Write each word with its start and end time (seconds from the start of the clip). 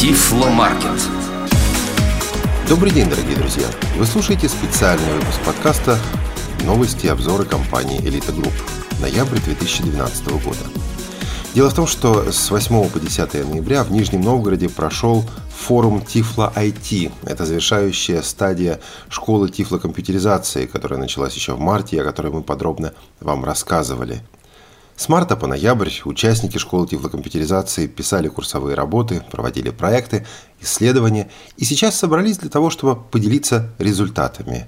Тифломаркет. 0.00 0.98
Добрый 2.70 2.90
день, 2.90 3.10
дорогие 3.10 3.36
друзья! 3.36 3.66
Вы 3.98 4.06
слушаете 4.06 4.48
специальный 4.48 5.12
выпуск 5.12 5.38
подкаста 5.44 5.98
«Новости 6.64 7.04
и 7.04 7.10
обзоры 7.10 7.44
компании 7.44 8.00
«Элита 8.00 8.32
Групп» 8.32 8.54
ноябрь 9.02 9.38
2012 9.40 10.26
года. 10.42 10.56
Дело 11.54 11.68
в 11.68 11.74
том, 11.74 11.86
что 11.86 12.32
с 12.32 12.50
8 12.50 12.88
по 12.88 12.98
10 12.98 13.46
ноября 13.46 13.84
в 13.84 13.92
Нижнем 13.92 14.22
Новгороде 14.22 14.70
прошел 14.70 15.22
форум 15.54 16.00
Тифло 16.00 16.50
IT. 16.56 17.12
Это 17.26 17.44
завершающая 17.44 18.22
стадия 18.22 18.80
школы 19.10 19.50
тифлокомпьютеризации, 19.50 20.64
которая 20.64 20.98
началась 20.98 21.34
еще 21.34 21.52
в 21.52 21.60
марте, 21.60 22.00
о 22.00 22.04
которой 22.04 22.32
мы 22.32 22.42
подробно 22.42 22.94
вам 23.20 23.44
рассказывали. 23.44 24.22
С 25.00 25.08
марта 25.08 25.34
по 25.34 25.46
ноябрь 25.46 25.88
участники 26.04 26.58
школы 26.58 26.86
тифлокомпьютеризации 26.86 27.86
писали 27.86 28.28
курсовые 28.28 28.74
работы, 28.74 29.22
проводили 29.30 29.70
проекты, 29.70 30.26
исследования 30.60 31.30
и 31.56 31.64
сейчас 31.64 31.98
собрались 31.98 32.36
для 32.36 32.50
того, 32.50 32.68
чтобы 32.68 32.96
поделиться 32.96 33.70
результатами. 33.78 34.66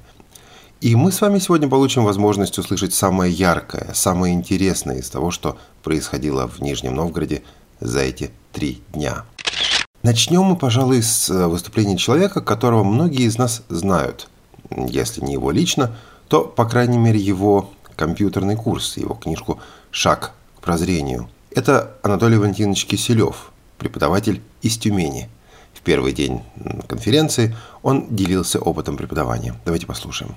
И 0.80 0.97
мы 0.97 1.12
с 1.12 1.21
вами 1.21 1.38
сегодня 1.38 1.69
получим 1.69 2.05
возможность 2.05 2.57
услышать 2.57 2.95
самое 2.95 3.30
яркое, 3.30 3.91
самое 3.93 4.33
интересное 4.33 5.01
из 5.01 5.10
того, 5.10 5.30
что 5.30 5.59
происходило 5.83 6.49
в 6.49 6.62
Нижнем 6.62 6.95
Новгороде 6.95 7.43
за 7.80 8.01
эти 8.01 8.30
три 8.52 8.80
дня. 8.95 9.27
Начнем 10.02 10.45
мы, 10.45 10.57
пожалуй, 10.57 11.02
с 11.02 11.29
выступления 11.46 11.99
человека, 11.99 12.41
которого 12.41 12.85
многие 12.85 13.27
из 13.27 13.37
нас 13.37 13.65
знают. 13.69 14.30
Если 14.71 15.21
не 15.21 15.35
его 15.35 15.51
лично, 15.51 15.95
то, 16.29 16.45
по 16.45 16.65
крайней 16.65 16.96
мере, 16.96 17.21
его 17.21 17.71
компьютерный 18.02 18.56
курс, 18.56 18.97
его 18.97 19.15
книжку 19.15 19.61
«Шаг 19.92 20.33
к 20.56 20.60
прозрению». 20.60 21.29
Это 21.52 21.93
Анатолий 22.02 22.37
Валентинович 22.37 22.87
Киселев, 22.87 23.52
преподаватель 23.79 24.43
из 24.60 24.77
Тюмени. 24.77 25.29
В 25.73 25.83
первый 25.83 26.12
день 26.12 26.43
конференции 26.88 27.54
он 27.80 28.09
делился 28.10 28.59
опытом 28.59 28.96
преподавания. 28.96 29.54
Давайте 29.65 29.87
послушаем. 29.87 30.35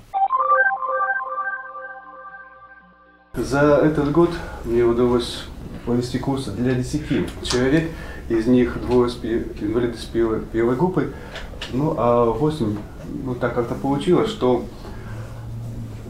За 3.34 3.80
этот 3.82 4.12
год 4.12 4.30
мне 4.64 4.84
удалось 4.84 5.42
провести 5.86 6.20
курсы 6.20 6.52
для 6.52 6.72
10 6.72 7.42
человек, 7.42 7.90
из 8.28 8.46
них 8.46 8.80
двое 8.80 9.10
инвалиды 9.10 9.98
с 9.98 10.04
первой, 10.04 10.40
первой 10.40 10.76
группы, 10.76 11.12
ну 11.72 11.96
а 11.98 12.26
8, 12.26 12.76
ну 13.24 13.34
так 13.34 13.56
как-то 13.56 13.74
получилось, 13.74 14.30
что 14.30 14.64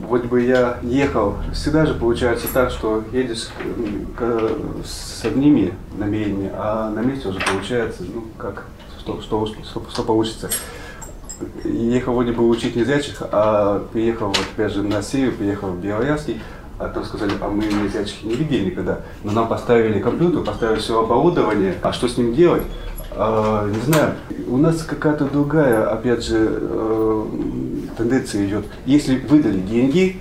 вроде 0.01 0.29
бы 0.29 0.43
я 0.43 0.79
ехал, 0.83 1.37
всегда 1.53 1.87
же 1.87 1.95
получается 1.95 2.47
так, 2.53 2.71
что 2.71 3.03
едешь 3.13 3.49
с 4.85 5.25
одними 5.25 5.75
намерениями, 5.97 6.51
а 6.55 6.91
на 6.91 7.01
месте 7.01 7.29
уже 7.29 7.41
получается, 7.41 8.03
ну 8.03 8.25
как, 8.37 8.67
что, 9.01 9.21
что, 9.21 9.47
что, 9.47 9.83
что 9.91 10.03
получится. 10.03 10.51
Ехал 11.65 12.15
вроде 12.15 12.33
бы 12.33 12.49
учить 12.49 12.77
незрячих, 12.77 13.23
а 13.31 13.87
приехал 13.93 14.29
вот 14.29 14.41
опять 14.55 14.73
же 14.73 14.83
на 14.83 15.03
Сирию, 15.03 15.33
приехал 15.33 15.69
в 15.69 15.81
Белоярский, 15.81 16.41
а 16.79 16.89
там 16.89 17.05
сказали, 17.05 17.33
а 17.41 17.49
мы 17.49 17.65
незрячих 17.65 18.23
не 18.25 18.35
видели 18.35 18.71
никогда, 18.71 19.01
но 19.23 19.33
нам 19.33 19.49
поставили 19.49 20.01
компьютер, 20.01 20.43
поставили 20.43 20.79
все 20.79 21.03
оборудование, 21.03 21.75
а 21.83 21.93
что 21.93 22.09
с 22.09 22.17
ним 22.17 22.35
делать? 22.35 22.63
А, 23.19 23.67
не 23.69 23.81
знаю, 23.81 24.15
у 24.47 24.59
нас 24.59 24.83
какая-то 24.83 25.25
другая, 25.25 25.89
опять 25.91 26.25
же, 26.25 26.37
э, 26.51 27.27
тенденция 27.97 28.47
идет. 28.47 28.67
Если 28.85 29.19
выдали 29.19 29.61
деньги, 29.61 30.21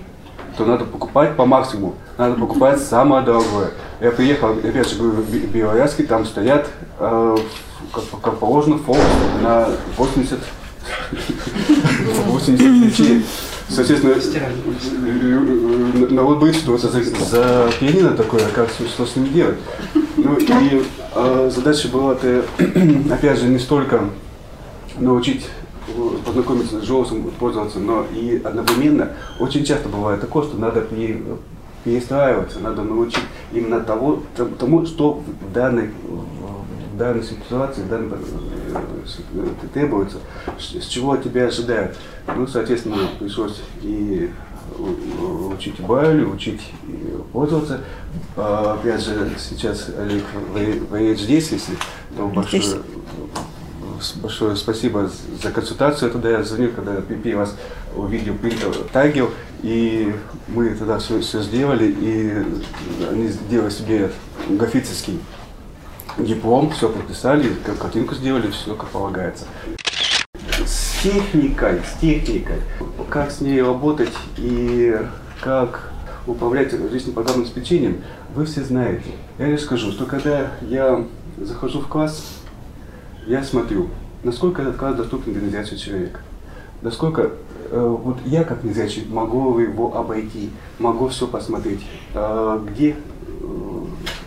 то 0.57 0.65
надо 0.65 0.85
покупать 0.85 1.35
по 1.35 1.45
максимуму. 1.45 1.95
Надо 2.17 2.35
покупать 2.35 2.79
самое 2.79 3.23
дорогое. 3.23 3.71
Я 3.99 4.11
приехал, 4.11 4.51
опять 4.51 4.89
же, 4.89 5.01
в 5.01 5.31
Белоярский, 5.51 6.05
там 6.05 6.25
стоят, 6.25 6.69
э, 6.99 7.37
как, 7.91 8.03
как 8.21 8.39
положено, 8.39 8.77
фокус 8.77 9.03
на 9.41 9.69
80 9.97 10.39
80 12.27 12.57
ключей. 12.57 13.25
Соответственно, 13.67 14.15
народ 16.11 16.39
будет 16.39 16.55
что-то 16.55 16.87
за, 16.87 17.03
за 17.03 17.69
пианино 17.79 18.11
такое, 18.11 18.47
как 18.53 18.69
что 18.69 19.05
с 19.05 19.15
ним 19.15 19.33
делать. 19.33 19.57
Ну 20.17 20.37
и 20.37 20.83
э, 21.15 21.51
задача 21.53 21.87
была-то, 21.87 22.45
опять 23.11 23.39
же, 23.39 23.47
не 23.47 23.57
столько 23.57 24.09
научить 24.97 25.47
познакомиться 26.25 26.81
с 26.81 26.89
JAWS, 26.89 27.31
пользоваться, 27.39 27.79
но 27.79 28.05
и 28.13 28.41
одновременно 28.43 29.09
очень 29.39 29.63
часто 29.63 29.89
бывает 29.89 30.21
такое, 30.21 30.43
что 30.43 30.57
надо 30.57 30.87
перестраиваться, 31.83 32.59
надо 32.59 32.83
научить 32.83 33.23
именно 33.51 33.79
того, 33.79 34.23
тому, 34.59 34.85
что 34.85 35.21
в 35.23 35.53
данной, 35.53 35.91
в 36.93 36.97
данной 36.97 37.23
ситуации, 37.23 37.81
в 37.81 37.89
данной 37.89 38.17
э, 39.33 39.47
требуется, 39.73 40.17
с 40.57 40.87
чего 40.87 41.13
от 41.13 41.23
тебя 41.23 41.45
ожидают. 41.47 41.97
Ну, 42.35 42.47
соответственно, 42.47 42.97
пришлось 43.19 43.61
и 43.81 44.31
учить 45.53 45.79
Брайлю, 45.79 46.31
учить 46.31 46.61
пользоваться. 47.31 47.81
А, 48.35 48.77
опять 48.79 49.01
же, 49.01 49.31
сейчас 49.37 49.89
Олег 49.97 50.23
воюет 50.89 51.19
здесь, 51.19 51.51
если 51.51 51.75
то 52.17 52.27
большое, 52.27 52.81
большое 54.15 54.55
спасибо 54.55 55.09
за 55.41 55.51
консультацию. 55.51 56.11
Тогда 56.11 56.29
я 56.29 56.43
звонил, 56.43 56.71
когда 56.75 56.95
первый 57.01 57.35
раз 57.35 57.55
увидел 57.95 58.35
принтер, 58.35 58.73
тагил, 58.91 59.31
и 59.63 60.13
мы 60.47 60.75
тогда 60.75 60.99
все, 60.99 61.21
все 61.21 61.41
сделали, 61.41 61.85
и 61.87 62.43
они 63.09 63.27
сделали 63.27 63.69
себе 63.69 64.11
графический 64.49 65.19
диплом, 66.17 66.71
все 66.71 66.89
подписали, 66.89 67.53
картинку 67.79 68.15
сделали, 68.15 68.49
все 68.51 68.75
как 68.75 68.89
полагается 68.89 69.45
техникой, 71.05 71.81
с 71.85 71.99
техникой, 72.01 72.61
как 73.09 73.29
с 73.29 73.39
ней 73.39 73.61
работать 73.61 74.13
и 74.37 74.97
как 75.39 75.91
управлять 76.25 76.73
различным 76.73 77.13
программным 77.13 77.43
обеспечением, 77.43 78.01
вы 78.33 78.45
все 78.45 78.63
знаете. 78.63 79.11
Я 79.37 79.45
лишь 79.45 79.61
скажу, 79.61 79.91
что 79.91 80.07
когда 80.07 80.51
я 80.61 81.05
захожу 81.37 81.81
в 81.81 81.87
класс, 81.87 82.25
я 83.25 83.43
смотрю, 83.43 83.89
насколько 84.23 84.61
этот 84.61 84.77
класс 84.77 84.95
доступен 84.95 85.33
для 85.33 85.41
незрячего 85.41 85.77
человека. 85.77 86.19
Насколько 86.81 87.31
э, 87.71 87.97
вот 88.03 88.17
я 88.25 88.43
как 88.43 88.63
незрячий 88.63 89.05
могу 89.09 89.59
его 89.59 89.95
обойти, 89.95 90.49
могу 90.79 91.07
все 91.07 91.27
посмотреть, 91.27 91.85
э, 92.13 92.59
где 92.69 92.95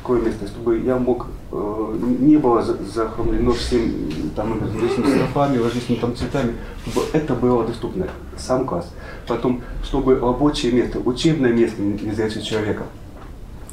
какое 0.01 0.23
место, 0.23 0.47
чтобы 0.47 0.79
я 0.79 0.97
мог 0.97 1.27
Э, 1.51 1.99
не 2.21 2.37
было 2.37 2.63
захламлено 2.63 3.53
всем 3.53 4.11
там 4.37 4.61
различными 4.61 5.15
строфами, 5.15 5.57
различными 5.57 5.99
там 5.99 6.15
цветами, 6.15 6.55
чтобы 6.83 7.07
это 7.15 7.35
было 7.35 7.67
доступно, 7.67 8.07
сам 8.37 8.67
класс. 8.67 8.93
Потом, 9.27 9.63
чтобы 9.83 10.17
рабочее 10.17 10.73
место, 10.73 10.99
учебное 10.99 11.53
место 11.53 11.81
незрячего 11.81 12.43
человека 12.43 12.83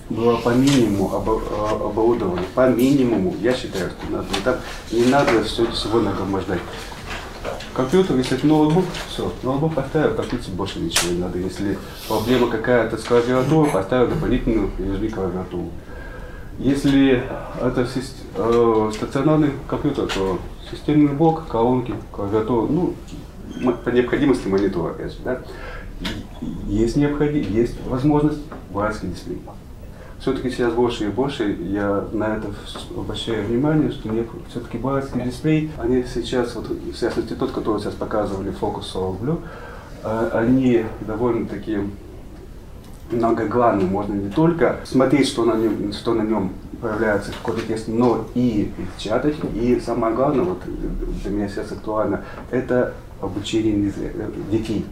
было 0.10 0.38
по 0.38 0.50
минимуму 0.50 1.16
оборудовано, 1.16 2.42
по 2.54 2.70
минимуму, 2.70 3.36
я 3.42 3.54
считаю, 3.54 3.90
что 3.90 4.12
надо, 4.12 4.28
не, 4.30 4.42
так, 4.44 4.60
не 4.92 5.06
надо 5.06 5.44
все, 5.44 5.70
всего 5.72 6.00
нагромождать. 6.00 6.60
Компьютер, 7.74 8.16
если 8.18 8.38
это 8.38 8.48
ноутбук, 8.48 8.86
все, 9.10 9.32
ноутбук 9.44 9.74
поставил, 9.76 10.14
практически 10.14 10.52
больше 10.52 10.80
ничего 10.80 11.12
не 11.12 11.20
надо. 11.20 11.38
Если 11.40 11.78
проблема 12.08 12.48
какая-то 12.48 12.98
с 12.98 13.04
клавиатурой, 13.04 13.72
поставил 13.72 14.08
дополнительную 14.08 14.70
USB 14.78 15.10
клавиатуру. 15.10 15.70
Если 16.58 17.24
это 17.62 17.86
э, 18.36 18.92
стационарный 18.94 19.52
компьютер, 19.68 20.08
то 20.08 20.40
системный 20.72 21.14
блок, 21.14 21.48
колонки, 21.48 21.94
клавиатура, 22.12 22.68
ну, 22.68 22.94
по 23.84 23.90
необходимости 23.90 24.48
монитор, 24.48 24.92
опять 24.92 25.12
же, 25.12 25.18
да. 25.24 25.42
Есть 26.68 26.96
необходимость, 26.96 27.50
есть 27.50 27.88
возможность 27.88 28.40
братский 28.70 29.10
дисплей. 29.10 29.42
Все-таки 30.26 30.50
сейчас 30.50 30.74
больше 30.74 31.06
и 31.06 31.10
больше 31.10 31.56
я 31.70 32.04
на 32.12 32.38
это 32.38 32.48
обращаю 32.98 33.46
внимание, 33.46 33.92
что 33.92 34.10
мне 34.10 34.26
все-таки 34.50 34.80
братский 34.80 35.22
дисплей, 35.22 35.70
они 35.78 36.04
сейчас, 36.12 36.56
вот, 36.56 36.68
в 36.68 37.00
частности 37.00 37.34
тот, 37.34 37.52
который 37.52 37.80
сейчас 37.80 37.94
показывали 37.94 38.52
Focus 38.52 38.92
Solar 38.92 39.20
Blue, 39.22 39.38
а, 40.02 40.32
они 40.34 40.84
довольно 41.02 41.48
такие 41.48 41.88
многоглавный. 43.12 43.86
Можно 43.86 44.16
не 44.16 44.32
только 44.32 44.80
смотреть, 44.84 45.28
что 45.28 45.46
на 45.46 45.58
нем, 45.58 45.94
что 45.94 46.16
на 46.16 46.24
нем 46.24 46.54
появляется 46.82 47.32
какой-то 47.32 47.62
текст, 47.68 47.88
но 47.88 48.26
и 48.34 48.74
печатать. 48.98 49.36
И 49.54 49.80
самое 49.80 50.16
главное, 50.16 50.44
вот 50.44 50.64
для 51.22 51.30
меня 51.30 51.48
сейчас 51.50 51.72
актуально, 51.72 52.24
это 52.50 52.96
обучение 53.22 53.94
детей. 54.50 54.88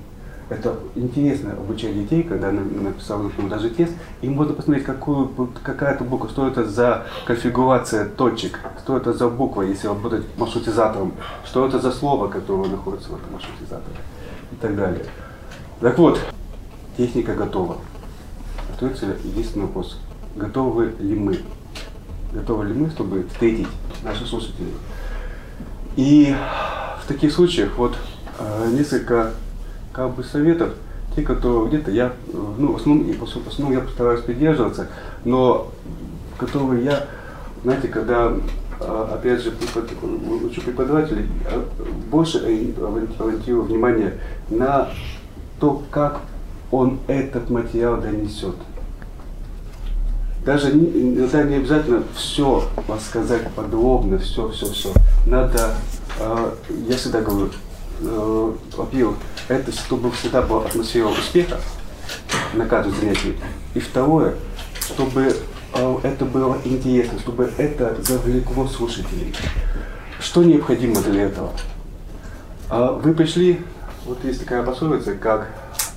Это 0.49 0.77
интересно 0.95 1.53
обучать 1.53 1.93
детей, 1.95 2.23
когда 2.23 2.51
написал 2.51 3.23
например, 3.23 3.49
даже 3.49 3.69
тест, 3.69 3.93
и 4.21 4.29
можно 4.29 4.53
посмотреть, 4.53 4.85
какую, 4.85 5.29
какая-то 5.63 6.03
буква, 6.03 6.29
что 6.29 6.47
это 6.47 6.65
за 6.65 7.05
конфигурация 7.25 8.05
точек, 8.05 8.59
что 8.83 8.97
это 8.97 9.13
за 9.13 9.29
буква, 9.29 9.61
если 9.63 9.87
работать 9.87 10.25
маршрутизатором, 10.37 11.13
что 11.45 11.65
это 11.65 11.79
за 11.79 11.91
слово, 11.91 12.27
которое 12.27 12.69
находится 12.69 13.09
в 13.09 13.15
этом 13.15 13.33
маршрутизаторе 13.33 13.95
и 14.51 14.55
так 14.55 14.75
далее. 14.75 15.05
Так 15.79 15.97
вот, 15.97 16.19
техника 16.97 17.33
готова 17.35 17.77
остается 18.73 19.15
единственный 19.23 19.63
вопрос. 19.63 19.97
Готовы 20.35 20.93
ли 20.99 21.15
мы? 21.15 21.39
Готовы 22.33 22.65
ли 22.65 22.73
мы, 22.73 22.89
чтобы 22.89 23.25
встретить 23.31 23.67
наших 24.03 24.27
слушателей? 24.27 24.73
И 25.95 26.35
в 27.03 27.07
таких 27.07 27.31
случаях 27.31 27.77
вот 27.77 27.95
э, 28.39 28.69
несколько 28.71 29.31
как 29.93 30.15
бы 30.15 30.23
советов, 30.23 30.73
те, 31.15 31.21
которые 31.21 31.67
где-то 31.67 31.91
я, 31.91 32.13
ну, 32.33 32.73
в 32.73 32.75
основном, 32.77 33.11
в 33.13 33.47
основном 33.47 33.71
я 33.71 33.81
постараюсь 33.81 34.21
придерживаться, 34.21 34.87
но 35.23 35.71
которые 36.37 36.83
я, 36.83 37.05
знаете, 37.63 37.87
когда 37.87 38.33
э, 38.79 39.07
опять 39.13 39.41
же, 39.41 39.53
учу 40.43 40.61
преподавателей, 40.61 41.27
э, 41.49 41.63
больше 42.09 42.39
ориентирую 42.39 43.63
внимание 43.63 44.19
на 44.49 44.89
то, 45.59 45.83
как 45.91 46.21
он 46.71 46.99
этот 47.07 47.49
материал 47.51 48.01
донесет. 48.01 48.55
Даже 50.43 50.71
иногда 50.71 51.43
не 51.43 51.55
обязательно 51.55 52.03
все 52.15 52.63
рассказать 52.87 53.49
подробно, 53.55 54.17
все, 54.17 54.49
все, 54.49 54.65
все. 54.65 54.91
Надо, 55.25 55.75
э, 56.19 56.51
я 56.89 56.97
всегда 56.97 57.21
говорю, 57.21 57.49
э, 58.01 58.53
это 59.47 59.71
чтобы 59.71 60.11
всегда 60.11 60.41
была 60.41 60.65
атмосфера 60.65 61.07
успеха 61.07 61.59
на 62.53 62.65
каждом 62.65 62.95
занятии. 62.95 63.37
И 63.73 63.79
второе, 63.79 64.35
чтобы 64.79 65.35
э, 65.73 65.97
это 66.03 66.25
было 66.25 66.57
интересно, 66.63 67.19
чтобы 67.19 67.51
это 67.57 67.95
завлекло 68.01 68.67
слушателей. 68.67 69.35
Что 70.19 70.43
необходимо 70.43 71.01
для 71.01 71.23
этого? 71.23 71.51
Э, 72.69 72.99
вы 73.01 73.13
пришли, 73.13 73.61
вот 74.05 74.23
есть 74.23 74.39
такая 74.39 74.63
пословица, 74.63 75.15
как 75.15 75.49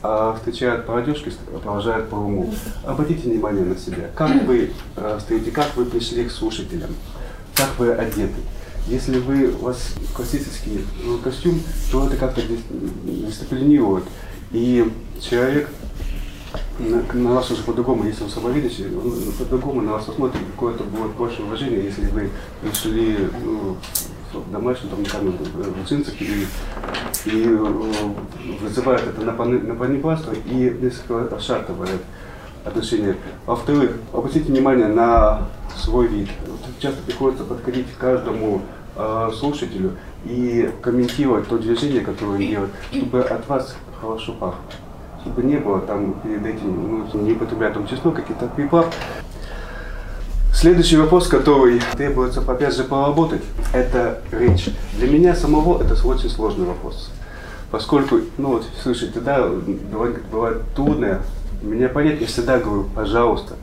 а 0.09 0.35
встречают 0.37 0.87
по 0.87 0.99
одежке, 0.99 1.33
провожают 1.63 2.09
по 2.09 2.15
уму. 2.15 2.55
Обратите 2.85 3.29
внимание 3.29 3.65
на 3.65 3.77
себя. 3.77 4.09
Как 4.15 4.31
вы 4.45 4.71
э, 4.97 5.19
стоите, 5.21 5.51
как 5.51 5.75
вы 5.75 5.85
пришли 5.87 6.25
к 6.25 6.31
слушателям, 6.31 6.91
как 7.57 7.71
вы 7.79 7.93
одеты. 7.93 8.41
Если 8.89 9.19
вы, 9.19 9.49
у 9.49 9.65
вас 9.65 9.95
классический 10.15 10.85
ну, 11.05 11.19
костюм, 11.19 11.61
то 11.91 12.07
это 12.07 12.17
как-то 12.17 12.41
дисциплинирует. 13.05 14.05
И 14.53 14.91
человек 15.21 15.69
на, 16.79 17.03
на 17.13 17.35
вас 17.35 17.51
уже 17.51 17.63
по-другому, 17.63 18.05
если 18.05 18.25
он 18.25 18.31
самовидящий, 18.31 18.87
он 18.95 19.33
по-другому 19.39 19.83
на 19.83 19.93
вас 19.93 20.05
посмотрит, 20.05 20.43
какое-то 20.53 20.85
будет 20.85 21.13
больше 21.13 21.43
уважения, 21.43 21.83
если 21.83 22.07
вы 22.07 22.31
пришли 22.63 23.29
ну, 23.43 23.77
домашнем, 24.53 24.91
там, 24.91 25.03
накануне 25.03 25.39
в 25.39 25.89
джинсах 25.89 26.15
и, 26.21 26.47
и 27.25 27.45
э, 27.45 27.75
вызывает 28.61 29.07
это 29.07 29.21
на, 29.23 29.33
на 29.33 29.75
понепластво 29.75 30.33
и 30.33 30.55
несколько 30.81 31.35
расшатывает 31.35 32.03
отношения. 32.65 33.17
Во-вторых, 33.47 33.93
обратите 34.13 34.53
внимание 34.53 34.89
на 34.89 35.49
свой 35.77 36.09
вид. 36.09 36.29
Часто 36.79 37.03
приходится 37.03 37.45
подходить 37.45 37.87
к 37.93 37.99
каждому 37.99 38.63
э, 38.97 39.31
слушателю 39.39 39.93
и 40.25 40.71
комментировать 40.83 41.49
то 41.49 41.59
движение, 41.59 42.01
которое 42.01 42.33
он 42.33 42.39
делает, 42.39 42.71
чтобы 42.91 43.21
от 43.23 43.49
вас 43.49 43.77
хорошо 44.01 44.33
пахло. 44.33 44.61
Чтобы 45.23 45.43
не 45.43 45.57
было 45.57 45.81
там 45.81 46.15
перед 46.23 46.45
этим, 46.47 47.07
ну, 47.13 47.21
не 47.21 47.33
употреблять 47.33 47.75
там 47.75 47.87
чеснок, 47.87 48.17
какие-то 48.17 48.47
приправ. 48.47 48.95
Следующий 50.53 50.97
вопрос, 50.97 51.29
который 51.29 51.81
требуется 51.97 52.41
опять 52.41 52.75
же 52.75 52.85
поработать, 52.85 53.43
это 53.75 54.23
речь. 54.33 54.69
Для 54.97 55.09
меня 55.09 55.35
самого 55.35 55.83
это 55.83 55.95
очень 56.07 56.31
сложный 56.31 56.67
вопрос. 56.67 57.11
Поскольку, 57.71 58.21
ну 58.39 58.49
вот, 58.55 58.65
слушайте, 58.83 59.21
да, 59.21 59.47
бывает, 59.49 60.23
бывает 60.31 60.63
трудно, 60.75 61.21
меня 61.61 61.89
понять, 61.89 62.21
я 62.21 62.27
всегда 62.27 62.59
говорю, 62.59 62.89
пожалуйста, 62.95 63.57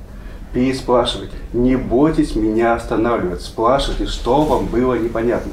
переспрашивайте. 0.54 1.34
Не 1.52 1.76
бойтесь 1.76 2.36
меня 2.36 2.76
останавливать, 2.76 3.42
спрашивайте, 3.42 4.08
что 4.08 4.44
вам 4.44 4.68
было 4.68 4.96
непонятно. 4.96 5.52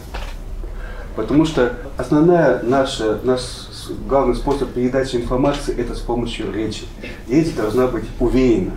Потому 1.17 1.45
что 1.45 1.75
основная 1.97 2.63
наша, 2.63 3.19
наш 3.25 3.41
главный 4.09 4.35
способ 4.35 4.71
передачи 4.73 5.17
информации 5.17 5.77
это 5.77 5.95
с 5.95 6.01
помощью 6.01 6.53
речи. 6.53 6.85
Речь 7.29 7.55
должна 7.55 7.87
быть 7.87 8.05
уверена. 8.21 8.73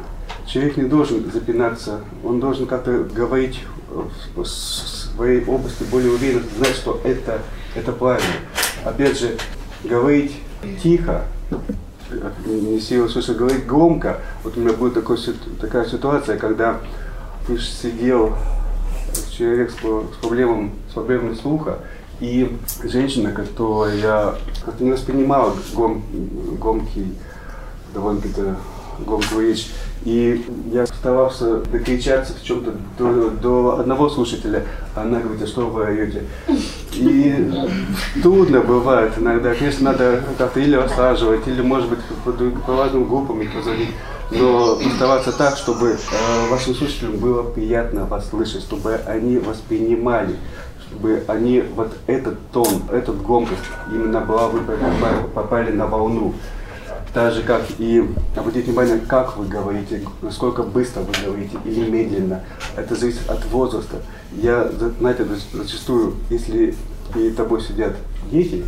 Человек 0.47 0.77
не 0.77 0.85
должен 0.85 1.31
запинаться, 1.31 2.01
он 2.23 2.39
должен 2.39 2.65
как-то 2.65 3.03
говорить 3.03 3.59
в 4.35 4.45
своей 4.45 5.45
области 5.45 5.83
более 5.83 6.11
уверенно, 6.11 6.43
знать, 6.57 6.75
что 6.75 6.99
это, 7.03 7.41
это 7.75 7.91
правильно. 7.91 8.27
Опять 8.83 9.19
же, 9.19 9.37
говорить 9.83 10.33
тихо, 10.81 11.25
сила 12.81 13.07
слышать, 13.07 13.37
говорить 13.37 13.65
громко. 13.65 14.19
Вот 14.43 14.57
у 14.57 14.59
меня 14.59 14.73
была 14.73 14.89
такой, 14.89 15.17
такая 15.59 15.85
ситуация, 15.85 16.37
когда 16.37 16.79
сидел 17.47 18.35
человек 19.31 19.71
с, 19.71 19.75
с, 19.75 20.17
проблемом, 20.21 20.73
с 20.89 20.93
проблемой 20.93 21.35
слуха, 21.35 21.79
и 22.19 22.57
женщина, 22.83 23.31
которая 23.31 24.35
как-то 24.63 24.83
не 24.83 24.91
воспринимала 24.91 25.53
гром, 25.73 26.03
громкий, 26.59 27.13
довольно-таки 27.93 28.41
громкую 28.99 29.47
речь, 29.47 29.71
и 30.05 30.45
я 30.71 30.85
старался 30.85 31.57
докричаться 31.57 32.33
в 32.33 32.43
чем-то 32.43 32.73
до, 32.97 33.29
до 33.29 33.79
одного 33.79 34.09
слушателя, 34.09 34.63
она 34.95 35.19
говорит, 35.19 35.43
а 35.43 35.47
что 35.47 35.67
вы 35.67 35.83
орете? 35.83 36.23
И 36.93 37.51
трудно 38.21 38.61
бывает 38.61 39.13
иногда, 39.17 39.53
конечно, 39.53 39.91
надо 39.91 40.23
как-то 40.37 40.59
или 40.59 40.75
рассаживать, 40.75 41.47
или, 41.47 41.61
может 41.61 41.89
быть, 41.89 41.99
по, 42.25 42.31
по 42.31 42.77
разным 42.77 43.07
группам 43.07 43.41
их 43.41 43.53
позвонить, 43.53 43.89
но 44.31 44.79
оставаться 44.85 45.31
так, 45.31 45.57
чтобы 45.57 45.91
э, 45.91 46.49
вашим 46.49 46.75
слушателям 46.75 47.17
было 47.17 47.43
приятно 47.43 48.05
вас 48.05 48.29
слышать, 48.29 48.61
чтобы 48.61 48.95
они 49.05 49.37
воспринимали 49.37 50.35
чтобы 50.93 51.23
они 51.27 51.63
вот 51.75 51.91
этот 52.05 52.37
тон, 52.51 52.67
этот 52.91 53.19
громкость 53.23 53.63
именно 53.91 54.19
была 54.19 54.47
вы 54.47 54.59
попали 55.33 55.71
на 55.71 55.87
волну 55.87 56.35
так 57.13 57.31
же 57.31 57.43
как 57.43 57.61
и 57.77 58.03
обратите 58.35 58.71
внимание, 58.71 58.99
как 58.99 59.37
вы 59.37 59.45
говорите, 59.45 60.01
насколько 60.21 60.63
быстро 60.63 61.01
вы 61.01 61.13
говорите 61.23 61.57
или 61.63 61.89
медленно. 61.89 62.43
Это 62.75 62.95
зависит 62.95 63.29
от 63.29 63.45
возраста. 63.45 63.97
Я, 64.31 64.69
знаете, 64.99 65.25
зачастую, 65.53 66.15
если 66.29 66.75
перед 67.13 67.35
тобой 67.35 67.61
сидят 67.61 67.93
дети, 68.31 68.65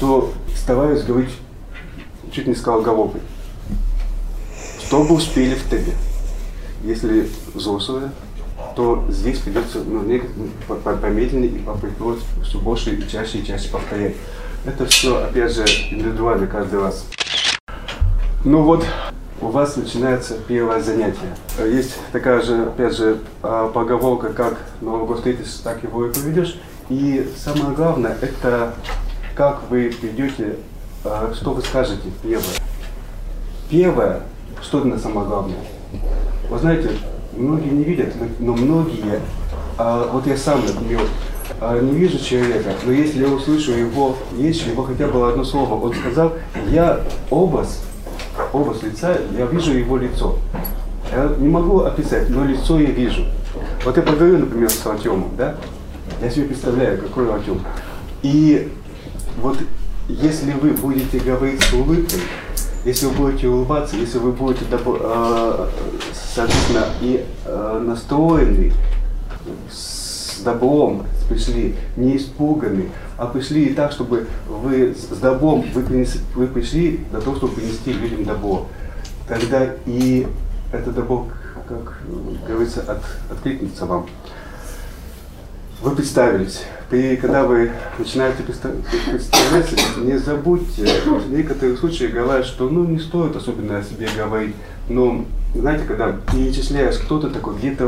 то 0.00 0.32
стараюсь 0.56 1.02
говорить 1.02 1.30
чуть 2.32 2.46
не 2.46 2.54
сказал 2.54 2.82
головой, 2.82 3.20
чтобы 4.84 5.14
успели 5.14 5.54
в 5.54 5.70
тебе. 5.70 5.92
Если 6.82 7.28
взрослые, 7.54 8.10
то 8.74 9.06
здесь 9.08 9.38
придется 9.38 9.78
ну, 9.78 10.02
помедленнее 11.00 11.50
и 11.50 11.58
попробовать 11.58 12.20
все 12.42 12.58
больше 12.58 12.94
и 12.94 13.08
чаще 13.08 13.38
и 13.38 13.46
чаще 13.46 13.70
повторять. 13.70 14.16
Это 14.64 14.86
все, 14.86 15.16
опять 15.22 15.54
же, 15.54 15.64
индивидуально 15.64 16.46
каждый 16.46 16.80
раз. 16.80 17.06
Ну 18.46 18.62
вот, 18.62 18.86
у 19.40 19.48
вас 19.48 19.74
начинается 19.74 20.34
первое 20.46 20.80
занятие. 20.80 21.34
Есть 21.58 21.98
такая 22.12 22.40
же, 22.40 22.66
опять 22.66 22.96
же, 22.96 23.18
а, 23.42 23.68
поговорка, 23.72 24.32
как 24.32 24.58
Новый 24.80 25.04
год 25.04 25.16
встретишь, 25.16 25.54
так 25.64 25.82
его 25.82 26.06
и 26.06 26.12
поведешь. 26.12 26.56
И 26.88 27.28
самое 27.36 27.74
главное, 27.74 28.16
это 28.22 28.72
как 29.34 29.68
вы 29.68 29.92
придете, 30.00 30.58
а, 31.02 31.34
что 31.34 31.54
вы 31.54 31.62
скажете 31.62 32.08
первое. 32.22 32.44
Первое, 33.68 34.20
что 34.62 34.84
на 34.84 34.96
самое 34.96 35.26
главное. 35.26 35.58
Вы 36.48 36.58
знаете, 36.60 36.90
многие 37.36 37.70
не 37.70 37.82
видят, 37.82 38.14
но 38.38 38.52
многие, 38.52 39.22
а, 39.76 40.08
вот 40.12 40.24
я 40.28 40.36
сам, 40.36 40.60
например, 40.64 41.00
не 41.82 41.98
вижу 41.98 42.20
человека, 42.20 42.70
но 42.84 42.92
если 42.92 43.26
я 43.26 43.28
услышу 43.28 43.72
его 43.72 44.14
речь, 44.38 44.62
его 44.62 44.84
хотя 44.84 45.08
бы 45.08 45.28
одно 45.28 45.42
слово, 45.42 45.74
он 45.84 45.92
сказал, 45.92 46.34
я 46.70 47.00
образ 47.28 47.80
образ 48.56 48.82
лица, 48.82 49.16
я 49.36 49.46
вижу 49.46 49.72
его 49.72 49.96
лицо. 49.96 50.38
Я 51.12 51.30
не 51.38 51.48
могу 51.48 51.80
описать, 51.80 52.28
но 52.30 52.44
лицо 52.44 52.80
я 52.80 52.90
вижу. 52.90 53.24
Вот 53.84 53.96
я 53.96 54.02
поговорю, 54.02 54.38
например, 54.38 54.70
с 54.70 54.84
Артемом, 54.86 55.30
да? 55.36 55.56
Я 56.20 56.30
себе 56.30 56.46
представляю, 56.46 57.00
какой 57.00 57.32
Артем. 57.32 57.60
И 58.22 58.72
вот 59.40 59.58
если 60.08 60.52
вы 60.52 60.70
будете 60.70 61.18
говорить 61.18 61.62
с 61.62 61.72
улыбкой, 61.72 62.20
если 62.84 63.06
вы 63.06 63.12
будете 63.12 63.48
улыбаться, 63.48 63.96
если 63.96 64.18
вы 64.18 64.32
будете, 64.32 64.64
э, 64.70 65.68
соответственно, 66.34 66.86
и 67.00 67.24
э, 67.44 67.82
настроены 67.84 68.72
с 69.70 70.40
добром, 70.44 71.04
пришли 71.28 71.74
не 71.96 72.16
испуганные, 72.16 72.88
а 73.16 73.26
пришли 73.26 73.66
и 73.66 73.74
так, 73.74 73.92
чтобы 73.92 74.26
вы 74.48 74.94
с 74.94 75.16
добром, 75.16 75.64
вы, 75.74 75.82
принесли, 75.82 76.20
вы 76.34 76.46
пришли 76.46 77.00
для 77.10 77.20
того, 77.20 77.36
чтобы 77.36 77.54
принести 77.54 77.92
людям 77.92 78.24
добро. 78.24 78.66
Тогда 79.26 79.70
и 79.86 80.26
это 80.72 80.90
добро, 80.92 81.26
как 81.68 81.98
говорится, 82.46 82.82
от, 82.82 83.02
откликнется 83.30 83.86
вам. 83.86 84.06
Вы 85.82 85.94
представились. 85.94 86.62
И 86.90 87.16
когда 87.16 87.44
вы 87.44 87.72
начинаете 87.98 88.42
представляться, 88.42 89.76
не 89.98 90.18
забудьте, 90.18 90.86
в 91.04 91.30
некоторых 91.30 91.80
случаях 91.80 92.12
говорят, 92.12 92.46
что 92.46 92.68
ну 92.68 92.84
не 92.84 92.98
стоит 92.98 93.34
особенно 93.34 93.78
о 93.78 93.82
себе 93.82 94.08
говорить, 94.16 94.54
но 94.88 95.24
знаете, 95.54 95.84
когда 95.84 96.12
перечисляешь, 96.32 96.98
кто 96.98 97.18
ты 97.18 97.30
такой, 97.30 97.56
где 97.56 97.72
ты 97.72 97.86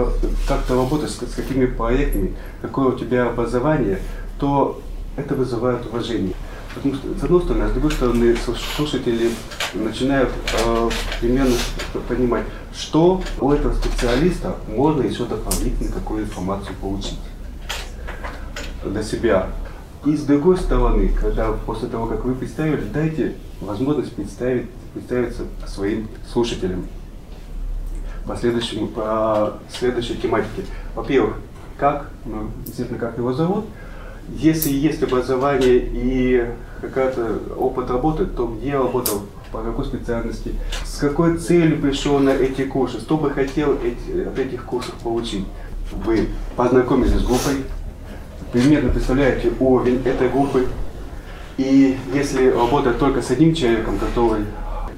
как 0.49 0.63
то 0.67 0.75
работаешь, 0.75 1.13
с 1.13 1.35
какими 1.35 1.67
проектами, 1.67 2.35
какое 2.61 2.89
у 2.89 2.99
тебя 2.99 3.29
образование, 3.29 4.01
то 4.41 4.81
это 5.19 5.35
вызывает 5.35 5.87
уважение. 5.87 6.35
Потому 6.75 6.95
что, 6.95 7.19
с 7.19 7.23
одной 7.25 7.43
стороны, 7.43 7.63
а 7.65 7.69
с 7.69 7.73
другой 7.73 7.91
стороны, 7.91 8.37
слушатели 8.77 9.31
начинают 9.75 10.31
э, 10.65 10.91
примерно 11.21 11.55
понимать, 12.07 12.45
что 12.73 13.23
у 13.41 13.51
этого 13.51 13.75
специалиста 13.75 14.55
можно 14.69 15.03
еще 15.03 15.25
дополнительно 15.25 15.91
какую 15.93 16.25
информацию 16.25 16.75
получить 16.81 17.19
для 18.85 19.03
себя. 19.03 19.49
И 20.05 20.17
с 20.17 20.23
другой 20.23 20.57
стороны, 20.57 21.09
когда 21.09 21.53
после 21.53 21.89
того, 21.89 22.07
как 22.07 22.25
вы 22.25 22.35
представили, 22.35 22.83
дайте 22.83 23.35
возможность 23.61 24.15
представить, 24.15 24.71
представиться 24.95 25.45
своим 25.67 26.09
слушателям 26.33 26.87
по 28.25 28.37
следующему, 28.37 28.87
по 28.87 29.55
следующей 29.71 30.17
тематике. 30.17 30.65
Во-первых, 30.95 31.37
как, 31.79 32.11
ну, 32.25 32.51
действительно, 32.65 32.99
как 32.99 33.19
его 33.19 33.33
зовут. 33.33 33.65
Если 34.37 34.71
есть 34.71 35.03
образование 35.03 35.79
и 35.79 36.47
какой-то 36.81 37.41
опыт 37.57 37.91
работы, 37.91 38.27
то 38.27 38.47
где 38.47 38.75
работал, 38.75 39.23
по 39.51 39.63
какой 39.63 39.85
специальности, 39.87 40.55
с 40.85 40.99
какой 40.99 41.39
целью 41.39 41.81
пришел 41.81 42.19
на 42.19 42.31
эти 42.31 42.63
курсы, 42.63 43.01
что 43.01 43.17
бы 43.17 43.31
хотел 43.31 43.79
эти, 43.83 44.27
от 44.27 44.39
этих 44.39 44.65
курсов 44.65 44.95
получить. 45.03 45.45
Вы 46.05 46.29
познакомились 46.57 47.13
с 47.13 47.25
группой, 47.25 47.65
примерно 48.53 48.91
представляете 48.91 49.53
уровень 49.59 50.03
этой 50.05 50.29
группы, 50.29 50.67
и 51.57 51.97
если 52.15 52.51
работать 52.51 52.99
только 52.99 53.23
с 53.23 53.31
одним 53.31 53.55
человеком, 53.55 53.99
который 53.99 54.45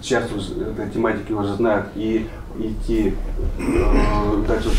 часть 0.02 0.30
этой 0.30 0.90
тематики 0.90 1.32
уже 1.32 1.54
знает, 1.54 1.86
и 1.94 2.26
идти 2.58 3.14
э, 3.58 4.44
дальше 4.46 4.70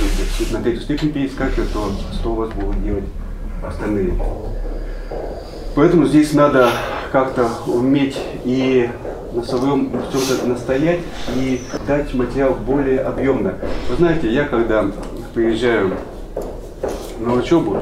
на 0.51 0.62
третью 0.62 0.81
степень 0.81 1.12
переискать, 1.12 1.55
то 1.55 1.91
что 2.13 2.31
у 2.31 2.36
вас 2.36 2.50
будут 2.51 2.84
делать 2.84 3.05
остальные. 3.63 4.13
Поэтому 5.75 6.06
здесь 6.06 6.34
надо 6.34 6.70
как-то 7.12 7.48
уметь 7.68 8.18
и 8.44 8.89
на 9.34 9.44
своем 9.44 9.91
чем-то 10.12 10.48
настоять 10.48 11.00
и 11.36 11.62
дать 11.88 12.13
материал 12.13 12.53
более 12.53 13.00
объемно. 13.00 13.56
Вы 13.89 13.96
знаете, 13.96 14.32
я 14.32 14.46
когда 14.46 14.86
приезжаю 15.34 15.91
на 17.20 17.34
учебу, 17.34 17.77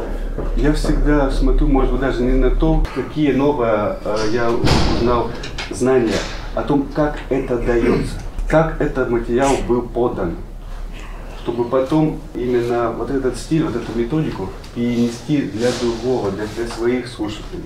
я 0.56 0.74
всегда 0.74 1.32
смотрю, 1.32 1.68
может 1.68 1.92
быть, 1.92 2.02
даже 2.02 2.22
не 2.24 2.34
на 2.34 2.52
то, 2.52 2.84
какие 2.96 3.32
новые 3.32 3.98
э, 4.04 4.18
я 4.32 4.50
узнал 4.52 5.30
знания, 5.70 6.14
о 6.56 6.62
том, 6.64 6.88
как 6.94 7.18
это 7.30 7.58
дается, 7.58 8.16
как 8.48 8.82
этот 8.82 9.10
материал 9.10 9.52
был 9.68 9.84
подан, 9.84 10.36
чтобы 11.42 11.66
потом 11.66 12.20
именно 12.36 12.92
вот 12.92 13.10
этот 13.10 13.38
стиль, 13.38 13.64
вот 13.64 13.76
эту 13.76 13.98
методику 13.98 14.50
перенести 14.76 15.42
для 15.42 15.70
другого, 15.80 16.32
для, 16.32 16.46
для 16.56 16.68
своих 16.68 17.08
слушателей. 17.08 17.64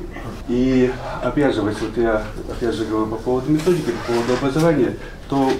И 0.47 0.91
опять 1.21 1.55
же, 1.55 1.61
вот 1.61 1.75
я 1.97 2.23
опять 2.49 2.75
же 2.75 2.85
говорю 2.85 3.07
по 3.07 3.17
поводу 3.17 3.51
методики, 3.51 3.91
по 3.91 4.13
поводу 4.13 4.33
образования, 4.33 4.97
то 5.29 5.51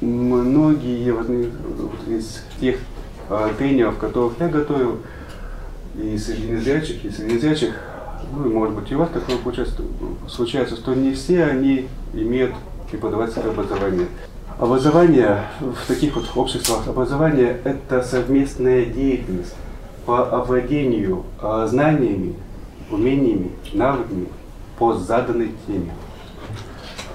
многие 0.00 1.12
вот, 1.12 1.28
из 2.08 2.42
тех 2.60 2.76
э, 3.28 3.50
тренеров, 3.56 3.98
которых 3.98 4.34
я 4.40 4.48
готовил, 4.48 4.98
и 5.94 6.16
среди 6.18 6.48
незрячих, 6.48 7.04
и 7.04 7.10
среди 7.10 7.34
незрячих, 7.34 7.74
ну 8.34 8.50
может 8.50 8.74
быть 8.74 8.90
и 8.90 8.94
у 8.94 8.98
вас 8.98 9.10
такое 9.10 9.36
получается, 9.36 9.82
случается, 10.28 10.76
что 10.76 10.94
не 10.94 11.12
все 11.12 11.44
они 11.44 11.88
имеют 12.12 12.54
преподавательское 12.90 13.50
образование. 13.50 14.06
Образование 14.62 15.40
в 15.58 15.88
таких 15.88 16.14
вот 16.14 16.30
обществах, 16.36 16.86
образование– 16.86 17.56
это 17.64 18.00
совместная 18.00 18.84
деятельность 18.84 19.56
по 20.06 20.22
овладению 20.22 21.24
а, 21.40 21.66
знаниями, 21.66 22.36
умениями, 22.88 23.50
навыками 23.72 24.28
по 24.78 24.94
заданной 24.94 25.50
теме. 25.66 25.92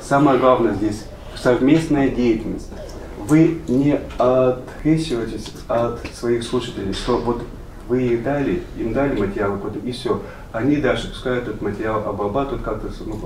Самое 0.01 0.37
главное 0.39 0.73
здесь– 0.73 1.05
совместная 1.35 2.09
деятельность. 2.09 2.69
Вы 3.17 3.61
не 3.69 3.97
открещиваетесь 4.17 5.49
от 5.69 6.01
своих 6.13 6.43
слушателей, 6.43 6.91
что 6.91 7.17
вот 7.17 7.43
вы 7.87 8.07
их 8.07 8.23
дали, 8.23 8.63
им 8.75 8.91
дали 8.91 9.17
материал 9.17 9.53
какой-то, 9.53 9.79
и 9.79 9.93
все. 9.93 10.21
Они 10.57 10.77
дальше 10.77 11.09
пускай 11.09 11.37
этот 11.37 11.61
материал 11.61 12.03
обрабатывают 12.09 12.63
как-то, 12.63 12.87
ну, 13.05 13.19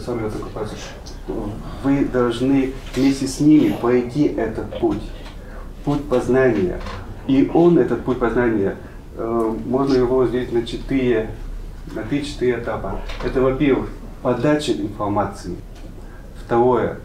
сами 0.00 0.30
закупаются. 0.30 0.76
Вы 1.84 2.06
должны 2.06 2.72
вместе 2.96 3.26
с 3.26 3.38
ними 3.38 3.76
пройти 3.78 4.24
этот 4.24 4.80
путь, 4.80 5.02
путь 5.84 6.02
познания. 6.08 6.80
И 7.26 7.50
он, 7.52 7.78
этот 7.78 8.02
путь 8.02 8.18
познания, 8.18 8.76
э, 9.14 9.54
можно 9.66 9.94
его 9.94 10.22
разделить 10.22 10.54
на 10.54 10.66
четыре, 10.66 11.30
на 11.94 12.02
три-четыре 12.02 12.60
этапа. 12.60 13.00
Это, 13.22 13.42
во-первых, 13.42 13.90
подача 14.22 14.72
информации. 14.72 15.56
Второе, 16.42 17.00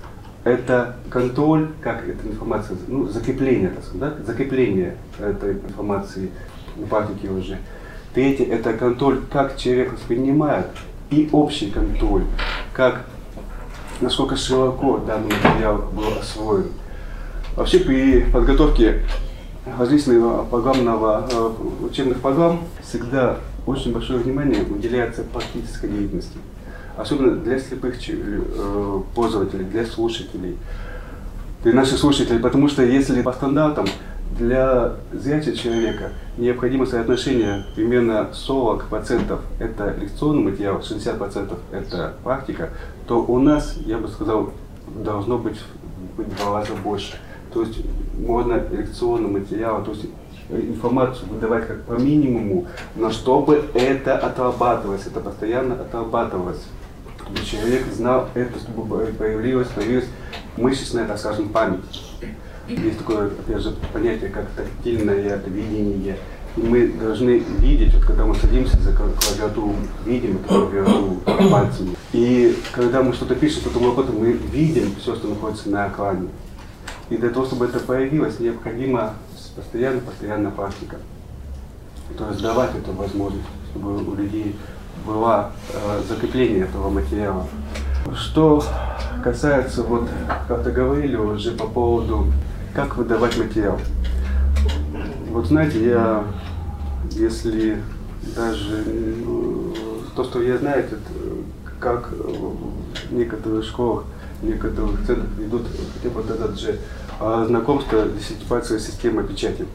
это 0.46 0.96
контроль, 1.10 1.68
как 1.82 2.08
эта 2.08 2.26
информация, 2.26 2.78
ну, 2.88 3.10
закрепление, 3.10 3.72
так 3.72 3.84
сказать, 3.84 4.18
да? 4.20 4.24
закрепление 4.24 4.96
этой 5.20 5.56
информации 5.56 6.32
на 6.78 6.88
практике 6.88 7.30
уже. 7.30 7.58
Третье– 8.16 8.46
это 8.50 8.72
контроль, 8.72 9.20
как 9.30 9.58
человек 9.58 9.92
воспринимает, 9.92 10.68
и 11.10 11.28
общий 11.34 11.70
контроль, 11.70 12.24
как, 12.72 13.04
насколько 14.00 14.38
широко 14.38 15.00
данный 15.00 15.34
материал 15.36 15.80
был 15.92 16.18
освоен. 16.18 16.68
Вообще 17.58 17.80
при 17.80 18.22
подготовке 18.22 19.02
различных 19.78 20.48
программного, 20.50 21.28
э, 21.30 21.52
учебных 21.84 22.22
программ 22.22 22.62
всегда 22.82 23.40
очень 23.68 23.92
большое 23.92 24.20
внимание 24.20 24.64
уделяется 24.64 25.24
практической 25.24 25.90
деятельности. 25.90 26.38
Особенно 26.96 27.36
для 27.36 27.60
слепых 27.60 27.96
э, 28.08 29.02
пользователей, 29.14 29.66
для 29.66 29.86
слушателей, 29.86 30.56
для 31.66 31.74
наших 31.74 31.98
слушателей. 31.98 32.40
Потому 32.40 32.70
что 32.70 32.82
если 32.82 33.22
по 33.22 33.34
стандартам 33.34 33.88
для 34.38 34.96
зрячего 35.14 35.56
человека 35.56 36.12
необходимо 36.38 36.86
соотношение 36.86 37.64
примерно 37.76 38.30
40% 38.34 39.40
это 39.60 39.96
лекционный 40.00 40.52
материал, 40.52 40.80
60% 40.80 41.58
это 41.72 42.14
практика, 42.24 42.70
то 43.08 43.24
у 43.24 43.40
нас, 43.40 43.76
я 43.86 43.98
бы 43.98 44.08
сказал, 44.08 44.52
должно 44.88 45.38
быть, 45.38 45.58
в 46.18 46.36
два 46.38 46.60
раза 46.60 46.74
больше. 46.84 47.16
То 47.54 47.62
есть 47.62 47.80
можно 48.18 48.62
лекционный 48.72 49.30
материал, 49.30 49.84
то 49.84 49.92
есть 49.92 50.06
информацию 50.50 51.28
выдавать 51.30 51.68
как 51.68 51.84
по 51.84 51.94
минимуму, 51.94 52.68
но 52.96 53.12
чтобы 53.12 53.64
это 53.74 54.18
отрабатывалось, 54.18 55.08
это 55.08 55.20
постоянно 55.20 55.76
отрабатывалось. 55.76 56.62
Чтобы 57.22 57.40
человек 57.40 57.86
знал 57.92 58.30
это, 58.36 58.60
чтобы 58.60 59.06
появилась, 59.14 59.68
появилась 59.70 60.08
мышечная, 60.58 61.08
так 61.08 61.18
скажем, 61.18 61.50
память. 61.50 61.82
Есть 62.68 62.98
такое, 62.98 63.28
опять 63.28 63.62
же, 63.62 63.76
понятие, 63.94 64.30
как 64.30 64.50
тактильное 64.52 65.40
видение. 65.46 66.18
И 66.58 66.62
мы 66.62 66.88
должны 66.88 67.44
видеть, 67.60 67.94
вот 67.94 68.06
когда 68.06 68.26
мы 68.26 68.34
садимся 68.36 68.78
за 68.80 68.92
клавиатуру, 68.94 69.76
видим 70.06 70.38
эту 70.38 70.48
клавиатуру 70.48 71.22
пальцами. 71.52 71.96
И 72.14 72.58
когда 72.72 73.04
мы 73.04 73.14
что-то 73.14 73.36
пишем 73.36 73.64
по 73.64 73.70
этому 73.70 73.90
работу, 73.90 74.14
мы 74.14 74.32
видим 74.32 74.96
все, 75.00 75.16
что 75.16 75.28
находится 75.28 75.70
на 75.70 75.90
экране. 75.90 76.30
И 77.10 77.18
для 77.18 77.30
того, 77.30 77.46
чтобы 77.46 77.66
это 77.66 77.80
появилось, 77.80 78.40
необходима 78.40 79.14
постоянно, 79.56 80.02
постоянная 80.02 80.52
практика. 80.52 80.98
То 82.18 82.30
есть 82.30 82.42
давать 82.42 82.76
эту 82.76 82.94
возможность, 82.94 83.46
чтобы 83.72 83.98
у 83.98 84.16
людей 84.16 84.56
было 85.06 85.52
э, 85.74 86.02
закрепление 86.08 86.64
этого 86.64 86.90
материала. 86.90 87.46
Что 88.16 88.64
касается, 89.24 89.84
вот, 89.84 90.08
как-то 90.48 90.72
говорили 90.72 91.16
уже 91.16 91.52
по 91.52 91.68
поводу 91.68 92.28
как 92.76 92.98
выдавать 92.98 93.38
материал? 93.38 93.80
Вот 95.30 95.48
знаете, 95.48 95.84
я, 95.86 96.26
если 97.12 97.82
даже 98.36 98.84
ну, 99.26 99.74
то, 100.16 100.26
что 100.26 100.42
я 100.42 100.58
знаю, 100.58 100.84
это 100.84 100.98
как 101.80 102.12
в 102.12 103.14
некоторых 103.14 103.64
школах, 103.64 104.04
в 104.42 104.46
некоторых 104.46 105.06
центрах 105.06 105.30
ведут 105.38 105.64
хотя 105.96 106.10
бы 106.14 106.22
вот 106.22 106.30
этот 106.30 106.60
же 106.60 106.80
а, 107.20 107.46
знакомство 107.46 108.06
диссертации 108.08 108.78
системы 108.78 109.24
печати. 109.24 109.66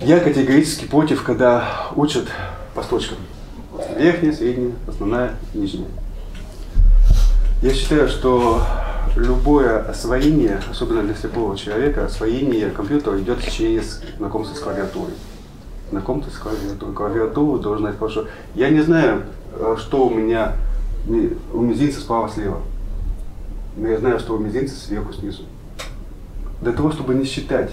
Я 0.00 0.20
категорически 0.20 0.86
против, 0.86 1.22
когда 1.24 1.88
учат 1.96 2.26
по 2.74 2.82
строчкам. 2.82 3.18
Верхняя, 3.98 4.32
средняя, 4.32 4.72
основная, 4.86 5.34
нижняя. 5.52 5.88
Я 7.62 7.72
считаю, 7.72 8.08
что 8.08 8.62
любое 9.16 9.80
освоение, 9.88 10.60
особенно 10.70 11.02
для 11.02 11.14
слепого 11.14 11.56
человека, 11.56 12.06
освоение 12.06 12.70
компьютера 12.70 13.18
идет 13.20 13.42
через 13.48 14.00
знакомство 14.18 14.54
с 14.54 14.60
клавиатурой. 14.60 15.14
Знакомство 15.90 16.30
с 16.30 16.38
клавиатурой. 16.38 16.94
Клавиатуру 16.94 17.78
знать 17.78 17.98
хорошо. 17.98 18.26
Я 18.54 18.70
не 18.70 18.80
знаю, 18.80 19.22
э, 19.52 19.76
что 19.78 20.06
у 20.06 20.10
меня 20.10 20.52
у 21.52 21.60
мизинца 21.60 22.00
справа-слева. 22.00 22.60
Но 23.76 23.88
я 23.88 23.98
знаю, 23.98 24.18
что 24.18 24.34
у 24.34 24.38
мизинца 24.38 24.74
сверху-снизу. 24.74 25.42
Для 26.60 26.72
того, 26.72 26.90
чтобы 26.92 27.14
не 27.14 27.24
считать 27.24 27.70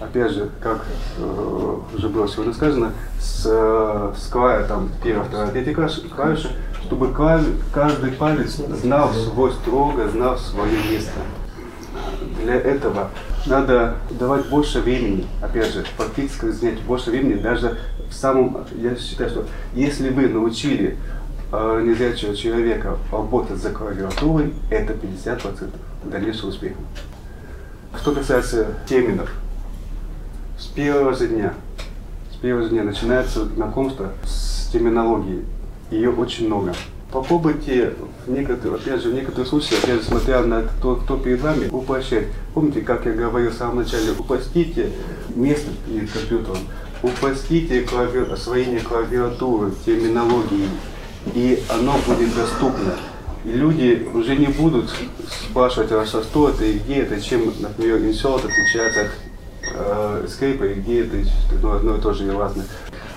опять 0.00 0.32
же, 0.32 0.50
как 0.60 0.84
э, 1.18 1.76
уже 1.96 2.08
было 2.08 2.28
сегодня 2.28 2.52
сказано, 2.52 2.92
с, 3.20 3.44
э, 3.46 4.12
с 4.16 4.30
там, 4.68 4.90
первая, 5.02 5.24
вторая, 5.24 5.50
третья 5.50 5.74
клавиша, 5.74 6.50
чтобы 6.88 7.12
каждый 7.12 8.12
палец 8.12 8.56
знал 8.56 9.12
свой 9.12 9.52
строго, 9.52 10.08
знал 10.08 10.38
свое 10.38 10.72
место. 10.90 11.20
Для 12.42 12.54
этого 12.54 13.10
надо 13.44 13.96
давать 14.18 14.48
больше 14.48 14.80
времени, 14.80 15.26
опять 15.42 15.74
же, 15.74 15.84
фактически 15.98 16.46
занять 16.46 16.80
больше 16.80 17.10
времени, 17.10 17.34
даже 17.34 17.78
в 18.08 18.14
самом, 18.14 18.64
я 18.76 18.96
считаю, 18.96 19.28
что 19.28 19.46
если 19.74 20.08
вы 20.08 20.28
научили 20.28 20.96
э, 21.52 21.82
незрячего 21.84 22.34
человека 22.34 22.96
работать 23.12 23.58
за 23.58 23.68
клавиатурой, 23.68 24.54
это 24.70 24.94
50% 24.94 25.68
дальнейшего 26.04 26.48
успеха. 26.48 26.78
Что 28.00 28.12
касается 28.12 28.66
терминов, 28.88 29.30
с 30.58 30.64
первого 30.66 31.12
же 31.12 31.28
дня, 31.28 31.52
с 32.32 32.36
первого 32.36 32.64
же 32.64 32.70
дня 32.70 32.84
начинается 32.84 33.44
знакомство 33.44 34.12
с 34.24 34.70
терминологией. 34.72 35.44
Ее 35.90 36.10
очень 36.10 36.46
много. 36.46 36.74
Попробуйте 37.10 37.94
в 38.26 38.30
некоторых, 38.30 38.82
опять 38.82 39.02
же, 39.02 39.10
в 39.10 39.14
некоторых 39.14 39.48
случаях, 39.48 39.82
опять 39.82 40.02
же, 40.02 40.08
смотря 40.08 40.42
на 40.42 40.64
то, 40.82 40.96
кто 40.96 41.16
перед 41.16 41.40
вами, 41.40 41.68
упрощать. 41.70 42.26
Помните, 42.52 42.82
как 42.82 43.06
я 43.06 43.12
говорил 43.12 43.50
в 43.50 43.54
самом 43.54 43.76
начале, 43.76 44.12
упростите 44.18 44.90
место 45.34 45.70
перед 45.86 46.10
компьютером, 46.10 46.58
упростите 47.02 47.80
клави... 47.82 48.30
освоение 48.30 48.80
клавиатуры, 48.80 49.72
терминологии, 49.86 50.68
и 51.34 51.62
оно 51.70 51.96
будет 52.06 52.34
доступно. 52.34 52.96
И 53.46 53.52
люди 53.52 54.06
уже 54.12 54.36
не 54.36 54.48
будут 54.48 54.90
спрашивать, 55.48 55.90
а 55.92 56.04
что 56.04 56.50
это 56.50 56.64
и 56.64 56.78
где 56.78 56.96
это, 56.96 57.18
чем, 57.18 57.50
например, 57.60 57.96
insert 57.98 58.44
отличается 58.44 59.00
от 59.00 59.10
э, 59.74 60.26
escape 60.26 60.72
и 60.72 60.80
где 60.80 61.06
это, 61.06 61.16
ну, 61.62 61.72
одно 61.72 61.96
и 61.96 62.00
то 62.00 62.12
же 62.12 62.26
и 62.26 62.30
разное. 62.30 62.66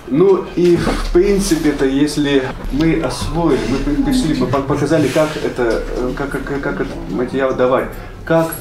Ну 0.08 0.44
и 0.56 0.76
в 0.76 1.12
принципе-то, 1.12 1.86
если 1.86 2.42
мы 2.72 3.00
освоили, 3.00 3.60
мы 3.70 4.04
пришли, 4.04 4.34
мы 4.34 4.46
показали, 4.46 5.08
как 5.08 5.28
это, 5.36 5.82
как, 6.16 6.30
как, 6.30 6.60
как 6.60 6.80
этот 6.80 7.10
материал 7.10 7.54
давать, 7.54 7.88
как 8.24 8.52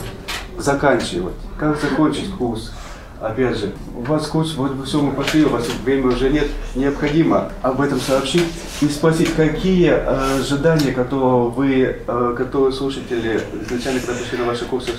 заканчивать, 0.57 1.33
как 1.57 1.79
закончить 1.81 2.31
курс. 2.31 2.71
Опять 3.19 3.57
же, 3.57 3.71
у 3.95 4.01
вас 4.01 4.25
курс, 4.25 4.55
вот 4.55 4.71
все, 4.85 4.99
мы 4.99 5.11
пошли, 5.11 5.45
у 5.45 5.49
вас 5.49 5.67
времени 5.85 6.07
уже 6.07 6.31
нет, 6.31 6.47
необходимо 6.73 7.51
об 7.61 7.79
этом 7.79 7.99
сообщить 7.99 8.47
и 8.81 8.87
спросить, 8.87 9.35
какие 9.35 9.91
э, 9.91 10.39
ожидания, 10.39 10.91
которые 10.91 11.49
вы, 11.49 11.97
э, 12.07 12.35
которые 12.35 12.71
слушатели 12.71 13.39
изначально, 13.63 13.99
когда 13.99 14.19
пришли 14.19 14.39
на 14.39 14.45
ваши 14.45 14.65
курсы, 14.65 14.93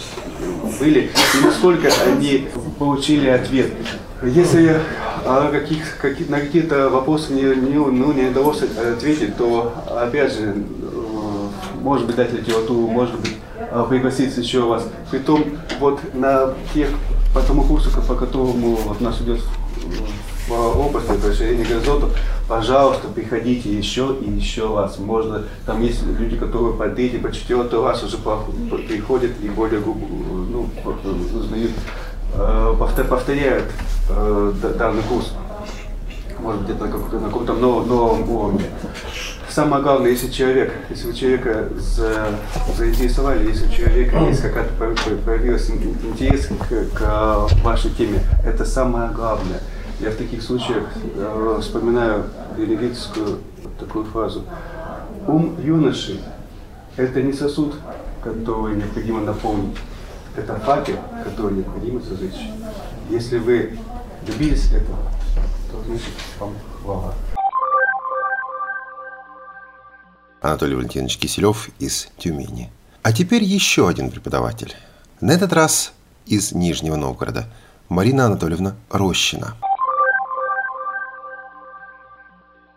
были, 0.78 1.10
и 1.10 1.44
насколько 1.44 1.88
они 2.06 2.46
получили 2.78 3.26
ответ. 3.26 3.72
Если 4.22 4.80
а 5.24 5.50
каких, 5.50 5.98
каких, 5.98 6.28
на 6.28 6.40
какие-то 6.40 6.88
вопросы 6.88 7.32
не, 7.32 7.42
не, 7.42 7.74
ну, 7.74 8.12
не 8.12 8.28
удалось 8.28 8.62
ответить, 8.62 9.36
то 9.36 9.72
опять 9.88 10.32
же, 10.32 10.54
э, 10.54 11.48
может 11.80 12.06
быть, 12.06 12.16
дать 12.16 12.32
литературу, 12.32 12.88
может 12.88 13.18
быть, 13.20 13.36
э, 13.58 13.84
пригласить 13.88 14.36
еще 14.36 14.60
вас. 14.60 14.86
Притом, 15.10 15.44
вот 15.80 16.00
на 16.14 16.54
тех, 16.74 16.88
по 17.34 17.40
тому 17.40 17.62
курсу, 17.62 17.90
по 18.06 18.14
которому 18.14 18.76
вот 18.76 19.00
нас 19.00 19.20
идет 19.20 19.40
области 20.50 21.12
расширения 21.24 21.64
горизонтов, 21.64 22.14
пожалуйста, 22.48 23.08
приходите 23.08 23.72
еще 23.72 24.14
и 24.20 24.30
еще 24.30 24.76
раз. 24.76 24.98
Можно, 24.98 25.44
там 25.64 25.82
есть 25.82 26.02
люди, 26.02 26.36
которые 26.36 26.74
по 26.74 26.88
третий, 26.88 27.18
по 27.18 27.32
четвертый 27.32 27.80
раз 27.82 28.02
уже 28.02 28.18
приходят 28.18 29.30
и 29.42 29.48
более 29.48 29.80
ну, 29.80 30.68
узнают 31.34 31.70
Э, 32.11 32.11
повторяют 33.08 33.64
э, 34.08 34.52
данный 34.78 35.02
курс, 35.02 35.32
может 36.40 36.62
быть, 36.62 36.80
на 36.80 36.88
каком-то 36.88 37.54
новом, 37.54 37.88
новом 37.88 38.30
уровне. 38.30 38.64
Самое 39.48 39.82
главное, 39.82 40.10
если 40.10 40.30
человек, 40.30 40.72
если 40.88 41.10
у 41.10 41.12
человека 41.12 41.68
за, 41.76 42.28
заинтересовали, 42.74 43.48
если 43.48 43.66
у 43.66 43.70
человека 43.70 44.16
есть 44.20 44.40
какая-то 44.40 44.72
появился 45.26 45.72
интерес 45.72 46.48
к, 46.48 46.98
к 46.98 47.48
вашей 47.62 47.90
теме, 47.90 48.20
это 48.46 48.64
самое 48.64 49.10
главное. 49.10 49.60
Я 50.00 50.10
в 50.10 50.16
таких 50.16 50.42
случаях 50.42 50.84
э, 51.14 51.58
вспоминаю 51.60 52.24
великую 52.56 53.40
такую 53.78 54.04
фразу. 54.06 54.44
Ум 55.26 55.56
юноши– 55.62 56.18
это 56.96 57.22
не 57.22 57.32
сосуд, 57.32 57.74
который 58.24 58.76
необходимо 58.76 59.20
наполнить, 59.20 59.76
это 60.36 60.58
факел, 60.60 60.98
который 61.24 61.58
необходимо 61.58 62.00
сожечь. 62.00 62.48
Если 63.10 63.38
вы 63.38 63.78
добились 64.26 64.72
этого, 64.72 64.98
то 65.70 65.82
значит 65.84 66.12
вам 66.38 66.54
хвала. 66.80 67.14
Анатолий 70.40 70.74
Валентинович 70.74 71.18
Киселев 71.18 71.68
из 71.78 72.08
Тюмени. 72.16 72.70
А 73.02 73.12
теперь 73.12 73.44
еще 73.44 73.88
один 73.88 74.10
преподаватель. 74.10 74.74
На 75.20 75.32
этот 75.32 75.52
раз 75.52 75.92
из 76.26 76.52
Нижнего 76.52 76.96
Новгорода. 76.96 77.46
Марина 77.88 78.26
Анатольевна 78.26 78.74
Рощина. 78.90 79.56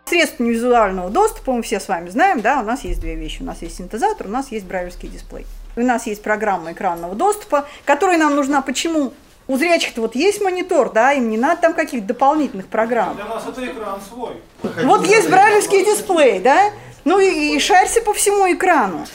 Средств 0.04 0.38
визуального 0.38 1.10
доступа 1.10 1.52
мы 1.52 1.62
все 1.62 1.80
с 1.80 1.88
вами 1.88 2.10
знаем, 2.10 2.40
да, 2.40 2.60
у 2.60 2.64
нас 2.64 2.84
есть 2.84 3.00
две 3.00 3.16
вещи. 3.16 3.42
У 3.42 3.44
нас 3.44 3.62
есть 3.62 3.76
синтезатор, 3.76 4.28
у 4.28 4.30
нас 4.30 4.52
есть 4.52 4.66
брайлевский 4.66 5.08
дисплей. 5.08 5.46
У 5.76 5.82
нас 5.82 6.06
есть 6.06 6.22
программа 6.22 6.72
экранного 6.72 7.14
доступа, 7.14 7.66
которая 7.84 8.16
нам 8.16 8.34
нужна 8.34 8.62
почему? 8.62 9.12
У 9.46 9.58
зрячих-то 9.58 10.00
вот 10.00 10.14
есть 10.16 10.40
монитор, 10.40 10.90
да, 10.90 11.12
им 11.12 11.28
не 11.28 11.36
надо 11.36 11.60
там 11.60 11.74
каких-то 11.74 12.06
дополнительных 12.06 12.66
программ. 12.66 13.14
Для 13.14 13.26
нас 13.26 13.44
это 13.46 13.64
экран 13.64 14.00
свой. 14.00 14.40
Вот 14.62 15.06
есть 15.06 15.28
брайлевский 15.28 15.84
дисплей, 15.84 16.40
да, 16.40 16.70
ну 17.04 17.20
и, 17.20 17.54
и 17.54 17.58
шарься 17.60 18.00
по 18.00 18.14
всему 18.14 18.50
экрану. 18.50 19.06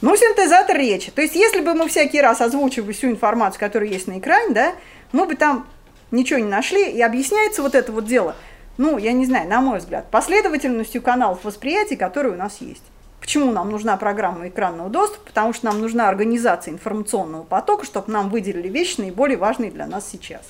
Ну, 0.00 0.16
синтезатор 0.16 0.76
речи. 0.76 1.10
То 1.10 1.20
есть, 1.22 1.34
если 1.34 1.60
бы 1.60 1.74
мы 1.74 1.88
всякий 1.88 2.20
раз 2.20 2.40
озвучивали 2.40 2.92
всю 2.92 3.08
информацию, 3.08 3.60
которая 3.60 3.90
есть 3.90 4.06
на 4.06 4.18
экране, 4.18 4.54
да, 4.54 4.72
мы 5.12 5.26
бы 5.26 5.34
там 5.34 5.66
ничего 6.10 6.38
не 6.38 6.48
нашли, 6.48 6.88
и 6.88 7.02
объясняется 7.02 7.62
вот 7.62 7.74
это 7.74 7.92
вот 7.92 8.06
дело, 8.06 8.36
ну, 8.78 8.96
я 8.96 9.12
не 9.12 9.26
знаю, 9.26 9.48
на 9.48 9.60
мой 9.60 9.80
взгляд, 9.80 10.10
последовательностью 10.10 11.02
каналов 11.02 11.44
восприятия, 11.44 11.96
которые 11.96 12.32
у 12.32 12.36
нас 12.36 12.58
есть. 12.60 12.84
Почему 13.20 13.52
нам 13.52 13.70
нужна 13.70 13.96
программа 13.96 14.48
экранного 14.48 14.88
доступа? 14.88 15.26
Потому 15.26 15.52
что 15.52 15.66
нам 15.66 15.80
нужна 15.80 16.08
организация 16.08 16.72
информационного 16.72 17.44
потока, 17.44 17.84
чтобы 17.84 18.10
нам 18.10 18.30
выделили 18.30 18.68
вещи 18.68 19.00
наиболее 19.00 19.36
важные 19.36 19.70
для 19.70 19.86
нас 19.86 20.08
сейчас. 20.08 20.42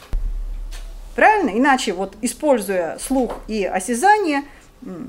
Правильно? 1.16 1.50
Иначе 1.50 1.92
вот 1.92 2.14
используя 2.22 2.98
слух 2.98 3.36
и 3.48 3.64
осязание, 3.64 4.44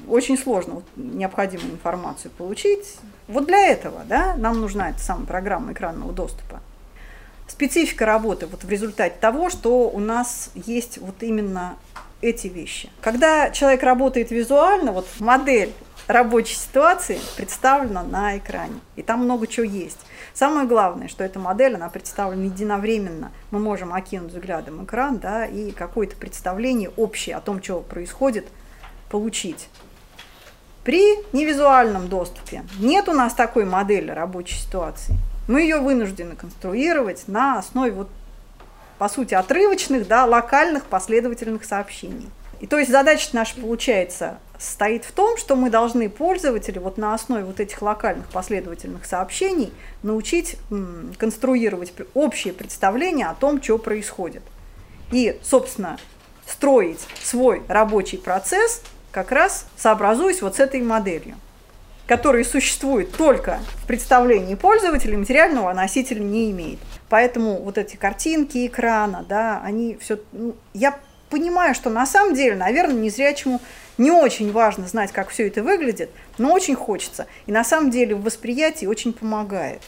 очень 0.09 0.37
сложно 0.37 0.81
необходимую 0.95 1.71
информацию 1.71 2.31
получить. 2.31 2.97
Вот 3.27 3.45
для 3.45 3.67
этого 3.67 4.01
да, 4.05 4.35
нам 4.35 4.59
нужна 4.59 4.89
эта 4.89 4.99
самая 4.99 5.25
программа 5.25 5.71
экранного 5.71 6.11
доступа. 6.11 6.59
Специфика 7.47 8.05
работы 8.05 8.47
вот 8.47 8.63
в 8.63 8.69
результате 8.69 9.15
того, 9.19 9.49
что 9.49 9.89
у 9.89 9.99
нас 9.99 10.51
есть 10.55 10.97
вот 10.97 11.21
именно 11.21 11.75
эти 12.21 12.47
вещи. 12.47 12.89
Когда 13.01 13.49
человек 13.51 13.83
работает 13.83 14.31
визуально, 14.31 14.91
вот 14.91 15.07
модель 15.19 15.73
рабочей 16.11 16.55
ситуации 16.55 17.19
представлена 17.37 18.03
на 18.03 18.37
экране. 18.37 18.79
И 18.95 19.01
там 19.01 19.23
много 19.23 19.47
чего 19.47 19.65
есть. 19.65 19.99
Самое 20.33 20.67
главное, 20.67 21.07
что 21.07 21.23
эта 21.23 21.39
модель, 21.39 21.75
она 21.75 21.89
представлена 21.89 22.45
единовременно. 22.45 23.31
Мы 23.51 23.59
можем 23.59 23.93
окинуть 23.93 24.31
взглядом 24.31 24.83
экран, 24.83 25.19
да, 25.19 25.45
и 25.45 25.71
какое-то 25.71 26.15
представление 26.15 26.89
общее 26.97 27.35
о 27.35 27.41
том, 27.41 27.61
что 27.61 27.81
происходит, 27.81 28.47
получить. 29.09 29.67
При 30.83 31.01
невизуальном 31.31 32.07
доступе 32.07 32.63
нет 32.79 33.07
у 33.07 33.13
нас 33.13 33.33
такой 33.33 33.65
модели 33.65 34.09
рабочей 34.09 34.55
ситуации. 34.55 35.15
Мы 35.47 35.61
ее 35.61 35.79
вынуждены 35.79 36.35
конструировать 36.35 37.27
на 37.27 37.59
основе, 37.59 37.91
вот, 37.91 38.09
по 38.97 39.09
сути, 39.09 39.33
отрывочных, 39.33 40.07
да, 40.07 40.25
локальных 40.25 40.85
последовательных 40.85 41.65
сообщений. 41.65 42.29
И 42.61 42.67
то 42.67 42.77
есть 42.77 42.91
задача 42.91 43.29
наша 43.33 43.55
получается 43.59 44.37
состоит 44.59 45.03
в 45.03 45.11
том, 45.11 45.35
что 45.35 45.55
мы 45.55 45.71
должны 45.71 46.07
пользователя 46.09 46.79
вот 46.79 46.99
на 46.99 47.15
основе 47.15 47.43
вот 47.43 47.59
этих 47.59 47.81
локальных 47.81 48.27
последовательных 48.27 49.05
сообщений 49.05 49.73
научить 50.03 50.57
конструировать 51.17 51.91
общее 52.13 52.53
представление 52.53 53.25
о 53.27 53.33
том, 53.33 53.61
что 53.63 53.79
происходит. 53.79 54.43
И, 55.11 55.39
собственно, 55.41 55.97
строить 56.45 56.99
свой 57.23 57.63
рабочий 57.67 58.19
процесс 58.19 58.83
как 59.11 59.31
раз 59.31 59.65
сообразуясь 59.75 60.43
вот 60.43 60.57
с 60.57 60.59
этой 60.59 60.81
моделью, 60.81 61.35
которая 62.05 62.43
существует 62.43 63.11
только 63.11 63.59
в 63.83 63.87
представлении 63.87 64.53
пользователя, 64.53 65.17
материального 65.17 65.73
носителя 65.73 66.19
не 66.19 66.51
имеет. 66.51 66.79
Поэтому 67.09 67.61
вот 67.61 67.79
эти 67.79 67.95
картинки 67.95 68.67
экрана, 68.67 69.25
да, 69.27 69.61
они 69.63 69.97
все... 69.99 70.19
Ну, 70.31 70.55
я 70.73 70.97
понимаю, 71.31 71.73
что 71.73 71.89
на 71.89 72.05
самом 72.05 72.35
деле, 72.35 72.55
наверное, 72.55 73.01
незрячему 73.01 73.59
не 73.97 74.11
очень 74.11 74.51
важно 74.51 74.87
знать, 74.87 75.11
как 75.11 75.29
все 75.29 75.47
это 75.47 75.63
выглядит, 75.63 76.11
но 76.37 76.53
очень 76.53 76.75
хочется. 76.75 77.25
И 77.47 77.51
на 77.51 77.63
самом 77.63 77.89
деле 77.89 78.13
в 78.13 78.23
восприятии 78.23 78.85
очень 78.85 79.13
помогает. 79.13 79.81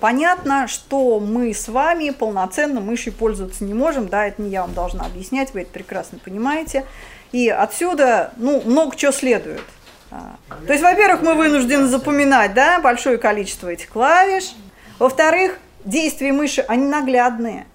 Понятно, 0.00 0.68
что 0.68 1.18
мы 1.18 1.52
с 1.52 1.66
вами 1.66 2.10
полноценно 2.10 2.80
мышью 2.80 3.12
пользоваться 3.12 3.64
не 3.64 3.74
можем, 3.74 4.08
да, 4.08 4.26
это 4.26 4.40
не 4.40 4.50
я 4.50 4.62
вам 4.62 4.72
должна 4.72 5.04
объяснять, 5.04 5.52
вы 5.52 5.62
это 5.62 5.70
прекрасно 5.72 6.18
понимаете. 6.24 6.84
И 7.32 7.48
отсюда, 7.48 8.32
ну, 8.36 8.62
много 8.64 8.96
чего 8.96 9.10
следует. 9.10 9.64
А, 10.10 10.36
то 10.66 10.72
есть, 10.72 10.84
во-первых, 10.84 11.22
мы 11.22 11.34
вынуждены 11.34 11.86
запоминать, 11.86 12.54
да, 12.54 12.78
большое 12.78 13.18
количество 13.18 13.68
этих 13.68 13.88
клавиш. 13.88 14.54
Во-вторых, 14.98 15.58
действия 15.84 16.32
мыши, 16.32 16.64
они 16.68 16.86
наглядные. 16.86 17.66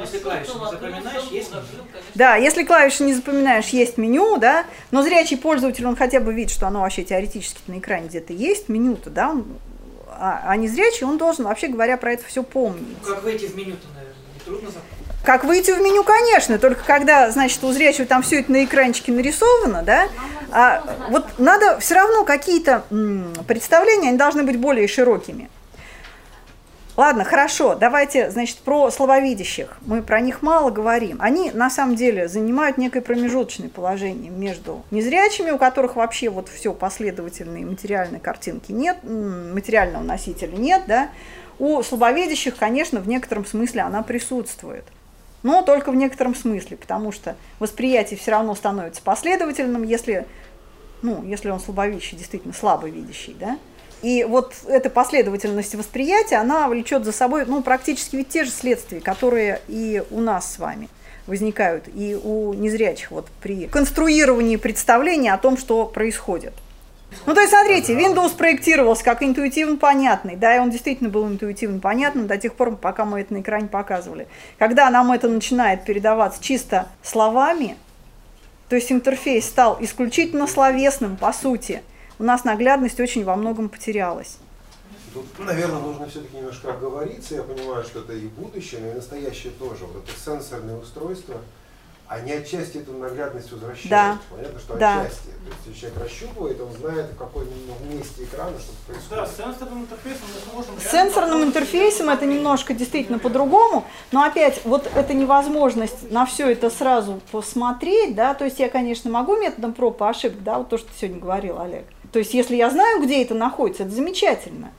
Если 0.00 0.18
клавиши 0.18 0.52
не 0.54 0.70
запоминаешь, 0.70 1.24
есть 1.30 1.50
меню. 1.50 1.84
Да, 2.14 2.36
если 2.36 2.64
клавиши 2.64 3.02
не 3.02 3.14
запоминаешь, 3.14 3.68
есть 3.68 3.98
меню, 3.98 4.36
да, 4.38 4.64
но 4.90 5.02
зрячий 5.02 5.36
пользователь, 5.36 5.86
он 5.86 5.96
хотя 5.96 6.20
бы 6.20 6.32
видит, 6.32 6.52
что 6.52 6.66
оно 6.66 6.82
вообще 6.82 7.04
теоретически 7.04 7.60
на 7.66 7.78
экране 7.78 8.08
где-то 8.08 8.32
есть, 8.32 8.68
меню-то, 8.68 9.10
да, 9.10 9.30
он, 9.30 9.46
а, 10.10 10.42
а 10.46 10.56
не 10.56 10.68
зрячий, 10.68 11.06
он 11.06 11.18
должен, 11.18 11.44
вообще 11.44 11.68
говоря, 11.68 11.96
про 11.96 12.12
это 12.12 12.24
все 12.24 12.42
помнить. 12.42 12.96
Ну, 13.02 13.14
как 13.14 13.22
выйти 13.22 13.46
в 13.46 13.56
меню-то, 13.56 13.86
наверное, 13.94 14.14
не 14.34 14.40
трудно 14.44 14.68
запомнить? 14.68 14.98
Как 15.24 15.44
выйти 15.44 15.72
в 15.72 15.80
меню, 15.80 16.04
конечно, 16.04 16.58
только 16.58 16.84
когда, 16.84 17.30
значит, 17.30 17.62
у 17.64 17.72
зрячего 17.72 18.06
там 18.06 18.22
все 18.22 18.40
это 18.40 18.52
на 18.52 18.64
экранчике 18.64 19.12
нарисовано, 19.12 19.82
да, 19.82 20.08
а 20.50 20.82
вот 21.10 21.26
надо 21.38 21.78
все 21.80 21.94
равно 21.96 22.24
какие-то 22.24 22.84
представления, 23.46 24.08
они 24.08 24.18
должны 24.18 24.42
быть 24.42 24.58
более 24.58 24.88
широкими. 24.88 25.50
Ладно, 26.98 27.22
хорошо, 27.22 27.76
давайте, 27.76 28.28
значит, 28.28 28.56
про 28.56 28.90
слововидящих. 28.90 29.76
Мы 29.82 30.02
про 30.02 30.20
них 30.20 30.42
мало 30.42 30.70
говорим. 30.70 31.18
Они, 31.20 31.52
на 31.52 31.70
самом 31.70 31.94
деле, 31.94 32.26
занимают 32.26 32.76
некое 32.76 33.02
промежуточное 33.02 33.68
положение 33.68 34.32
между 34.32 34.82
незрячими, 34.90 35.52
у 35.52 35.58
которых 35.58 35.94
вообще 35.94 36.28
вот 36.28 36.48
все 36.48 36.74
последовательные 36.74 37.64
материальные 37.64 38.18
картинки 38.18 38.72
нет, 38.72 38.96
материального 39.04 40.02
носителя 40.02 40.56
нет, 40.56 40.86
да. 40.88 41.10
У 41.60 41.80
слабовидящих, 41.84 42.56
конечно, 42.56 42.98
в 42.98 43.06
некотором 43.06 43.46
смысле 43.46 43.82
она 43.82 44.02
присутствует. 44.02 44.84
Но 45.44 45.62
только 45.62 45.92
в 45.92 45.94
некотором 45.94 46.34
смысле, 46.34 46.76
потому 46.76 47.12
что 47.12 47.36
восприятие 47.60 48.18
все 48.18 48.32
равно 48.32 48.56
становится 48.56 49.02
последовательным, 49.02 49.84
если, 49.84 50.26
ну, 51.02 51.22
если 51.22 51.50
он 51.50 51.60
слабовидящий, 51.60 52.18
действительно 52.18 52.54
слабовидящий, 52.54 53.36
да. 53.38 53.56
И 54.02 54.24
вот 54.24 54.54
эта 54.66 54.90
последовательность 54.90 55.74
восприятия, 55.74 56.36
она 56.36 56.68
влечет 56.68 57.04
за 57.04 57.12
собой 57.12 57.44
ну, 57.46 57.62
практически 57.62 58.16
ведь 58.16 58.28
те 58.28 58.44
же 58.44 58.50
следствия, 58.50 59.00
которые 59.00 59.60
и 59.66 60.02
у 60.10 60.20
нас 60.20 60.54
с 60.54 60.58
вами 60.58 60.88
возникают, 61.26 61.88
и 61.94 62.14
у 62.14 62.54
незрячих 62.54 63.10
вот 63.10 63.26
при 63.42 63.66
конструировании 63.66 64.56
представления 64.56 65.34
о 65.34 65.38
том, 65.38 65.58
что 65.58 65.84
происходит. 65.84 66.54
Ну, 67.26 67.34
то 67.34 67.40
есть, 67.40 67.52
смотрите, 67.52 67.94
Windows 67.94 68.36
проектировался 68.36 69.02
как 69.02 69.22
интуитивно 69.22 69.76
понятный, 69.76 70.36
да, 70.36 70.56
и 70.56 70.58
он 70.58 70.70
действительно 70.70 71.08
был 71.08 71.26
интуитивно 71.26 71.80
понятным 71.80 72.26
до 72.26 72.36
тех 72.36 72.54
пор, 72.54 72.76
пока 72.76 73.04
мы 73.04 73.20
это 73.20 73.32
на 73.32 73.40
экране 73.40 73.66
показывали. 73.66 74.28
Когда 74.58 74.90
нам 74.90 75.10
это 75.10 75.28
начинает 75.28 75.84
передаваться 75.84 76.42
чисто 76.42 76.88
словами, 77.02 77.76
то 78.68 78.76
есть 78.76 78.92
интерфейс 78.92 79.46
стал 79.46 79.78
исключительно 79.80 80.46
словесным, 80.46 81.16
по 81.16 81.32
сути– 81.32 81.82
у 82.18 82.24
нас 82.24 82.44
наглядность 82.44 83.00
очень 83.00 83.24
во 83.24 83.36
многом 83.36 83.68
потерялась. 83.68 84.38
Тут, 85.14 85.26
наверное, 85.38 85.80
нужно 85.80 86.08
все-таки 86.08 86.36
немножко 86.36 86.72
оговориться. 86.72 87.36
Я 87.36 87.42
понимаю, 87.42 87.82
что 87.84 88.00
это 88.00 88.12
и 88.12 88.26
будущее, 88.26 88.80
но 88.82 88.90
и 88.90 88.94
настоящее 88.94 89.52
тоже. 89.58 89.86
Вот 89.86 90.04
это 90.04 90.20
сенсорное 90.20 90.76
устройство– 90.76 91.36
они 92.08 92.32
отчасти 92.32 92.78
эту 92.78 92.94
наглядность 92.94 93.52
возвращают. 93.52 93.90
Да. 93.90 94.18
Понятно, 94.30 94.58
что 94.58 94.76
да. 94.76 95.00
отчасти. 95.02 95.26
То 95.26 95.48
есть 95.48 95.58
если 95.66 95.80
человек 95.80 96.02
расщупывает, 96.02 96.60
он 96.60 96.72
знает, 96.72 97.06
в 97.10 97.16
какой 97.16 97.46
месте 97.92 98.24
экрана 98.24 98.58
что 98.58 98.72
происходит. 98.86 99.10
Да, 99.10 99.26
с 99.26 99.36
сенсорным 99.36 99.82
интерфейсом 99.82 100.26
мы 100.34 100.50
сможем... 100.50 100.80
С 100.80 100.90
сенсорным 100.90 101.42
интерфейсом 101.42 102.08
это 102.08 102.24
немножко 102.24 102.72
действительно 102.72 103.18
по-другому, 103.18 103.84
но 104.10 104.22
опять 104.22 104.62
вот 104.64 104.90
эта 104.94 105.12
невозможность 105.12 106.10
на 106.10 106.24
все 106.24 106.50
это 106.50 106.70
сразу 106.70 107.20
посмотреть, 107.30 108.14
да, 108.14 108.32
то 108.32 108.46
есть 108.46 108.58
я, 108.58 108.70
конечно, 108.70 109.10
могу 109.10 109.36
методом 109.36 109.74
проб 109.74 110.00
и 110.00 110.04
ошибок, 110.04 110.42
да, 110.42 110.58
вот 110.58 110.70
то, 110.70 110.78
что 110.78 110.88
ты 110.88 110.94
сегодня 110.98 111.20
говорил, 111.20 111.60
Олег. 111.60 111.84
То 112.18 112.20
есть 112.20 112.34
если 112.34 112.56
я 112.56 112.68
знаю, 112.68 113.00
где 113.00 113.22
это 113.22 113.34
находится, 113.34 113.84
это 113.84 113.92
замечательно. 113.92 114.72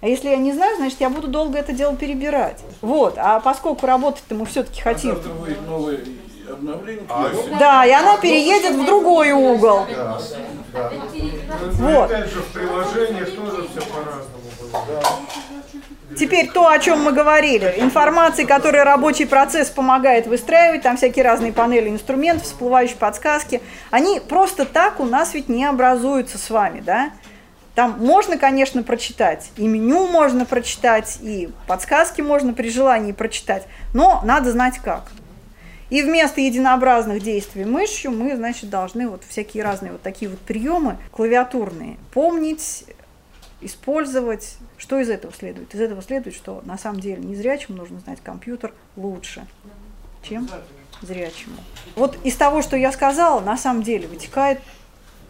А 0.00 0.08
если 0.08 0.30
я 0.30 0.36
не 0.36 0.52
знаю, 0.52 0.74
значит, 0.76 0.98
я 0.98 1.08
буду 1.08 1.28
долго 1.28 1.56
это 1.56 1.72
дело 1.72 1.94
перебирать. 1.94 2.58
Вот. 2.80 3.14
А 3.16 3.38
поскольку 3.38 3.86
работать-то 3.86 4.34
мы 4.34 4.44
все-таки 4.44 4.80
хотим... 4.82 5.12
А 5.12 5.14
завтра 5.14 5.30
выйдет 5.34 5.68
новый 5.68 6.00
обновление. 6.50 7.04
А, 7.08 7.30
да, 7.60 7.86
и 7.86 7.92
она 7.92 8.16
переедет 8.16 8.74
в 8.74 8.84
другой 8.86 9.30
угол. 9.30 9.86
Да, 9.88 10.20
да. 10.72 10.92
Вот. 11.74 12.10
Опять 12.10 12.32
же, 12.32 12.40
в 12.40 12.52
приложениях 12.52 13.30
тоже 13.36 13.68
все 13.68 13.80
по-разному 13.88 14.33
Теперь 16.16 16.48
то, 16.48 16.68
о 16.68 16.78
чем 16.78 17.02
мы 17.02 17.12
говорили, 17.12 17.74
информации, 17.78 18.44
которая 18.44 18.84
рабочий 18.84 19.24
процесс 19.24 19.68
помогает 19.68 20.26
выстраивать, 20.26 20.82
там 20.82 20.96
всякие 20.96 21.24
разные 21.24 21.52
панели 21.52 21.88
инструментов, 21.88 22.44
всплывающие 22.44 22.96
подсказки, 22.96 23.60
они 23.90 24.20
просто 24.20 24.64
так 24.64 25.00
у 25.00 25.04
нас 25.04 25.34
ведь 25.34 25.48
не 25.48 25.64
образуются 25.64 26.38
с 26.38 26.50
вами, 26.50 26.80
да? 26.80 27.10
Там 27.74 27.96
можно, 27.98 28.38
конечно, 28.38 28.84
прочитать, 28.84 29.50
и 29.56 29.66
меню 29.66 30.06
можно 30.06 30.44
прочитать, 30.44 31.18
и 31.20 31.48
подсказки 31.66 32.20
можно 32.20 32.52
при 32.52 32.70
желании 32.70 33.10
прочитать, 33.10 33.66
но 33.92 34.20
надо 34.24 34.52
знать 34.52 34.78
как. 34.78 35.10
И 35.90 36.02
вместо 36.02 36.40
единообразных 36.40 37.20
действий 37.20 37.64
мышью 37.64 38.12
мы, 38.12 38.36
значит, 38.36 38.70
должны 38.70 39.08
вот 39.08 39.22
всякие 39.28 39.64
разные 39.64 39.92
вот 39.92 40.02
такие 40.02 40.30
вот 40.30 40.38
приемы 40.40 40.96
клавиатурные 41.10 41.96
помнить, 42.12 42.84
использовать. 43.64 44.56
Что 44.76 44.98
из 45.00 45.08
этого 45.08 45.32
следует? 45.32 45.74
Из 45.74 45.80
этого 45.80 46.02
следует, 46.02 46.34
что 46.34 46.62
на 46.64 46.78
самом 46.78 47.00
деле 47.00 47.22
незрячему 47.22 47.78
нужно 47.78 48.00
знать 48.00 48.18
компьютер 48.22 48.72
лучше, 48.96 49.46
чем 50.22 50.48
зрячему. 51.02 51.56
Вот 51.96 52.18
из 52.24 52.36
того, 52.36 52.62
что 52.62 52.76
я 52.76 52.92
сказала, 52.92 53.40
на 53.40 53.56
самом 53.56 53.82
деле 53.82 54.08
вытекает 54.08 54.60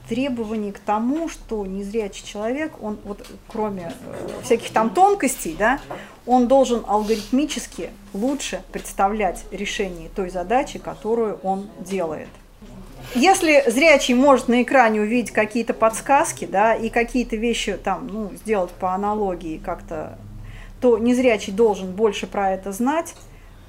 требование 0.08 0.72
к 0.72 0.78
тому, 0.78 1.28
что 1.28 1.64
незрячий 1.64 2.26
человек, 2.26 2.72
он 2.82 2.98
вот 3.04 3.26
кроме 3.48 3.92
э, 4.00 4.28
всяких 4.42 4.70
там 4.70 4.90
тонкостей, 4.90 5.56
да, 5.58 5.80
он 6.26 6.46
должен 6.46 6.84
алгоритмически 6.86 7.90
лучше 8.12 8.62
представлять 8.72 9.44
решение 9.50 10.10
той 10.14 10.28
задачи, 10.28 10.78
которую 10.78 11.38
он 11.42 11.68
делает. 11.80 12.28
Если 13.14 13.64
зрячий 13.68 14.14
может 14.14 14.48
на 14.48 14.62
экране 14.62 15.00
увидеть 15.00 15.32
какие-то 15.32 15.74
подсказки, 15.74 16.44
да, 16.44 16.74
и 16.74 16.88
какие-то 16.90 17.36
вещи 17.36 17.74
там, 17.74 18.08
ну, 18.08 18.32
сделать 18.34 18.70
по 18.72 18.94
аналогии 18.94 19.60
как-то, 19.64 20.18
то 20.80 20.98
незрячий 20.98 21.52
должен 21.52 21.92
больше 21.92 22.26
про 22.26 22.52
это 22.52 22.72
знать, 22.72 23.14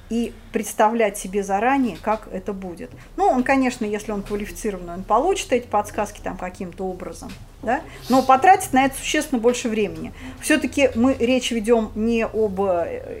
и 0.08 0.32
представлять 0.52 1.18
себе 1.18 1.42
заранее, 1.42 1.96
как 2.00 2.28
это 2.32 2.52
будет. 2.52 2.90
Ну, 3.16 3.26
он, 3.26 3.42
конечно, 3.42 3.84
если 3.84 4.12
он 4.12 4.22
квалифицированный, 4.22 4.94
он 4.94 5.02
получит 5.02 5.52
эти 5.52 5.66
подсказки 5.66 6.20
там 6.22 6.36
каким-то 6.36 6.84
образом, 6.84 7.32
да? 7.62 7.80
но 8.08 8.22
потратит 8.22 8.72
на 8.72 8.84
это 8.84 8.96
существенно 8.96 9.40
больше 9.40 9.68
времени. 9.68 10.12
Все-таки 10.40 10.90
мы 10.94 11.14
речь 11.18 11.50
ведем 11.50 11.90
не 11.94 12.24
об... 12.24 12.60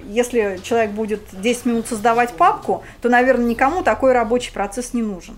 Если 0.08 0.60
человек 0.62 0.92
будет 0.92 1.22
10 1.32 1.66
минут 1.66 1.86
создавать 1.88 2.34
папку, 2.34 2.84
то, 3.02 3.08
наверное, 3.08 3.46
никому 3.46 3.82
такой 3.82 4.12
рабочий 4.12 4.52
процесс 4.52 4.94
не 4.94 5.02
нужен. 5.02 5.36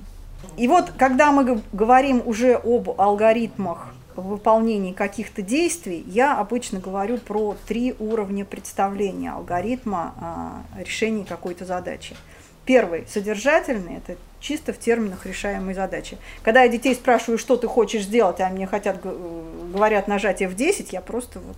И 0.57 0.69
вот, 0.69 0.93
когда 0.99 1.33
мы 1.33 1.63
говорим 1.73 2.23
уже 2.25 2.55
об 2.55 3.01
алгоритмах 3.01 3.95
выполнении 4.17 4.93
каких-то 4.93 5.43
действий, 5.43 6.05
я 6.07 6.39
обычно 6.39 6.81
говорю 6.81 7.19
про 7.19 7.57
три 7.67 7.95
уровня 7.99 8.45
представления 8.45 9.33
алгоритма 9.33 10.15
а, 10.21 10.63
решения 10.81 11.25
какой-то 11.25 11.65
задачи. 11.65 12.17
Первый– 12.65 13.07
содержательный, 13.09 13.97
это 13.97 14.17
чисто 14.41 14.73
в 14.73 14.79
терминах 14.79 15.25
решаемой 15.25 15.75
задачи. 15.75 16.19
Когда 16.43 16.63
я 16.63 16.69
детей 16.69 16.95
спрашиваю, 16.95 17.39
что 17.39 17.57
ты 17.57 17.67
хочешь 17.67 18.03
сделать, 18.03 18.41
а 18.41 18.49
мне 18.51 18.67
хотят, 18.67 19.01
говорят 19.01 20.09
нажать 20.09 20.43
F10, 20.43 20.89
я 20.93 21.01
просто 21.01 21.41
вот 21.41 21.57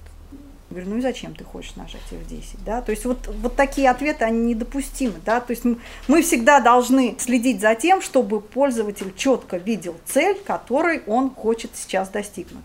Говорю, 0.70 0.90
ну 0.90 0.96
и 0.98 1.00
зачем 1.00 1.34
ты 1.34 1.42
хочешь 1.42 1.74
нажать 1.74 2.00
F10? 2.12 2.60
Да? 2.64 2.80
То 2.80 2.92
есть 2.92 3.04
вот, 3.04 3.26
вот 3.26 3.56
такие 3.56 3.90
ответы, 3.90 4.24
они 4.24 4.54
недопустимы. 4.54 5.14
Да? 5.26 5.40
То 5.40 5.50
есть 5.50 5.64
мы, 6.06 6.22
всегда 6.22 6.60
должны 6.60 7.16
следить 7.18 7.60
за 7.60 7.74
тем, 7.74 8.00
чтобы 8.00 8.40
пользователь 8.40 9.12
четко 9.16 9.56
видел 9.56 9.96
цель, 10.04 10.36
которой 10.36 11.02
он 11.08 11.34
хочет 11.34 11.72
сейчас 11.74 12.08
достигнуть. 12.08 12.64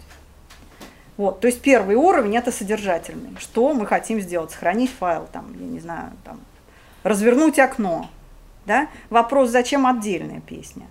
Вот, 1.18 1.40
то 1.40 1.48
есть 1.48 1.62
первый 1.62 1.96
уровень 1.96 2.36
это 2.36 2.52
содержательный. 2.52 3.36
Что 3.40 3.74
мы 3.74 3.88
хотим 3.88 4.20
сделать? 4.22 4.52
Сохранить 4.52 4.92
файл, 4.92 5.28
там, 5.32 5.56
я 5.60 5.66
не 5.66 5.80
знаю, 5.80 6.12
там, 6.24 6.42
развернуть 7.04 7.58
окно. 7.58 8.10
Да? 8.66 8.90
Вопрос, 9.10 9.50
зачем 9.50 9.88
отдельная 9.88 10.42
песня? 10.42 10.86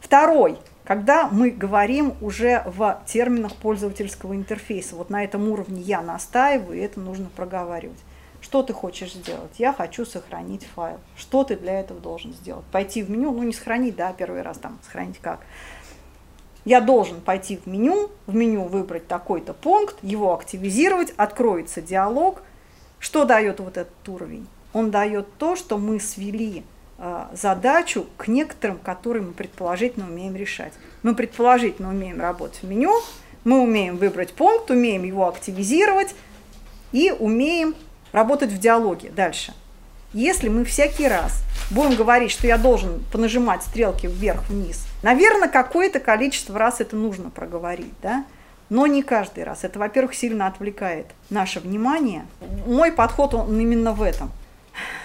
Второй 0.00 0.58
когда 0.86 1.28
мы 1.28 1.50
говорим 1.50 2.14
уже 2.20 2.62
в 2.64 3.02
терминах 3.06 3.56
пользовательского 3.56 4.36
интерфейса. 4.36 4.94
Вот 4.94 5.10
на 5.10 5.24
этом 5.24 5.48
уровне 5.48 5.82
я 5.82 6.00
настаиваю, 6.00 6.78
и 6.78 6.82
это 6.82 7.00
нужно 7.00 7.28
проговаривать. 7.34 7.98
Что 8.40 8.62
ты 8.62 8.72
хочешь 8.72 9.14
сделать? 9.14 9.50
Я 9.58 9.72
хочу 9.72 10.06
сохранить 10.06 10.64
файл. 10.64 10.98
Что 11.16 11.42
ты 11.42 11.56
для 11.56 11.80
этого 11.80 11.98
должен 11.98 12.32
сделать? 12.32 12.64
Пойти 12.66 13.02
в 13.02 13.10
меню, 13.10 13.32
ну 13.32 13.42
не 13.42 13.52
сохранить, 13.52 13.96
да, 13.96 14.12
первый 14.12 14.42
раз 14.42 14.58
там 14.58 14.78
сохранить 14.84 15.18
как. 15.18 15.40
Я 16.64 16.80
должен 16.80 17.20
пойти 17.20 17.56
в 17.56 17.66
меню, 17.66 18.08
в 18.26 18.34
меню 18.34 18.62
выбрать 18.62 19.08
такой-то 19.08 19.54
пункт, 19.54 19.96
его 20.02 20.34
активизировать, 20.34 21.12
откроется 21.16 21.82
диалог, 21.82 22.42
Что 23.00 23.24
дает 23.24 23.58
вот 23.58 23.76
этот 23.76 24.08
уровень? 24.08 24.46
Он 24.72 24.90
дает 24.92 25.36
то, 25.38 25.56
что 25.56 25.78
мы 25.78 25.98
свели 25.98 26.64
задачу 27.32 28.06
к 28.16 28.28
некоторым, 28.28 28.78
которые 28.78 29.22
мы 29.22 29.32
предположительно 29.32 30.06
умеем 30.06 30.34
решать. 30.34 30.72
Мы 31.02 31.14
предположительно 31.14 31.90
умеем 31.90 32.20
работать 32.20 32.62
в 32.62 32.68
меню, 32.68 32.92
мы 33.44 33.60
умеем 33.60 33.96
выбрать 33.96 34.32
пункт, 34.32 34.70
умеем 34.70 35.04
его 35.04 35.28
активизировать 35.28 36.14
и 36.92 37.12
умеем 37.12 37.74
работать 38.12 38.50
в 38.50 38.58
диалоге 38.58 39.10
дальше. 39.10 39.54
Если 40.12 40.48
мы 40.48 40.64
всякий 40.64 41.06
раз 41.08 41.42
будем 41.70 41.96
говорить, 41.96 42.30
что 42.30 42.46
я 42.46 42.56
должен 42.56 43.04
понажимать 43.12 43.62
стрелки 43.62 44.06
вверх-вниз, 44.06 44.86
наверное, 45.02 45.48
какое-то 45.48 46.00
количество 46.00 46.58
раз 46.58 46.80
это 46.80 46.96
нужно 46.96 47.28
проговорить, 47.30 47.92
да? 48.02 48.24
но 48.68 48.86
не 48.86 49.02
каждый 49.02 49.44
раз. 49.44 49.64
Это, 49.64 49.78
во-первых, 49.78 50.14
сильно 50.14 50.46
отвлекает 50.46 51.06
наше 51.30 51.60
внимание. 51.60 52.26
Мой 52.66 52.92
подход 52.92 53.34
он 53.34 53.60
именно 53.60 53.92
в 53.92 54.02
этом. 54.02 54.30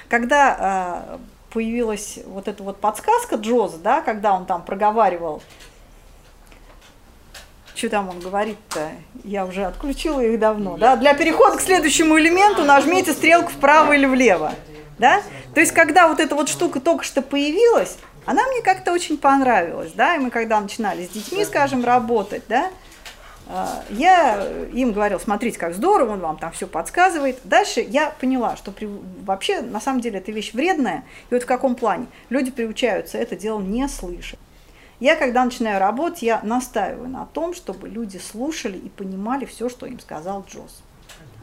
Когда 0.09 1.17
э, 1.17 1.17
появилась 1.51 2.19
вот 2.25 2.47
эта 2.47 2.63
вот 2.63 2.79
подсказка 2.79 3.35
Джоза, 3.35 3.77
да, 3.77 4.01
когда 4.01 4.33
он 4.33 4.45
там 4.45 4.63
проговаривал, 4.63 5.41
что 7.75 7.89
там 7.89 8.09
он 8.09 8.19
говорит-то, 8.19 8.91
я 9.23 9.45
уже 9.45 9.65
отключила 9.65 10.21
их 10.21 10.39
давно, 10.39 10.77
да, 10.77 10.95
для 10.95 11.13
перехода 11.13 11.57
к 11.57 11.61
следующему 11.61 12.17
элементу 12.19 12.63
нажмите 12.63 13.13
стрелку 13.13 13.49
вправо 13.51 13.93
или 13.93 14.05
влево, 14.05 14.53
да, 14.97 15.21
то 15.53 15.59
есть 15.59 15.71
когда 15.73 16.07
вот 16.07 16.19
эта 16.19 16.35
вот 16.35 16.47
штука 16.47 16.79
только 16.79 17.03
что 17.03 17.21
появилась, 17.21 17.97
она 18.25 18.45
мне 18.47 18.61
как-то 18.61 18.93
очень 18.93 19.17
понравилась, 19.17 19.91
да, 19.93 20.15
и 20.15 20.19
мы 20.19 20.29
когда 20.29 20.59
начинали 20.59 21.05
с 21.05 21.09
детьми, 21.09 21.43
скажем, 21.43 21.83
работать, 21.83 22.43
да, 22.47 22.69
я 23.89 24.47
им 24.73 24.93
говорил, 24.93 25.19
смотрите, 25.19 25.59
как 25.59 25.73
здорово, 25.73 26.13
он 26.13 26.19
вам 26.19 26.37
там 26.37 26.51
все 26.51 26.67
подсказывает. 26.67 27.39
Дальше 27.43 27.81
я 27.81 28.11
поняла, 28.11 28.55
что 28.55 28.71
при, 28.71 28.87
вообще 29.23 29.61
на 29.61 29.81
самом 29.81 30.01
деле 30.01 30.19
это 30.19 30.31
вещь 30.31 30.53
вредная. 30.53 31.03
И 31.29 31.33
вот 31.33 31.43
в 31.43 31.45
каком 31.45 31.75
плане? 31.75 32.07
Люди 32.29 32.51
приучаются 32.51 33.17
это 33.17 33.35
дело 33.35 33.59
не 33.59 33.87
слышать. 33.87 34.39
Я, 34.99 35.15
когда 35.15 35.43
начинаю 35.43 35.79
работать, 35.79 36.21
я 36.21 36.41
настаиваю 36.43 37.09
на 37.09 37.25
том, 37.25 37.53
чтобы 37.53 37.89
люди 37.89 38.17
слушали 38.17 38.77
и 38.77 38.89
понимали 38.89 39.45
все, 39.45 39.67
что 39.67 39.85
им 39.85 39.99
сказал 39.99 40.45
Джосс. 40.47 40.83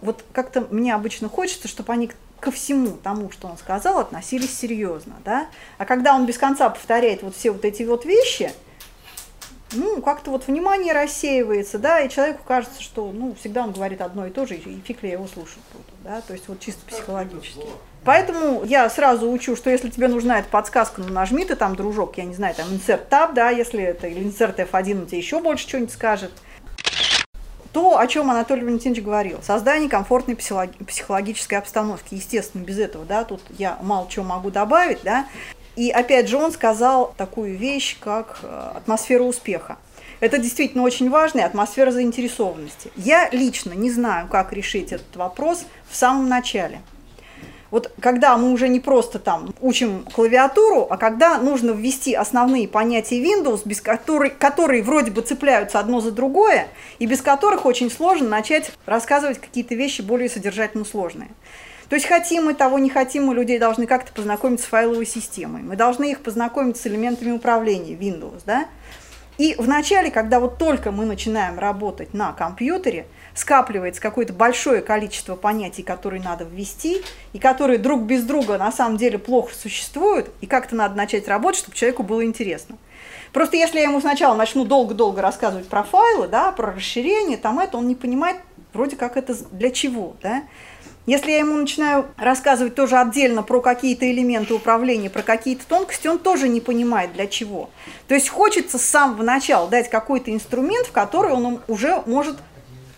Вот 0.00 0.24
как-то 0.32 0.66
мне 0.70 0.94
обычно 0.94 1.28
хочется, 1.28 1.66
чтобы 1.66 1.92
они 1.92 2.10
ко 2.38 2.52
всему 2.52 2.96
тому, 3.02 3.32
что 3.32 3.48
он 3.48 3.58
сказал, 3.58 3.98
относились 3.98 4.56
серьезно, 4.56 5.16
да? 5.24 5.48
А 5.76 5.84
когда 5.84 6.14
он 6.14 6.24
без 6.24 6.38
конца 6.38 6.70
повторяет 6.70 7.24
вот 7.24 7.34
все 7.34 7.50
вот 7.50 7.64
эти 7.64 7.82
вот 7.82 8.04
вещи– 8.04 8.52
ну, 9.72 10.00
как-то 10.00 10.30
вот 10.30 10.46
внимание 10.46 10.92
рассеивается, 10.92 11.78
да, 11.78 12.00
и 12.00 12.08
человеку 12.08 12.42
кажется, 12.46 12.82
что, 12.82 13.10
ну, 13.12 13.34
всегда 13.38 13.64
он 13.64 13.72
говорит 13.72 14.00
одно 14.00 14.26
и 14.26 14.30
то 14.30 14.46
же, 14.46 14.54
и 14.56 14.80
фиг 14.80 15.02
ли 15.02 15.10
я 15.10 15.16
его 15.16 15.26
слушать 15.26 15.58
буду, 15.72 15.84
да, 16.04 16.20
то 16.20 16.32
есть 16.32 16.48
вот 16.48 16.60
чисто 16.60 16.80
психологически. 16.86 17.66
Поэтому 18.04 18.64
я 18.64 18.88
сразу 18.88 19.30
учу, 19.30 19.56
что 19.56 19.68
если 19.70 19.90
тебе 19.90 20.08
нужна 20.08 20.38
эта 20.38 20.48
подсказка, 20.48 21.02
ну, 21.02 21.12
нажми 21.12 21.44
ты 21.44 21.56
там, 21.56 21.76
дружок, 21.76 22.16
я 22.16 22.24
не 22.24 22.34
знаю, 22.34 22.54
там, 22.54 22.68
insert 22.68 23.08
tab, 23.10 23.34
да, 23.34 23.50
если 23.50 23.82
это, 23.82 24.06
или 24.06 24.24
insert 24.24 24.56
F1, 24.56 25.00
он 25.00 25.06
тебе 25.06 25.18
еще 25.18 25.40
больше 25.40 25.68
что-нибудь 25.68 25.92
скажет. 25.92 26.32
То, 27.72 27.98
о 27.98 28.06
чем 28.06 28.30
Анатолий 28.30 28.64
Валентинович 28.64 29.02
говорил, 29.02 29.38
создание 29.42 29.90
комфортной 29.90 30.36
психологической 30.36 31.58
обстановки, 31.58 32.14
естественно, 32.14 32.62
без 32.62 32.78
этого, 32.78 33.04
да, 33.04 33.24
тут 33.24 33.42
я 33.58 33.78
мало 33.82 34.08
чего 34.08 34.24
могу 34.24 34.50
добавить, 34.50 35.02
да, 35.02 35.26
и 35.78 35.90
опять 35.90 36.28
же 36.28 36.36
он 36.36 36.50
сказал 36.50 37.14
такую 37.16 37.56
вещь, 37.56 37.96
как 38.00 38.40
э, 38.42 38.72
атмосфера 38.74 39.22
успеха. 39.22 39.78
Это 40.18 40.38
действительно 40.38 40.82
очень 40.82 41.08
важная 41.08 41.46
атмосфера 41.46 41.92
заинтересованности. 41.92 42.90
Я 42.96 43.28
лично 43.30 43.74
не 43.74 43.88
знаю, 43.88 44.26
как 44.26 44.52
решить 44.52 44.90
этот 44.90 45.14
вопрос 45.14 45.64
в 45.88 45.94
самом 45.94 46.28
начале. 46.28 46.80
Вот 47.70 47.92
когда 48.00 48.36
мы 48.36 48.50
уже 48.50 48.66
не 48.66 48.80
просто 48.80 49.20
там 49.20 49.54
учим 49.60 50.04
клавиатуру, 50.12 50.88
а 50.90 50.96
когда 50.96 51.38
нужно 51.38 51.70
ввести 51.70 52.12
основные 52.12 52.66
понятия 52.66 53.22
Windows, 53.22 53.60
без 53.64 53.80
которой, 53.80 54.30
которые 54.30 54.82
вроде 54.82 55.12
бы 55.12 55.22
цепляются 55.22 55.78
одно 55.78 56.00
за 56.00 56.10
другое, 56.10 56.66
и 56.98 57.06
без 57.06 57.22
которых 57.22 57.66
очень 57.66 57.88
сложно 57.88 58.28
начать 58.28 58.72
рассказывать 58.84 59.38
какие-то 59.38 59.76
вещи 59.76 60.02
более 60.02 60.28
содержательно 60.28 60.84
сложные. 60.84 61.28
То 61.88 61.96
есть 61.96 62.06
хотим 62.06 62.44
мы 62.44 62.54
того, 62.54 62.78
не 62.78 62.90
хотим, 62.90 63.26
мы 63.26 63.34
людей 63.34 63.58
должны 63.58 63.86
как-то 63.86 64.12
познакомить 64.12 64.60
с 64.60 64.64
файловой 64.64 65.06
системой. 65.06 65.62
Мы 65.62 65.74
должны 65.76 66.10
их 66.10 66.20
познакомить 66.20 66.76
с 66.76 66.86
элементами 66.86 67.30
управления 67.30 67.94
Windows, 67.94 68.42
да? 68.44 68.66
И 69.38 69.54
вначале, 69.56 70.10
когда 70.10 70.40
вот 70.40 70.58
только 70.58 70.90
мы 70.90 71.06
начинаем 71.06 71.58
работать 71.58 72.12
на 72.12 72.32
компьютере, 72.32 73.06
скапливается 73.34 74.02
какое-то 74.02 74.32
большое 74.32 74.82
количество 74.82 75.36
понятий, 75.36 75.84
которые 75.84 76.20
надо 76.20 76.44
ввести, 76.44 77.02
и 77.32 77.38
которые 77.38 77.78
друг 77.78 78.02
без 78.02 78.24
друга 78.24 78.58
на 78.58 78.72
самом 78.72 78.96
деле 78.96 79.16
плохо 79.16 79.54
существуют, 79.54 80.28
и 80.40 80.46
как-то 80.46 80.74
надо 80.74 80.96
начать 80.96 81.28
работать, 81.28 81.60
чтобы 81.60 81.76
человеку 81.76 82.02
было 82.02 82.24
интересно. 82.24 82.76
Просто 83.32 83.56
если 83.56 83.78
я 83.78 83.84
ему 83.84 84.00
сначала 84.00 84.34
начну 84.34 84.64
долго-долго 84.64 85.22
рассказывать 85.22 85.68
про 85.68 85.84
файлы, 85.84 86.26
да, 86.26 86.50
про 86.50 86.72
расширение, 86.72 87.36
там 87.36 87.60
это, 87.60 87.76
он 87.76 87.86
не 87.86 87.94
понимает 87.94 88.38
вроде 88.72 88.96
как 88.96 89.16
это 89.16 89.36
для 89.52 89.70
чего, 89.70 90.16
да. 90.20 90.42
Если 91.08 91.30
я 91.30 91.38
ему 91.38 91.56
начинаю 91.56 92.04
рассказывать 92.18 92.74
тоже 92.74 92.98
отдельно 92.98 93.42
про 93.42 93.62
какие-то 93.62 94.10
элементы 94.10 94.52
управления, 94.52 95.08
про 95.08 95.22
какие-то 95.22 95.66
тонкости, 95.66 96.06
он 96.06 96.18
тоже 96.18 96.50
не 96.50 96.60
понимает 96.60 97.14
для 97.14 97.26
чего. 97.26 97.70
То 98.08 98.14
есть 98.14 98.28
хочется 98.28 98.76
с 98.76 98.82
самого 98.82 99.22
начала 99.22 99.70
дать 99.70 99.88
какой-то 99.88 100.30
инструмент, 100.30 100.86
в 100.86 100.92
который 100.92 101.32
он 101.32 101.62
уже 101.66 102.02
может 102.04 102.36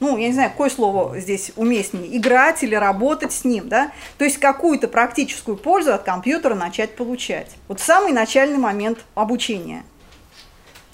ну, 0.00 0.16
я 0.16 0.26
не 0.28 0.32
знаю, 0.32 0.50
какое 0.50 0.70
слово 0.70 1.20
здесь 1.20 1.52
уместнее, 1.54 2.16
играть 2.16 2.64
или 2.64 2.74
работать 2.74 3.32
с 3.32 3.44
ним, 3.44 3.68
да, 3.68 3.92
то 4.18 4.24
есть 4.24 4.38
какую-то 4.38 4.88
практическую 4.88 5.56
пользу 5.56 5.92
от 5.92 6.02
компьютера 6.02 6.54
начать 6.54 6.96
получать. 6.96 7.52
Вот 7.68 7.80
самый 7.80 8.12
начальный 8.12 8.58
момент 8.58 9.04
обучения 9.14 9.84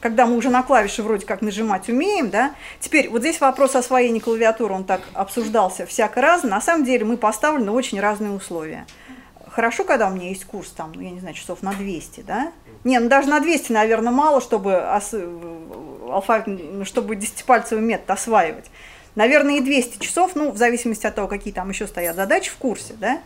когда 0.06 0.24
мы 0.24 0.36
уже 0.36 0.50
на 0.50 0.62
клавиши 0.62 1.02
вроде 1.02 1.26
как 1.26 1.42
нажимать 1.42 1.88
умеем, 1.88 2.30
да. 2.30 2.54
Теперь 2.78 3.08
вот 3.10 3.22
здесь 3.22 3.40
вопрос 3.40 3.74
освоения 3.74 4.20
клавиатуры, 4.20 4.72
он 4.72 4.84
так 4.84 5.00
обсуждался 5.14 5.84
всяко 5.84 6.20
разно. 6.20 6.50
На 6.50 6.60
самом 6.60 6.84
деле 6.84 7.04
мы 7.04 7.16
поставлены 7.16 7.72
очень 7.72 7.98
разные 7.98 8.30
условия. 8.30 8.86
Хорошо, 9.48 9.82
когда 9.82 10.06
у 10.06 10.14
меня 10.14 10.28
есть 10.28 10.44
курс, 10.44 10.70
там, 10.70 10.92
ну, 10.94 11.00
я 11.00 11.10
не 11.10 11.18
знаю, 11.18 11.34
часов 11.34 11.60
на 11.60 11.72
200, 11.72 12.20
да? 12.20 12.52
Не, 12.84 13.00
ну 13.00 13.08
даже 13.08 13.28
на 13.28 13.40
200, 13.40 13.72
наверное, 13.72 14.12
мало, 14.12 14.40
чтобы, 14.40 14.76
ос... 14.76 15.12
алфавит, 16.08 16.86
чтобы 16.86 17.16
десятипальцевый 17.16 17.82
метод 17.82 18.08
осваивать. 18.08 18.66
Наверное, 19.16 19.56
и 19.56 19.60
200 19.60 19.98
часов, 19.98 20.36
ну, 20.36 20.52
в 20.52 20.56
зависимости 20.56 21.04
от 21.04 21.16
того, 21.16 21.26
какие 21.26 21.52
там 21.52 21.68
еще 21.68 21.88
стоят 21.88 22.14
задачи 22.14 22.48
в 22.52 22.56
курсе, 22.58 22.94
да? 22.94 23.18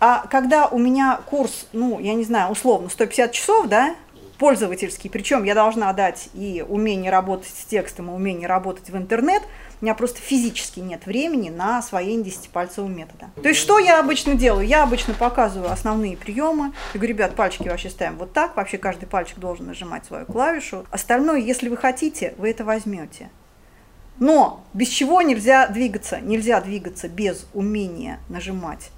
А 0.00 0.26
когда 0.30 0.66
у 0.66 0.76
меня 0.76 1.18
курс, 1.24 1.66
ну, 1.72 1.98
я 1.98 2.12
не 2.12 2.24
знаю, 2.24 2.50
условно, 2.52 2.90
150 2.90 3.32
часов, 3.32 3.68
да, 3.68 3.94
пользовательский, 4.40 5.10
причем 5.10 5.44
я 5.44 5.54
должна 5.54 5.92
дать 5.92 6.30
и 6.32 6.64
умение 6.66 7.12
работать 7.12 7.52
с 7.54 7.66
текстом, 7.66 8.10
и 8.10 8.14
умение 8.14 8.48
работать 8.48 8.88
в 8.88 8.96
интернет, 8.96 9.42
у 9.80 9.84
меня 9.84 9.94
просто 9.94 10.18
физически 10.18 10.80
нет 10.80 11.04
времени 11.04 11.50
на 11.50 11.76
освоение 11.76 12.24
десятипальцевого 12.24 12.88
метода. 12.88 13.28
То 13.42 13.50
есть 13.50 13.60
что 13.60 13.78
я 13.78 14.00
обычно 14.00 14.34
делаю? 14.34 14.66
Я 14.66 14.82
обычно 14.82 15.12
показываю 15.12 15.70
основные 15.70 16.16
приемы. 16.16 16.72
Я 16.94 16.98
говорю, 16.98 17.14
ребят, 17.14 17.34
пальчики 17.34 17.68
вообще 17.68 17.90
ставим 17.90 18.16
вот 18.16 18.32
так, 18.32 18.56
вообще 18.56 18.78
каждый 18.78 19.04
пальчик 19.04 19.38
должен 19.38 19.66
нажимать 19.66 20.06
свою 20.06 20.24
клавишу. 20.24 20.86
Остальное, 20.90 21.38
если 21.38 21.68
вы 21.68 21.76
хотите, 21.76 22.32
вы 22.38 22.48
это 22.48 22.64
возьмете. 22.64 23.28
Но 24.18 24.64
без 24.72 24.88
чего 24.88 25.20
нельзя 25.20 25.66
двигаться? 25.68 26.18
Нельзя 26.18 26.62
двигаться 26.62 27.08
без 27.08 27.46
умения 27.52 28.20
нажимать 28.30 28.90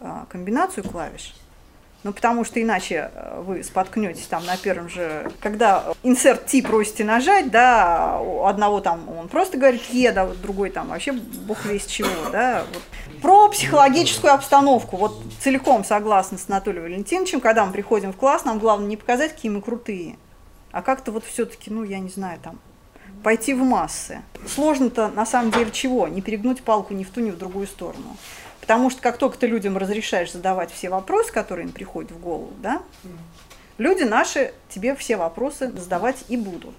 э, 0.00 0.24
комбинацию 0.28 0.82
клавиш. 0.82 1.34
Ну, 2.02 2.14
потому 2.14 2.44
что 2.44 2.62
иначе 2.62 3.10
э, 3.14 3.42
вы 3.42 3.62
споткнетесь 3.62 4.26
там 4.26 4.44
на 4.46 4.56
первом 4.56 4.88
же, 4.88 5.30
когда 5.40 5.92
insert 6.02 6.46
T 6.50 6.66
просите 6.66 7.04
нажать, 7.04 7.50
да, 7.50 8.18
у 8.22 8.46
одного 8.46 8.80
там 8.80 9.06
он 9.18 9.28
просто 9.28 9.58
говорит 9.58 9.82
«е», 9.90 10.10
да, 10.10 10.26
другой 10.26 10.70
там 10.70 10.88
вообще 10.88 11.12
бог 11.12 11.66
весь 11.66 11.84
чего, 11.84 12.08
да. 12.32 12.64
Вот. 12.72 12.82
Про 13.20 13.48
психологическую 13.50 14.32
обстановку, 14.32 14.96
вот 14.96 15.20
целиком 15.40 15.84
согласна 15.84 16.38
с 16.38 16.48
Анатолием 16.48 16.84
Валентиновичем, 16.84 17.40
когда 17.40 17.66
мы 17.66 17.72
приходим 17.72 18.14
в 18.14 18.16
класс, 18.16 18.46
нам 18.46 18.58
главное 18.58 18.88
не 18.88 18.96
показать, 18.96 19.34
какие 19.34 19.50
мы 19.50 19.60
крутые, 19.60 20.16
а 20.72 20.80
как-то 20.80 21.12
вот 21.12 21.24
все-таки, 21.26 21.70
ну, 21.70 21.84
я 21.84 21.98
не 21.98 22.08
знаю, 22.08 22.38
там, 22.42 22.58
пойти 23.22 23.52
в 23.52 23.62
массы. 23.62 24.22
Сложно-то 24.48 25.08
на 25.08 25.26
самом 25.26 25.50
деле 25.50 25.70
чего? 25.70 26.08
Не 26.08 26.22
перегнуть 26.22 26.62
палку 26.62 26.94
ни 26.94 27.04
в 27.04 27.10
ту, 27.10 27.20
ни 27.20 27.30
в 27.30 27.36
другую 27.36 27.66
сторону. 27.66 28.16
Потому 28.60 28.90
что 28.90 29.00
как 29.00 29.16
только 29.16 29.38
ты 29.38 29.46
людям 29.46 29.76
разрешаешь 29.76 30.32
задавать 30.32 30.70
все 30.70 30.90
вопросы, 30.90 31.32
которые 31.32 31.66
им 31.66 31.72
приходят 31.72 32.10
в 32.10 32.20
голову, 32.20 32.52
да, 32.62 32.82
люди 33.78 34.02
наши 34.02 34.52
тебе 34.68 34.94
все 34.94 35.16
вопросы 35.16 35.70
задавать 35.72 36.24
и 36.28 36.36
будут 36.36 36.74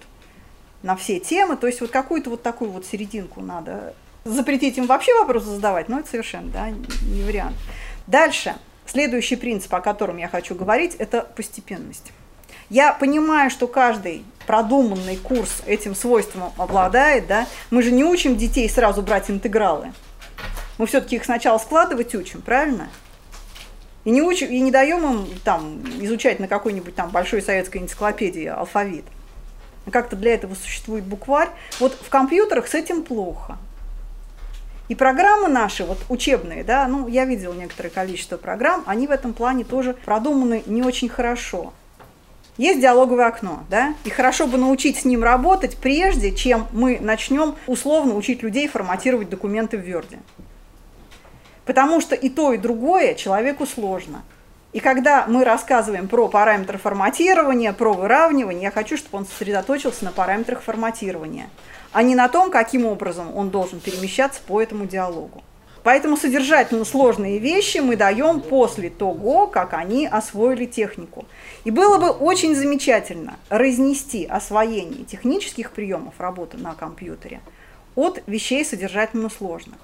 на 0.82 0.96
все 0.96 1.18
темы. 1.20 1.56
То 1.56 1.66
есть 1.66 1.80
вот 1.80 1.90
какую-то 1.90 2.30
вот 2.30 2.42
такую 2.42 2.70
вот 2.70 2.86
серединку 2.86 3.40
надо 3.40 3.94
запретить 4.24 4.78
им 4.78 4.86
вообще 4.86 5.12
вопросы 5.18 5.46
задавать, 5.46 5.88
но 5.88 5.98
это 5.98 6.08
совершенно 6.08 6.48
да, 6.50 6.70
не 6.70 7.22
вариант. 7.22 7.56
Дальше. 8.06 8.54
Следующий 8.84 9.36
принцип, 9.36 9.72
о 9.74 9.80
котором 9.80 10.16
я 10.16 10.28
хочу 10.28 10.54
говорить, 10.54 10.96
это 10.96 11.22
постепенность. 11.22 12.12
Я 12.68 12.92
понимаю, 12.92 13.48
что 13.48 13.68
каждый 13.68 14.24
продуманный 14.46 15.16
курс 15.16 15.62
этим 15.66 15.94
свойством 15.94 16.52
обладает, 16.56 17.26
да. 17.26 17.46
Мы 17.70 17.82
же 17.82 17.92
не 17.92 18.04
учим 18.04 18.36
детей 18.36 18.68
сразу 18.68 19.02
брать 19.02 19.30
интегралы. 19.30 19.92
Мы 20.78 20.86
все-таки 20.86 21.16
их 21.16 21.24
сначала 21.24 21.58
складывать 21.58 22.14
учим, 22.14 22.42
правильно? 22.42 22.88
И 24.04 24.10
не, 24.10 24.22
учим, 24.22 24.48
и 24.48 24.60
не 24.60 24.70
даем 24.70 25.04
им 25.04 25.26
там 25.44 25.82
изучать 26.00 26.40
на 26.40 26.48
какой-нибудь 26.48 26.94
там 26.94 27.10
большой 27.10 27.40
советской 27.40 27.78
энциклопедии 27.78 28.46
алфавит. 28.46 29.04
Как-то 29.90 30.16
для 30.16 30.34
этого 30.34 30.54
существует 30.54 31.04
букварь. 31.04 31.50
Вот 31.78 31.94
в 32.00 32.08
компьютерах 32.08 32.66
с 32.66 32.74
этим 32.74 33.02
плохо. 33.02 33.58
И 34.88 34.94
программы 34.94 35.48
наши, 35.48 35.84
вот 35.84 35.98
учебные, 36.08 36.64
да, 36.64 36.86
ну, 36.86 37.06
я 37.06 37.24
видел 37.24 37.54
некоторое 37.54 37.88
количество 37.88 38.36
программ, 38.36 38.82
они 38.86 39.06
в 39.06 39.10
этом 39.10 39.32
плане 39.32 39.64
тоже 39.64 39.94
продуманы 40.04 40.62
не 40.66 40.82
очень 40.82 41.08
хорошо. 41.08 41.72
Есть 42.58 42.80
диалоговое 42.80 43.26
окно, 43.26 43.64
да, 43.70 43.94
и 44.04 44.10
хорошо 44.10 44.46
бы 44.46 44.58
научить 44.58 44.98
с 44.98 45.04
ним 45.06 45.22
работать, 45.22 45.78
прежде 45.78 46.34
чем 46.34 46.66
мы 46.72 46.98
начнем 47.00 47.54
условно 47.66 48.14
учить 48.14 48.42
людей 48.42 48.68
форматировать 48.68 49.30
документы 49.30 49.78
в 49.78 49.80
Word. 49.80 50.18
Потому 51.64 52.00
что 52.00 52.14
и 52.14 52.28
то, 52.28 52.52
и 52.52 52.58
другое 52.58 53.14
человеку 53.14 53.66
сложно. 53.66 54.22
И 54.72 54.80
когда 54.80 55.26
мы 55.28 55.44
рассказываем 55.44 56.08
про 56.08 56.28
параметры 56.28 56.78
форматирования, 56.78 57.72
про 57.72 57.92
выравнивание, 57.92 58.64
я 58.64 58.70
хочу, 58.70 58.96
чтобы 58.96 59.18
он 59.18 59.26
сосредоточился 59.26 60.04
на 60.04 60.12
параметрах 60.12 60.62
форматирования, 60.62 61.50
а 61.92 62.02
не 62.02 62.14
на 62.14 62.28
том, 62.28 62.50
каким 62.50 62.86
образом 62.86 63.36
он 63.36 63.50
должен 63.50 63.80
перемещаться 63.80 64.40
по 64.46 64.62
этому 64.62 64.86
диалогу. 64.86 65.42
Поэтому 65.82 66.16
содержательно 66.16 66.84
сложные 66.84 67.38
вещи 67.38 67.78
мы 67.78 67.96
даем 67.96 68.40
после 68.40 68.88
того, 68.88 69.46
как 69.46 69.74
они 69.74 70.06
освоили 70.06 70.64
технику. 70.64 71.26
И 71.64 71.70
было 71.70 71.98
бы 71.98 72.10
очень 72.10 72.54
замечательно 72.54 73.34
разнести 73.48 74.24
освоение 74.24 75.04
технических 75.04 75.72
приемов 75.72 76.14
работы 76.18 76.56
на 76.56 76.74
компьютере 76.74 77.40
от 77.94 78.22
вещей 78.26 78.64
содержательно 78.64 79.28
сложных. 79.28 79.78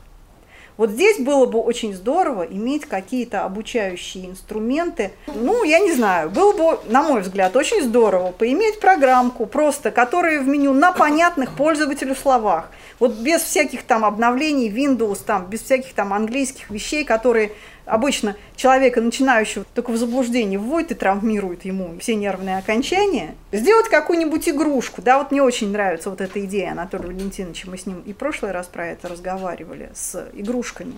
Вот 0.79 0.91
здесь 0.91 1.19
было 1.19 1.45
бы 1.45 1.59
очень 1.59 1.93
здорово 1.93 2.43
иметь 2.43 2.85
какие-то 2.85 3.43
обучающие 3.45 4.27
инструменты. 4.27 5.11
Ну, 5.27 5.65
я 5.65 5.81
не 5.81 5.93
знаю, 5.93 6.31
было 6.31 6.53
бы, 6.53 6.79
на 6.87 7.03
мой 7.03 7.23
взгляд, 7.23 7.57
очень 7.57 7.83
здорово 7.83 8.31
поиметь 8.31 8.79
программку 8.79 9.47
просто, 9.47 9.91
которая 9.91 10.41
в 10.41 10.47
меню 10.47 10.73
на 10.73 10.93
понятных 10.93 11.57
пользователю 11.57 12.15
словах. 12.15 12.71
Вот 13.01 13.15
без 13.15 13.43
всяких 13.43 13.83
там 13.83 14.05
обновлений 14.05 14.71
Windows, 14.71 15.19
там, 15.27 15.47
без 15.47 15.63
всяких 15.63 15.95
там 15.95 16.13
английских 16.13 16.71
вещей, 16.71 17.05
которые 17.05 17.51
обычно 17.89 18.37
человека, 18.57 19.01
начинающего 19.01 19.65
только 19.75 19.91
в 19.91 19.97
заблуждение, 19.97 20.59
вводит 20.59 20.93
и 20.93 20.95
травмирует 20.95 21.65
ему 21.65 21.99
все 22.01 22.15
нервные 22.15 22.59
окончания. 22.59 23.35
Сделать 23.53 23.89
какую-нибудь 23.89 24.49
игрушку, 24.49 25.03
да, 25.03 25.19
вот 25.19 25.31
мне 25.31 25.43
очень 25.43 25.71
нравится 25.71 26.11
вот 26.11 26.21
эта 26.21 26.45
идея 26.45 26.73
Анатолия 26.73 27.07
Валентиновича, 27.07 27.71
мы 27.71 27.79
с 27.79 27.87
ним 27.87 28.03
и 28.05 28.13
в 28.13 28.17
прошлый 28.17 28.53
раз 28.53 28.67
про 28.67 28.87
это 28.87 29.09
разговаривали, 29.09 29.91
с 29.95 30.29
игрушками. 30.35 30.95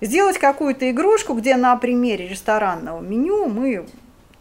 Сделать 0.00 0.38
какую-то 0.38 0.90
игрушку, 0.90 1.34
где 1.34 1.56
на 1.56 1.74
примере 1.76 2.28
ресторанного 2.28 3.00
меню 3.00 3.46
мы 3.46 3.86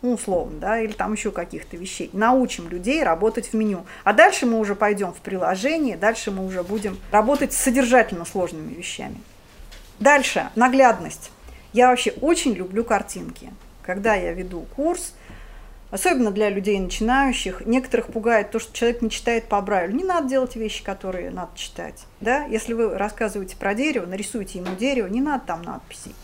ну, 0.05 0.13
условно, 0.13 0.59
да, 0.59 0.79
или 0.79 0.91
там 0.91 1.13
еще 1.13 1.31
каких-то 1.31 1.77
вещей. 1.77 2.11
Научим 2.13 2.69
людей 2.69 3.03
работать 3.03 3.47
в 3.47 3.53
меню. 3.55 3.85
А 4.03 4.13
дальше 4.13 4.45
мы 4.45 4.59
уже 4.59 4.75
пойдем 4.75 5.11
в 5.11 5.17
приложение, 5.17 5.97
дальше 5.97 6.29
мы 6.29 6.45
уже 6.45 6.61
будем 6.61 6.99
работать 7.11 7.53
с 7.53 7.57
содержательно 7.57 8.23
сложными 8.23 8.71
вещами. 8.73 9.17
Дальше, 9.99 10.49
наглядность. 10.55 11.31
Я 11.75 11.89
вообще 11.89 12.11
очень 12.21 12.53
люблю 12.53 12.83
картинки. 12.83 13.51
Когда 13.83 14.15
я 14.15 14.31
веду 14.33 14.65
курс, 14.75 15.13
особенно 15.91 16.31
для 16.31 16.49
людей 16.49 16.79
начинающих, 16.79 17.65
некоторых 17.67 18.07
пугает 18.07 18.49
то, 18.49 18.59
что 18.59 18.73
человек 18.73 19.03
не 19.03 19.11
читает 19.11 19.45
по 19.45 19.61
Брайлю. 19.61 19.93
Не 19.93 20.03
надо 20.03 20.27
делать 20.27 20.55
вещи, 20.55 20.83
которые 20.83 21.29
надо 21.29 21.51
читать. 21.55 22.05
Да? 22.19 22.45
Если 22.45 22.73
вы 22.73 22.97
рассказываете 22.97 23.57
про 23.57 23.75
дерево, 23.75 24.07
нарисуйте 24.07 24.59
ему 24.59 24.75
дерево, 24.75 25.07
не 25.07 25.21
надо 25.21 25.45
там 25.45 25.61
надписей. 25.61 26.15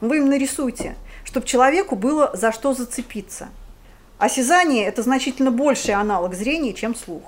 Вы 0.00 0.18
им 0.18 0.28
нарисуйте 0.28 0.94
чтобы 1.34 1.46
человеку 1.46 1.96
было 1.96 2.30
за 2.34 2.52
что 2.52 2.74
зацепиться. 2.74 3.48
Осязание– 4.18 4.84
это 4.86 5.02
значительно 5.02 5.50
больший 5.50 5.94
аналог 5.94 6.34
зрения, 6.34 6.72
чем 6.72 6.94
слух. 6.94 7.24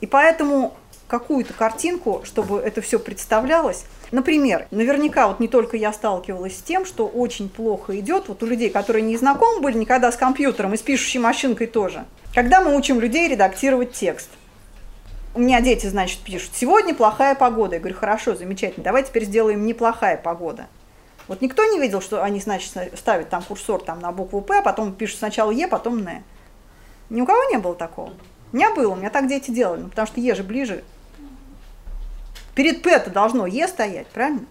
И 0.00 0.06
поэтому 0.06 0.74
какую-то 1.06 1.52
картинку, 1.52 2.22
чтобы 2.24 2.58
это 2.60 2.80
все 2.80 2.98
представлялось. 2.98 3.84
Например, 4.10 4.66
наверняка 4.70 5.28
вот 5.28 5.40
не 5.40 5.48
только 5.48 5.76
я 5.76 5.92
сталкивалась 5.92 6.58
с 6.58 6.62
тем, 6.62 6.86
что 6.86 7.06
очень 7.06 7.48
плохо 7.48 7.98
идет 7.98 8.28
вот 8.28 8.42
у 8.42 8.46
людей, 8.46 8.70
которые 8.70 9.02
не 9.02 9.16
знакомы 9.16 9.60
были 9.60 9.78
никогда 9.78 10.12
с 10.12 10.16
компьютером 10.16 10.74
и 10.74 10.76
с 10.76 10.82
пишущей 10.82 11.20
машинкой 11.20 11.66
тоже. 11.66 12.04
Когда 12.34 12.60
мы 12.60 12.76
учим 12.76 13.00
людей 13.00 13.28
редактировать 13.28 13.92
текст. 13.92 14.28
У 15.34 15.40
меня 15.40 15.60
дети, 15.60 15.86
значит, 15.86 16.20
пишут, 16.20 16.52
сегодня 16.54 16.94
плохая 16.94 17.34
погода. 17.34 17.74
Я 17.74 17.80
говорю, 17.80 17.96
хорошо, 17.96 18.36
замечательно, 18.36 18.84
давай 18.84 19.02
теперь 19.02 19.24
сделаем 19.24 19.66
неплохая 19.66 20.16
погода. 20.16 20.68
Вот 21.26 21.40
никто 21.40 21.64
не 21.64 21.80
видел, 21.80 22.00
что 22.00 22.22
они, 22.22 22.38
значит, 22.38 22.72
ставят 22.94 23.30
там 23.30 23.42
курсор 23.42 23.82
там, 23.82 23.98
на 23.98 24.12
букву 24.12 24.42
П, 24.42 24.58
а 24.58 24.62
потом 24.62 24.92
пишут 24.92 25.18
сначала 25.18 25.50
Е, 25.50 25.66
потом 25.66 26.06
Н. 26.06 26.22
Ни 27.10 27.20
у 27.20 27.26
кого 27.26 27.42
не 27.50 27.58
было 27.58 27.74
такого. 27.74 28.12
У 28.52 28.56
меня 28.56 28.72
было, 28.74 28.92
у 28.92 28.96
меня 28.96 29.10
так 29.10 29.26
дети 29.26 29.50
делали, 29.50 29.82
ну, 29.82 29.88
потому 29.88 30.06
что 30.06 30.20
Е 30.20 30.34
же 30.34 30.44
ближе. 30.44 30.84
Перед 32.54 32.82
П 32.82 32.90
это 32.90 33.10
должно 33.10 33.46
Е 33.46 33.66
стоять, 33.68 34.06
правильно? 34.08 34.46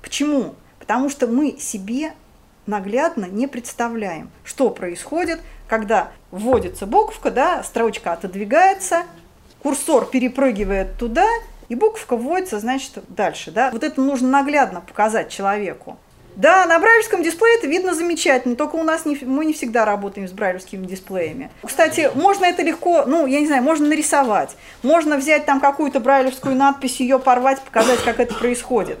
Почему? 0.00 0.54
Потому 0.78 1.08
что 1.08 1.26
мы 1.26 1.58
себе 1.58 2.12
наглядно 2.66 3.26
не 3.26 3.46
представляем, 3.46 4.30
что 4.44 4.70
происходит, 4.70 5.40
когда 5.68 6.10
вводится 6.30 6.86
буковка, 6.86 7.30
да, 7.30 7.62
строчка 7.62 8.12
отодвигается, 8.12 9.04
курсор 9.62 10.06
перепрыгивает 10.06 10.98
туда, 10.98 11.26
и 11.68 11.74
буковка 11.74 12.16
вводится, 12.16 12.58
значит, 12.58 13.02
дальше. 13.08 13.50
Да? 13.50 13.70
Вот 13.70 13.82
это 13.84 14.00
нужно 14.00 14.28
наглядно 14.28 14.80
показать 14.80 15.30
человеку. 15.30 15.98
Да, 16.36 16.64
на 16.66 16.78
брайлевском 16.78 17.22
дисплее 17.22 17.58
это 17.58 17.66
видно 17.66 17.94
замечательно, 17.94 18.56
только 18.56 18.76
у 18.76 18.82
нас 18.82 19.04
не, 19.04 19.18
мы 19.22 19.44
не 19.44 19.52
всегда 19.52 19.84
работаем 19.84 20.26
с 20.26 20.32
брайлевскими 20.32 20.86
дисплеями. 20.86 21.50
Кстати, 21.62 22.10
можно 22.14 22.46
это 22.46 22.62
легко, 22.62 23.04
ну, 23.06 23.26
я 23.26 23.40
не 23.40 23.46
знаю, 23.46 23.62
можно 23.62 23.88
нарисовать. 23.88 24.56
Можно 24.82 25.16
взять 25.16 25.44
там 25.44 25.60
какую-то 25.60 26.00
брайлевскую 26.00 26.56
надпись, 26.56 27.00
ее 27.00 27.18
порвать, 27.18 27.60
показать, 27.60 28.02
как 28.02 28.18
это 28.18 28.34
происходит. 28.34 28.98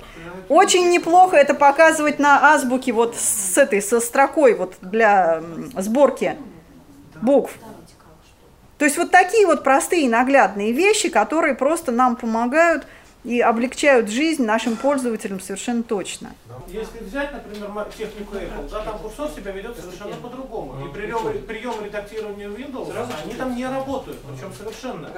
Очень 0.48 0.90
неплохо 0.90 1.36
это 1.36 1.54
показывать 1.54 2.18
на 2.18 2.52
азбуке 2.52 2.92
вот 2.92 3.16
с 3.16 3.56
этой, 3.56 3.80
со 3.80 4.00
строкой 4.00 4.54
вот 4.54 4.74
для 4.82 5.42
сборки 5.78 6.36
букв. 7.22 7.52
То 8.76 8.84
есть 8.84 8.98
вот 8.98 9.10
такие 9.10 9.46
вот 9.46 9.62
простые 9.62 10.08
наглядные 10.08 10.72
вещи, 10.72 11.08
которые 11.08 11.54
просто 11.54 11.92
нам 11.92 12.16
помогают 12.16 12.86
и 13.24 13.40
облегчают 13.40 14.08
жизнь 14.08 14.44
нашим 14.44 14.76
пользователям 14.76 15.40
совершенно 15.40 15.82
точно. 15.82 16.34
Если 16.68 16.98
взять, 17.04 17.32
например, 17.32 17.86
технику 17.96 18.34
Apple, 18.34 18.68
да, 18.70 18.80
там 18.80 18.98
курсор 18.98 19.30
себя 19.30 19.52
ведет 19.52 19.76
совершенно 19.78 20.16
по-другому. 20.16 20.86
И 20.86 20.92
приемы, 20.92 21.32
приемы 21.34 21.86
редактирования 21.86 22.48
Windows, 22.48 22.92
они 23.24 23.34
там 23.34 23.54
не 23.56 23.66
работают, 23.66 24.18
причем 24.22 24.52
совершенно. 24.52 25.08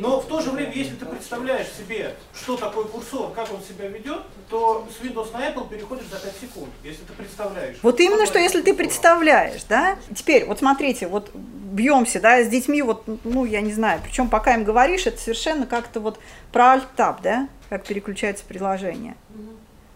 Но 0.00 0.20
в 0.20 0.26
то 0.26 0.40
же 0.40 0.50
время, 0.50 0.72
если 0.72 0.94
ты 0.94 1.06
представляешь 1.06 1.68
себе, 1.76 2.14
что 2.34 2.56
такое 2.56 2.84
курсор, 2.84 3.32
как 3.32 3.52
он 3.52 3.60
себя 3.62 3.88
ведет, 3.88 4.22
то 4.48 4.86
с 4.88 5.04
Windows 5.04 5.32
на 5.32 5.48
Apple 5.48 5.68
переходит 5.68 6.04
за 6.10 6.18
5 6.18 6.32
секунд, 6.40 6.70
если 6.84 7.02
ты 7.04 7.12
представляешь. 7.12 7.76
Вот 7.82 7.98
именно, 8.00 8.26
что 8.26 8.38
если 8.38 8.60
ты 8.62 8.74
представляешь, 8.74 9.64
да? 9.68 9.96
Теперь, 10.14 10.44
вот 10.44 10.58
смотрите, 10.60 11.08
вот 11.08 11.30
бьемся, 11.34 12.20
да, 12.20 12.42
с 12.42 12.48
детьми, 12.48 12.82
вот, 12.82 13.04
ну, 13.24 13.44
я 13.44 13.60
не 13.60 13.72
знаю, 13.72 14.00
причем 14.02 14.28
пока 14.28 14.54
им 14.54 14.64
говоришь, 14.64 15.06
это 15.06 15.18
совершенно 15.18 15.66
как-то 15.66 16.00
вот 16.00 16.18
про 16.52 16.72
альт-таб, 16.72 17.20
да, 17.22 17.48
как 17.68 17.84
переключается 17.84 18.44
приложение. 18.44 19.14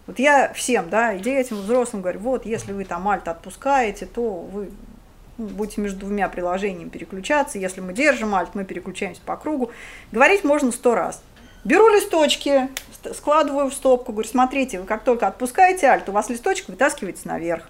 Вот 0.05 0.19
я 0.19 0.51
всем, 0.53 0.89
да, 0.89 1.13
и 1.13 1.19
детям, 1.19 1.61
взрослым 1.61 2.01
говорю, 2.01 2.19
вот, 2.19 2.45
если 2.45 2.73
вы 2.73 2.83
там 2.83 3.07
альт 3.07 3.27
отпускаете, 3.27 4.05
то 4.05 4.21
вы 4.21 4.69
ну, 5.37 5.47
будете 5.47 5.81
между 5.81 6.01
двумя 6.01 6.27
приложениями 6.29 6.89
переключаться, 6.89 7.57
если 7.57 7.79
мы 7.81 7.93
держим 7.93 8.35
альт, 8.35 8.53
мы 8.53 8.65
переключаемся 8.65 9.21
по 9.25 9.37
кругу. 9.37 9.71
Говорить 10.11 10.43
можно 10.43 10.71
сто 10.71 10.93
раз. 10.93 11.23
Беру 11.63 11.87
листочки, 11.87 12.69
складываю 13.13 13.69
в 13.69 13.73
стопку, 13.73 14.11
говорю, 14.11 14.27
смотрите, 14.27 14.81
вы 14.81 14.85
как 14.85 15.03
только 15.03 15.27
отпускаете 15.27 15.87
альт, 15.87 16.09
у 16.09 16.11
вас 16.11 16.29
листочек 16.29 16.67
вытаскивается 16.67 17.29
наверх. 17.29 17.69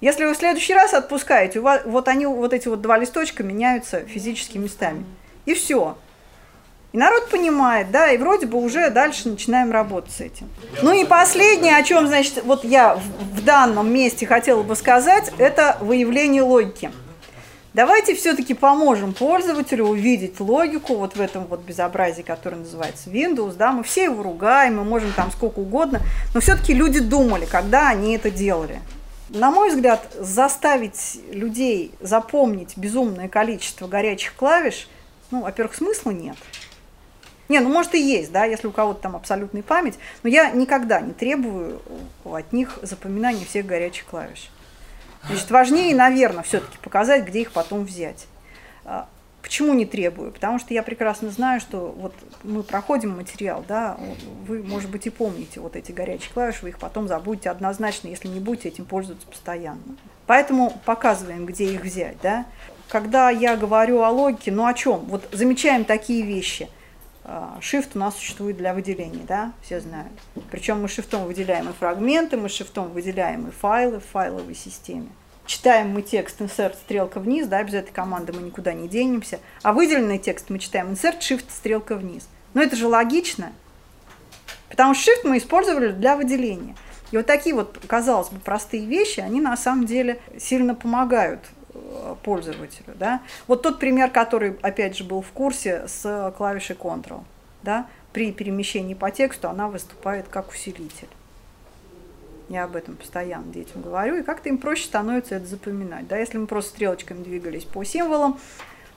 Если 0.00 0.24
вы 0.24 0.34
в 0.34 0.36
следующий 0.36 0.74
раз 0.74 0.92
отпускаете, 0.92 1.60
у 1.60 1.62
вас, 1.62 1.82
вот 1.84 2.08
они, 2.08 2.26
вот 2.26 2.52
эти 2.52 2.68
вот 2.68 2.82
два 2.82 2.98
листочка 2.98 3.42
меняются 3.42 4.00
физическими 4.00 4.64
местами. 4.64 5.06
И 5.46 5.54
все. 5.54 5.96
И 6.92 6.98
народ 6.98 7.28
понимает, 7.28 7.90
да, 7.90 8.10
и 8.10 8.16
вроде 8.16 8.46
бы 8.46 8.58
уже 8.58 8.90
дальше 8.90 9.28
начинаем 9.28 9.70
работать 9.70 10.12
с 10.12 10.20
этим. 10.20 10.48
Ну 10.82 10.92
и 10.92 11.04
последнее, 11.04 11.76
о 11.76 11.82
чем, 11.82 12.06
значит, 12.06 12.42
вот 12.44 12.64
я 12.64 12.96
в, 12.96 13.44
данном 13.44 13.92
месте 13.92 14.26
хотела 14.26 14.62
бы 14.62 14.74
сказать, 14.74 15.30
это 15.38 15.76
выявление 15.80 16.42
логики. 16.42 16.90
Давайте 17.74 18.14
все-таки 18.14 18.54
поможем 18.54 19.12
пользователю 19.12 19.84
увидеть 19.84 20.40
логику 20.40 20.96
вот 20.96 21.14
в 21.14 21.20
этом 21.20 21.44
вот 21.44 21.60
безобразии, 21.60 22.22
которое 22.22 22.56
называется 22.56 23.10
Windows, 23.10 23.54
да, 23.54 23.70
мы 23.70 23.84
все 23.84 24.04
его 24.04 24.22
ругаем, 24.22 24.78
мы 24.78 24.84
можем 24.84 25.12
там 25.12 25.30
сколько 25.30 25.58
угодно, 25.58 26.00
но 26.34 26.40
все-таки 26.40 26.72
люди 26.72 27.00
думали, 27.00 27.44
когда 27.44 27.90
они 27.90 28.16
это 28.16 28.30
делали. 28.30 28.80
На 29.28 29.50
мой 29.50 29.70
взгляд, 29.70 30.08
заставить 30.18 31.18
людей 31.30 31.92
запомнить 32.00 32.78
безумное 32.78 33.28
количество 33.28 33.86
горячих 33.86 34.34
клавиш, 34.34 34.88
ну, 35.30 35.42
во-первых, 35.42 35.74
смысла 35.74 36.12
нет. 36.12 36.36
Не, 37.48 37.60
ну 37.60 37.68
может 37.68 37.94
и 37.94 38.00
есть, 38.00 38.32
да, 38.32 38.44
если 38.44 38.66
у 38.66 38.72
кого-то 38.72 39.02
там 39.02 39.16
абсолютная 39.16 39.62
память, 39.62 39.98
но 40.22 40.30
я 40.30 40.50
никогда 40.50 41.00
не 41.00 41.12
требую 41.12 41.80
от 42.24 42.52
них 42.52 42.78
запоминания 42.82 43.44
всех 43.44 43.66
горячих 43.66 44.06
клавиш. 44.06 44.50
Значит, 45.28 45.50
важнее, 45.50 45.94
наверное, 45.94 46.42
все-таки 46.42 46.78
показать, 46.78 47.24
где 47.24 47.42
их 47.42 47.52
потом 47.52 47.84
взять. 47.84 48.26
А, 48.84 49.08
почему 49.42 49.74
не 49.74 49.84
требую? 49.84 50.30
Потому 50.30 50.58
что 50.58 50.72
я 50.72 50.82
прекрасно 50.82 51.30
знаю, 51.30 51.60
что 51.60 51.94
вот 51.96 52.14
мы 52.44 52.62
проходим 52.62 53.16
материал, 53.16 53.64
да, 53.66 53.98
вы, 54.46 54.62
может 54.62 54.90
быть, 54.90 55.06
и 55.06 55.10
помните 55.10 55.60
вот 55.60 55.74
эти 55.74 55.90
горячие 55.90 56.32
клавиши, 56.32 56.62
вы 56.62 56.68
их 56.70 56.78
потом 56.78 57.08
забудете 57.08 57.50
однозначно, 57.50 58.08
если 58.08 58.28
не 58.28 58.40
будете 58.40 58.68
этим 58.68 58.84
пользоваться 58.84 59.26
постоянно. 59.26 59.80
Поэтому 60.26 60.80
показываем, 60.84 61.46
где 61.46 61.64
их 61.64 61.82
взять, 61.82 62.16
да. 62.22 62.46
Когда 62.88 63.30
я 63.30 63.56
говорю 63.56 64.02
о 64.02 64.10
логике, 64.10 64.52
ну 64.52 64.64
о 64.64 64.74
чем? 64.74 65.00
Вот 65.06 65.28
замечаем 65.32 65.84
такие 65.84 66.22
вещи. 66.22 66.68
А, 67.28 67.58
shift 67.60 67.90
у 67.94 67.98
нас 67.98 68.14
существует 68.14 68.56
для 68.56 68.72
выделения, 68.72 69.24
да, 69.26 69.52
все 69.60 69.80
знают. 69.80 70.12
Причем 70.52 70.80
мы 70.80 70.86
шифтом 70.86 71.24
выделяем 71.24 71.68
и 71.68 71.72
фрагменты, 71.72 72.36
мы 72.36 72.48
шифтом 72.48 72.90
выделяем 72.90 73.48
и 73.48 73.50
файлы 73.50 73.98
в 73.98 74.04
файловой 74.04 74.54
системе. 74.54 75.08
Читаем 75.44 75.90
мы 75.90 76.02
текст 76.02 76.40
insert 76.40 76.76
стрелка 76.76 77.18
вниз, 77.18 77.48
да, 77.48 77.64
без 77.64 77.74
этой 77.74 77.90
команды 77.90 78.32
мы 78.32 78.42
никуда 78.42 78.72
не 78.74 78.88
денемся. 78.88 79.40
А 79.62 79.72
выделенный 79.72 80.18
текст 80.18 80.50
мы 80.50 80.60
читаем 80.60 80.92
insert 80.92 81.18
shift 81.18 81.46
стрелка 81.48 81.96
вниз. 81.96 82.28
Но 82.54 82.62
это 82.62 82.76
же 82.76 82.86
логично, 82.86 83.52
потому 84.68 84.94
что 84.94 85.10
shift 85.10 85.28
мы 85.28 85.38
использовали 85.38 85.90
для 85.90 86.16
выделения. 86.16 86.76
И 87.10 87.16
вот 87.16 87.26
такие 87.26 87.56
вот, 87.56 87.76
казалось 87.88 88.28
бы, 88.28 88.38
простые 88.38 88.86
вещи, 88.86 89.18
они 89.18 89.40
на 89.40 89.56
самом 89.56 89.86
деле 89.86 90.20
сильно 90.38 90.76
помогают 90.76 91.40
пользователю. 92.22 92.94
Да? 92.94 93.22
Вот 93.46 93.62
тот 93.62 93.78
пример, 93.78 94.10
который, 94.10 94.56
опять 94.62 94.96
же, 94.96 95.04
был 95.04 95.22
в 95.22 95.30
курсе 95.30 95.86
с 95.86 96.34
клавишей 96.36 96.76
Ctrl. 96.76 97.22
Да? 97.62 97.86
При 98.12 98.32
перемещении 98.32 98.94
по 98.94 99.10
тексту 99.10 99.48
она 99.48 99.68
выступает 99.68 100.26
как 100.28 100.50
усилитель. 100.50 101.08
Я 102.48 102.64
об 102.64 102.76
этом 102.76 102.96
постоянно 102.96 103.52
детям 103.52 103.82
говорю, 103.82 104.16
и 104.18 104.22
как-то 104.22 104.48
им 104.48 104.58
проще 104.58 104.84
становится 104.84 105.34
это 105.34 105.46
запоминать. 105.46 106.06
Да? 106.06 106.16
Если 106.18 106.38
мы 106.38 106.46
просто 106.46 106.70
стрелочками 106.70 107.22
двигались 107.22 107.64
по 107.64 107.82
символам, 107.84 108.38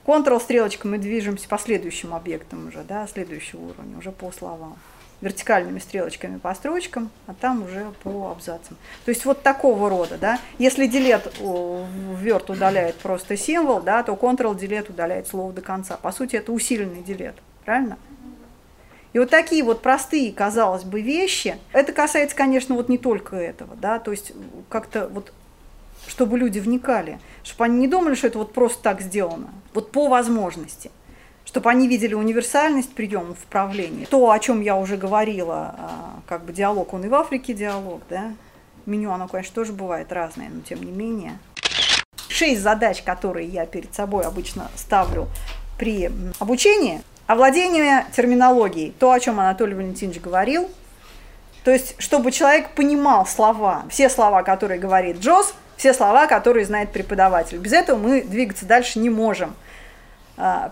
Ctrl 0.06 0.40
стрелочкой 0.40 0.92
мы 0.92 0.98
движемся 0.98 1.48
по 1.48 1.58
следующим 1.58 2.14
объектам 2.14 2.68
уже, 2.68 2.84
да, 2.84 3.06
следующего 3.06 3.62
уровня, 3.62 3.98
уже 3.98 4.12
по 4.12 4.32
словам 4.32 4.76
вертикальными 5.22 5.80
стрелочками 5.80 6.38
по 6.38 6.54
строчкам, 6.54 7.10
а 7.28 7.34
там 7.34 7.64
уже 7.64 7.92
по 8.04 8.32
абзацам. 8.32 8.78
То 9.06 9.10
есть 9.10 9.26
вот 9.26 9.44
такого 9.44 9.90
рода, 9.90 10.18
да. 10.18 10.40
Если 10.58 10.88
делет 10.88 11.34
вверт 11.40 12.50
удаляет 12.50 12.96
просто 12.96 13.36
символ, 13.36 13.82
да, 13.82 14.04
то 14.04 14.14
Ctrl 14.14 14.58
делет 14.58 14.90
удаляет 14.90 15.28
слово 15.28 15.52
до 15.54 15.62
конца. 15.62 15.98
По 15.98 16.12
сути, 16.12 16.38
это 16.38 16.52
усиленный 16.52 17.02
делет, 17.02 17.36
правильно? 17.66 17.98
И 19.12 19.20
вот 19.20 19.30
такие 19.30 19.64
вот 19.64 19.82
простые, 19.82 20.32
казалось 20.32 20.84
бы, 20.84 21.02
вещи, 21.02 21.58
это 21.74 21.94
касается, 21.94 22.36
конечно, 22.36 22.76
вот 22.76 22.90
не 22.90 23.00
только 23.00 23.36
этого, 23.36 23.76
да, 23.76 23.98
то 24.00 24.12
есть 24.12 24.34
как-то 24.70 25.08
вот 25.08 25.34
чтобы 26.08 26.38
люди 26.38 26.60
вникали, 26.60 27.20
чтобы 27.44 27.66
они 27.66 27.80
не 27.80 27.88
думали, 27.88 28.16
что 28.16 28.28
это 28.28 28.38
вот 28.38 28.54
просто 28.54 28.82
так 28.82 29.02
сделано, 29.02 29.50
вот 29.74 29.92
по 29.92 30.08
возможности 30.08 30.92
чтобы 31.50 31.72
они 31.72 31.88
видели 31.88 32.14
универсальность 32.14 32.94
приемов 32.94 33.44
управления. 33.44 34.06
То, 34.06 34.30
о 34.30 34.38
чем 34.38 34.62
я 34.62 34.76
уже 34.76 34.98
говорила, 34.98 35.74
а, 35.80 36.20
как 36.28 36.46
бы 36.46 36.54
диалог, 36.54 36.94
он 36.94 37.04
и 37.06 37.08
в 37.08 37.16
Африке 37.16 37.56
диалог, 37.56 38.04
да. 38.08 38.34
Меню, 38.86 39.12
оно, 39.12 39.28
конечно, 39.28 39.56
тоже 39.56 39.74
бывает 39.74 40.12
разное, 40.14 40.50
но 40.50 40.62
тем 40.62 40.84
не 40.84 40.92
менее. 40.92 41.40
Шесть 42.28 42.62
задач, 42.62 43.02
которые 43.02 43.48
я 43.48 43.66
перед 43.66 43.96
собой 43.96 44.26
обычно 44.26 44.70
ставлю 44.76 45.28
при 45.80 46.12
обучении. 46.38 47.02
Овладение 47.26 48.06
терминологией, 48.16 48.94
то, 49.00 49.12
о 49.12 49.20
чем 49.20 49.40
Анатолий 49.40 49.74
Валентинович 49.74 50.22
говорил. 50.22 50.70
То 51.64 51.72
есть, 51.72 51.96
чтобы 51.98 52.32
человек 52.32 52.76
понимал 52.76 53.26
слова, 53.26 53.86
все 53.90 54.12
слова, 54.12 54.44
которые 54.44 54.80
говорит 54.80 55.18
Джос, 55.18 55.56
все 55.78 55.96
слова, 55.96 56.28
которые 56.28 56.68
знает 56.68 56.92
преподаватель. 56.92 57.58
Без 57.58 57.74
этого 57.74 57.98
мы 57.98 58.22
двигаться 58.22 58.68
дальше 58.68 59.00
не 59.00 59.10
можем– 59.10 59.56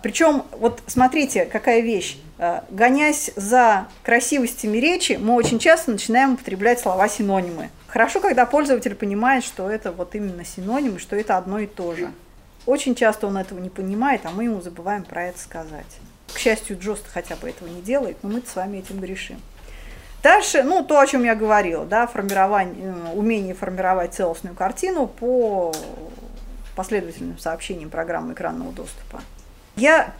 Причем, 0.01 0.43
вот 0.51 0.81
смотрите, 0.87 1.45
какая 1.45 1.81
вещь. 1.81 2.17
А, 2.39 2.63
гонясь 2.69 3.31
за 3.35 3.87
красивостями 4.03 4.77
речи, 4.77 5.17
мы 5.19 5.33
очень 5.33 5.59
часто 5.59 5.91
начинаем 5.91 6.33
употреблять 6.33 6.79
слова-синонимы. 6.79 7.69
Хорошо, 7.87 8.19
когда 8.19 8.45
пользователь 8.45 8.95
понимает, 8.95 9.43
что 9.43 9.69
это 9.69 9.91
вот 9.91 10.13
именно 10.15 10.45
синонимы, 10.45 10.99
что 10.99 11.15
это 11.15 11.37
одно 11.37 11.59
и 11.59 11.65
то 11.65 11.95
же. 11.95 12.11
Очень 12.65 12.95
часто 12.95 13.27
он 13.27 13.37
этого 13.37 13.59
не 13.59 13.69
понимает, 13.69 14.21
а 14.25 14.31
мы 14.31 14.45
ему 14.45 14.61
забываем 14.61 15.03
про 15.03 15.25
это 15.25 15.39
сказать. 15.39 15.97
К 16.33 16.37
счастью, 16.37 16.77
Джост 16.79 17.05
хотя 17.07 17.35
бы 17.35 17.49
этого 17.49 17.67
не 17.67 17.81
делает, 17.81 18.17
но 18.21 18.29
мы 18.29 18.43
с 18.45 18.55
вами 18.55 18.77
этим 18.77 18.99
грешим. 18.99 19.41
Дальше, 20.21 20.63
ну, 20.63 20.83
то, 20.83 20.99
о 20.99 21.07
чем 21.07 21.23
я 21.23 21.35
говорила, 21.35 21.85
да, 21.85 22.05
формирование, 22.07 22.75
э, 22.93 23.13
умение 23.13 23.53
формировать 23.53 24.13
целостную 24.13 24.55
картину 24.55 25.07
по 25.07 25.73
последовательным 26.75 27.39
сообщениям 27.39 27.89
программы 27.89 28.33
экранного 28.33 28.71
доступа. 28.71 29.21
Я 29.77 30.13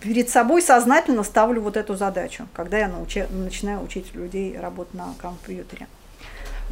перед 0.00 0.30
собой 0.30 0.62
сознательно 0.62 1.22
ставлю 1.22 1.60
вот 1.60 1.76
эту 1.76 1.94
задачу, 1.94 2.48
когда 2.54 2.78
я 2.78 2.88
научи, 2.88 3.26
начинаю 3.30 3.82
учить 3.82 4.14
людей 4.14 4.58
работать 4.58 4.94
на 4.94 5.14
компьютере. 5.20 5.86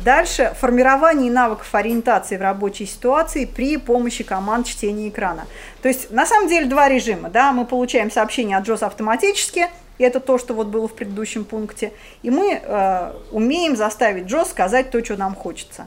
Дальше 0.03 0.55
формирование 0.59 1.31
навыков 1.31 1.75
ориентации 1.75 2.39
в 2.39 2.41
рабочей 2.41 2.87
ситуации 2.87 3.45
при 3.45 3.77
помощи 3.77 4.25
команд 4.25 4.67
чтения 4.67 5.11
экрана. 5.11 5.47
То 5.83 5.89
есть 5.89 6.11
на 6.11 6.25
самом 6.25 6.49
деле 6.49 6.67
два 6.67 6.89
режима. 6.89 7.29
Да? 7.29 7.53
Мы 7.53 7.67
получаем 7.67 8.11
сообщение 8.11 8.57
от 8.57 8.67
JOS 8.67 8.85
автоматически, 8.85 9.69
и 9.99 10.05
это 10.05 10.19
то, 10.19 10.39
что 10.39 10.55
вот 10.55 10.69
было 10.69 10.89
в 10.89 10.95
предыдущем 10.95 11.45
пункте, 11.45 11.93
и 12.23 12.31
мы 12.31 12.59
э, 12.63 13.13
умеем 13.31 13.77
заставить 13.77 14.25
JOS 14.25 14.49
сказать 14.49 14.91
то, 14.91 15.05
что 15.05 15.19
нам 15.19 15.35
хочется. 15.35 15.87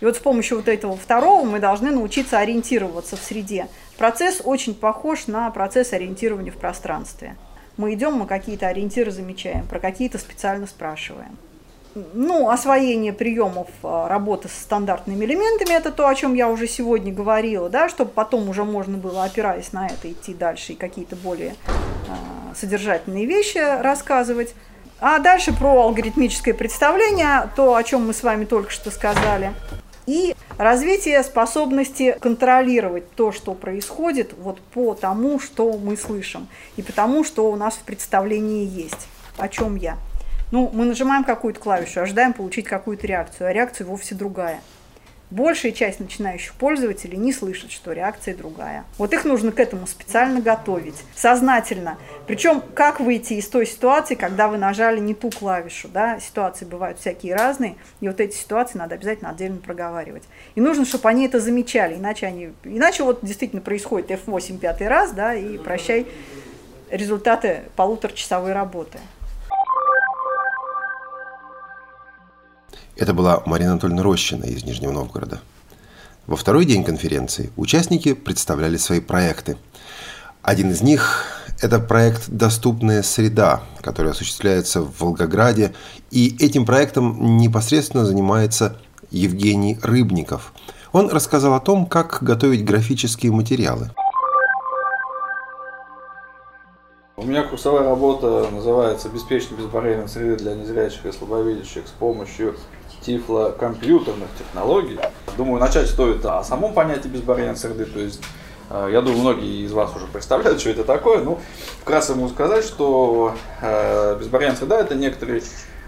И 0.00 0.06
вот 0.06 0.16
с 0.16 0.20
помощью 0.20 0.56
вот 0.56 0.68
этого 0.68 0.96
второго 0.96 1.44
мы 1.44 1.60
должны 1.60 1.90
научиться 1.90 2.38
ориентироваться 2.38 3.16
в 3.16 3.20
среде. 3.20 3.68
Процесс 3.98 4.40
очень 4.44 4.74
похож 4.74 5.26
на 5.26 5.50
процесс 5.50 5.92
ориентирования 5.92 6.50
в 6.50 6.56
пространстве. 6.56 7.36
Мы 7.76 7.94
идем, 7.94 8.14
мы 8.14 8.26
какие-то 8.26 8.68
ориентиры 8.68 9.10
замечаем, 9.10 9.66
про 9.66 9.80
какие-то 9.80 10.18
специально 10.18 10.66
спрашиваем. 10.66 11.36
Ну, 12.12 12.50
освоение 12.50 13.12
приемов 13.12 13.68
а, 13.84 14.08
работы 14.08 14.48
с 14.48 14.52
стандартными 14.52 15.24
элементами– 15.24 15.72
это 15.76 15.92
то, 15.92 16.08
о 16.08 16.14
чем 16.16 16.34
я 16.34 16.48
уже 16.48 16.66
сегодня 16.66 17.12
говорила, 17.12 17.68
да, 17.68 17.88
чтобы 17.88 18.10
потом 18.10 18.48
уже 18.48 18.64
можно 18.64 18.98
было, 18.98 19.22
опираясь 19.22 19.72
на 19.72 19.86
это, 19.86 20.10
идти 20.10 20.34
дальше 20.34 20.72
и 20.72 20.76
какие-то 20.76 21.14
более 21.14 21.54
э, 22.08 22.54
содержательные 22.56 23.26
вещи 23.26 23.58
рассказывать. 23.80 24.54
А 25.00 25.20
дальше 25.20 25.52
про 25.52 25.82
алгоритмическое 25.82 26.52
представление, 26.52 27.48
то, 27.54 27.76
о 27.76 27.82
чем 27.84 28.08
мы 28.08 28.12
с 28.12 28.24
вами 28.24 28.44
только 28.44 28.70
что 28.70 28.90
сказали 28.90 29.52
и 30.06 30.34
развитие 30.58 31.22
способности 31.22 32.16
контролировать 32.20 33.10
то, 33.12 33.32
что 33.32 33.54
происходит, 33.54 34.34
вот 34.38 34.60
по 34.60 34.94
тому, 34.94 35.40
что 35.40 35.72
мы 35.78 35.96
слышим, 35.96 36.48
и 36.76 36.82
по 36.82 36.92
тому, 36.92 37.24
что 37.24 37.50
у 37.50 37.56
нас 37.56 37.74
в 37.74 37.82
представлении 37.82 38.66
есть, 38.66 39.08
о 39.38 39.48
чем 39.48 39.76
я. 39.76 39.96
Ну, 40.52 40.70
мы 40.72 40.84
нажимаем 40.84 41.24
какую-то 41.24 41.60
клавишу, 41.60 42.00
ожидаем 42.00 42.32
получить 42.32 42.66
какую-то 42.66 43.06
реакцию, 43.06 43.48
а 43.48 43.52
реакция 43.52 43.86
вовсе 43.86 44.14
другая– 44.14 44.60
большая 45.34 45.72
часть 45.72 45.98
начинающих 45.98 46.54
пользователей 46.54 47.16
не 47.16 47.32
слышит, 47.32 47.72
что 47.72 47.92
реакция 47.92 48.36
другая. 48.36 48.84
Вот 48.98 49.12
их 49.12 49.24
нужно 49.24 49.50
к 49.50 49.58
этому 49.58 49.86
специально 49.86 50.40
готовить, 50.40 50.94
сознательно. 51.16 51.98
Причем, 52.28 52.62
как 52.74 53.00
выйти 53.00 53.34
из 53.34 53.48
той 53.48 53.66
ситуации, 53.66 54.14
когда 54.14 54.46
вы 54.46 54.58
нажали 54.58 55.00
не 55.00 55.12
ту 55.12 55.30
клавишу, 55.30 55.88
да, 55.88 56.20
ситуации 56.20 56.64
бывают 56.64 57.00
всякие 57.00 57.34
разные, 57.34 57.74
и 58.00 58.06
вот 58.06 58.20
эти 58.20 58.36
ситуации 58.36 58.78
надо 58.78 58.94
обязательно 58.94 59.30
отдельно 59.30 59.58
проговаривать. 59.58 60.22
И 60.54 60.60
нужно, 60.60 60.84
чтобы 60.84 61.08
они 61.08 61.26
это 61.26 61.40
замечали, 61.40 61.96
иначе 61.96 62.26
они, 62.26 62.50
иначе 62.62 63.02
вот 63.02 63.18
действительно 63.22 63.60
происходит 63.60 64.10
F8 64.10 64.58
пятый 64.58 64.86
раз, 64.86 65.10
да, 65.10 65.34
и 65.34 65.58
прощай 65.58 66.06
результаты 66.90 67.62
полуторачасовой 67.74 68.52
работы. 68.52 68.98
Это 72.96 73.14
была 73.14 73.42
Марина 73.46 73.72
Анатольевна 73.72 74.02
Рощина 74.02 74.44
из 74.44 74.64
Нижнего 74.64 74.92
Новгорода. 74.92 75.40
Во 76.26 76.36
второй 76.36 76.64
день 76.64 76.84
конференции 76.84 77.50
участники 77.56 78.14
представляли 78.14 78.76
свои 78.76 79.00
проекты. 79.00 79.58
Один 80.42 80.70
из 80.70 80.80
них– 80.80 81.24
это 81.60 81.78
проект 81.80 82.28
«Доступная 82.28 83.02
среда», 83.02 83.62
который 83.80 84.12
осуществляется 84.12 84.80
в 84.80 85.00
Волгограде. 85.00 85.74
И 86.10 86.36
этим 86.38 86.64
проектом 86.64 87.36
непосредственно 87.36 88.04
занимается 88.04 88.78
Евгений 89.10 89.78
Рыбников. 89.82 90.52
Он 90.92 91.10
рассказал 91.10 91.54
о 91.54 91.60
том, 91.60 91.86
как 91.86 92.18
готовить 92.22 92.64
графические 92.64 93.32
материалы. 93.32 93.90
У 97.16 97.24
меня 97.24 97.44
курсовая 97.44 97.84
работа 97.84 98.48
называется 98.50 99.08
«Беспечная 99.08 99.56
безбарьерная 99.56 100.08
среда 100.08 100.36
для 100.36 100.54
незрячих 100.54 101.06
и 101.06 101.12
слабовидящих 101.12 101.86
с 101.86 101.90
помощью 101.90 102.56
тифлокомпьютерных 103.02 104.28
технологий. 104.38 104.98
Думаю, 105.36 105.60
начать 105.60 105.88
стоит 105.88 106.24
о 106.26 106.42
самом 106.42 106.72
понятии 106.72 107.08
безбарьерной 107.08 107.56
среды, 107.56 107.84
то 107.84 108.00
есть 108.00 108.20
Э, 108.70 108.88
я 108.90 109.00
думаю, 109.00 109.20
многие 109.20 109.64
из 109.64 109.72
вас 109.72 109.94
уже 109.94 110.06
представляют, 110.06 110.60
что 110.60 110.70
это 110.70 110.84
такое. 110.84 111.22
Ну, 111.22 111.40
вкратце 111.82 112.14
могу 112.14 112.28
сказать, 112.28 112.64
что 112.64 113.34
э, 113.60 114.16
безбарьерная 114.18 114.56
среда– 114.58 114.78
это 114.80 114.94
некоторый 114.94 115.42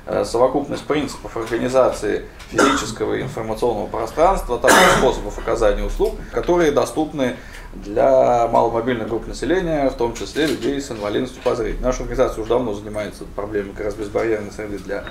э, 0.07 0.24
совокупность 0.24 0.85
принципов 0.85 1.37
организации 1.37 2.27
физического 2.51 3.14
и 3.14 3.22
информационного 3.22 3.87
пространства, 3.87 4.59
также 4.59 4.79
способов 4.99 5.39
оказания 5.39 5.85
услуг, 5.85 6.14
которые 6.33 6.70
доступны 6.70 7.37
для 7.85 8.49
маломобильных 8.49 9.09
групп 9.09 9.27
населения, 9.27 9.89
в 9.91 9.95
том 9.95 10.14
числе 10.14 10.47
людей 10.47 10.81
с 10.81 10.91
инвалидностью 10.91 11.43
по 11.43 11.55
зрению. 11.55 11.83
Наша 11.83 12.03
организация 12.03 12.43
уже 12.43 12.51
давно 12.51 12.74
занимается 12.74 13.24
проблемой 13.35 13.72
как 13.74 13.87
раз 13.87 13.95
безбарьерной 13.95 14.53
среды 14.53 14.79
для 14.79 15.05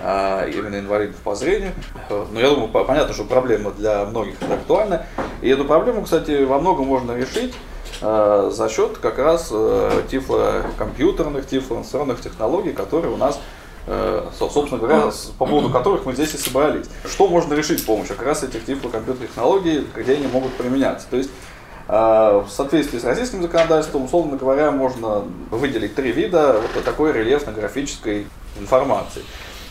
а, 0.00 0.46
именно 0.46 0.78
инвалидов 0.78 1.16
по 1.24 1.34
зрению. 1.34 1.72
Но 2.10 2.38
я 2.38 2.50
думаю, 2.50 2.68
понятно, 2.68 3.14
что 3.14 3.24
проблема 3.24 3.70
для 3.72 4.04
многих 4.04 4.36
актуальна. 4.42 5.06
И 5.40 5.48
эту 5.48 5.64
проблему, 5.64 6.02
кстати, 6.02 6.44
во 6.44 6.58
многом 6.58 6.86
можно 6.86 7.16
решить 7.16 7.54
а, 8.02 8.50
за 8.50 8.68
счет 8.68 8.98
как 8.98 9.18
раз 9.18 9.48
э, 9.52 10.02
тифлокомпьютерных, 10.10 11.46
тифлоинформационных 11.46 12.20
технологий, 12.20 12.72
которые 12.72 13.12
у 13.14 13.16
нас 13.16 13.40
э, 13.86 14.26
собственно 14.38 14.78
говоря, 14.78 15.10
по 15.38 15.46
поводу 15.46 15.70
которых 15.70 16.04
мы 16.04 16.12
здесь 16.12 16.34
и 16.34 16.36
собрались. 16.36 16.86
Что 17.06 17.28
можно 17.28 17.54
решить 17.54 17.80
с 17.80 17.82
помощью 17.82 18.16
как 18.16 18.26
раз 18.26 18.42
этих 18.42 18.66
тифлокомпьютерных 18.66 19.30
технологий, 19.30 19.86
где 19.94 20.14
они 20.14 20.26
могут 20.26 20.52
применяться? 20.54 21.06
То 21.08 21.16
есть 21.16 21.30
а, 21.30 21.55
в 21.88 22.48
соответствии 22.50 22.98
с 22.98 23.04
российским 23.04 23.42
законодательством, 23.42 24.06
условно 24.06 24.36
говоря, 24.36 24.72
можно 24.72 25.22
выделить 25.50 25.94
три 25.94 26.10
вида 26.10 26.60
вот 26.74 26.84
такой 26.84 27.12
рельефно-графической 27.12 28.26
информации. 28.58 29.22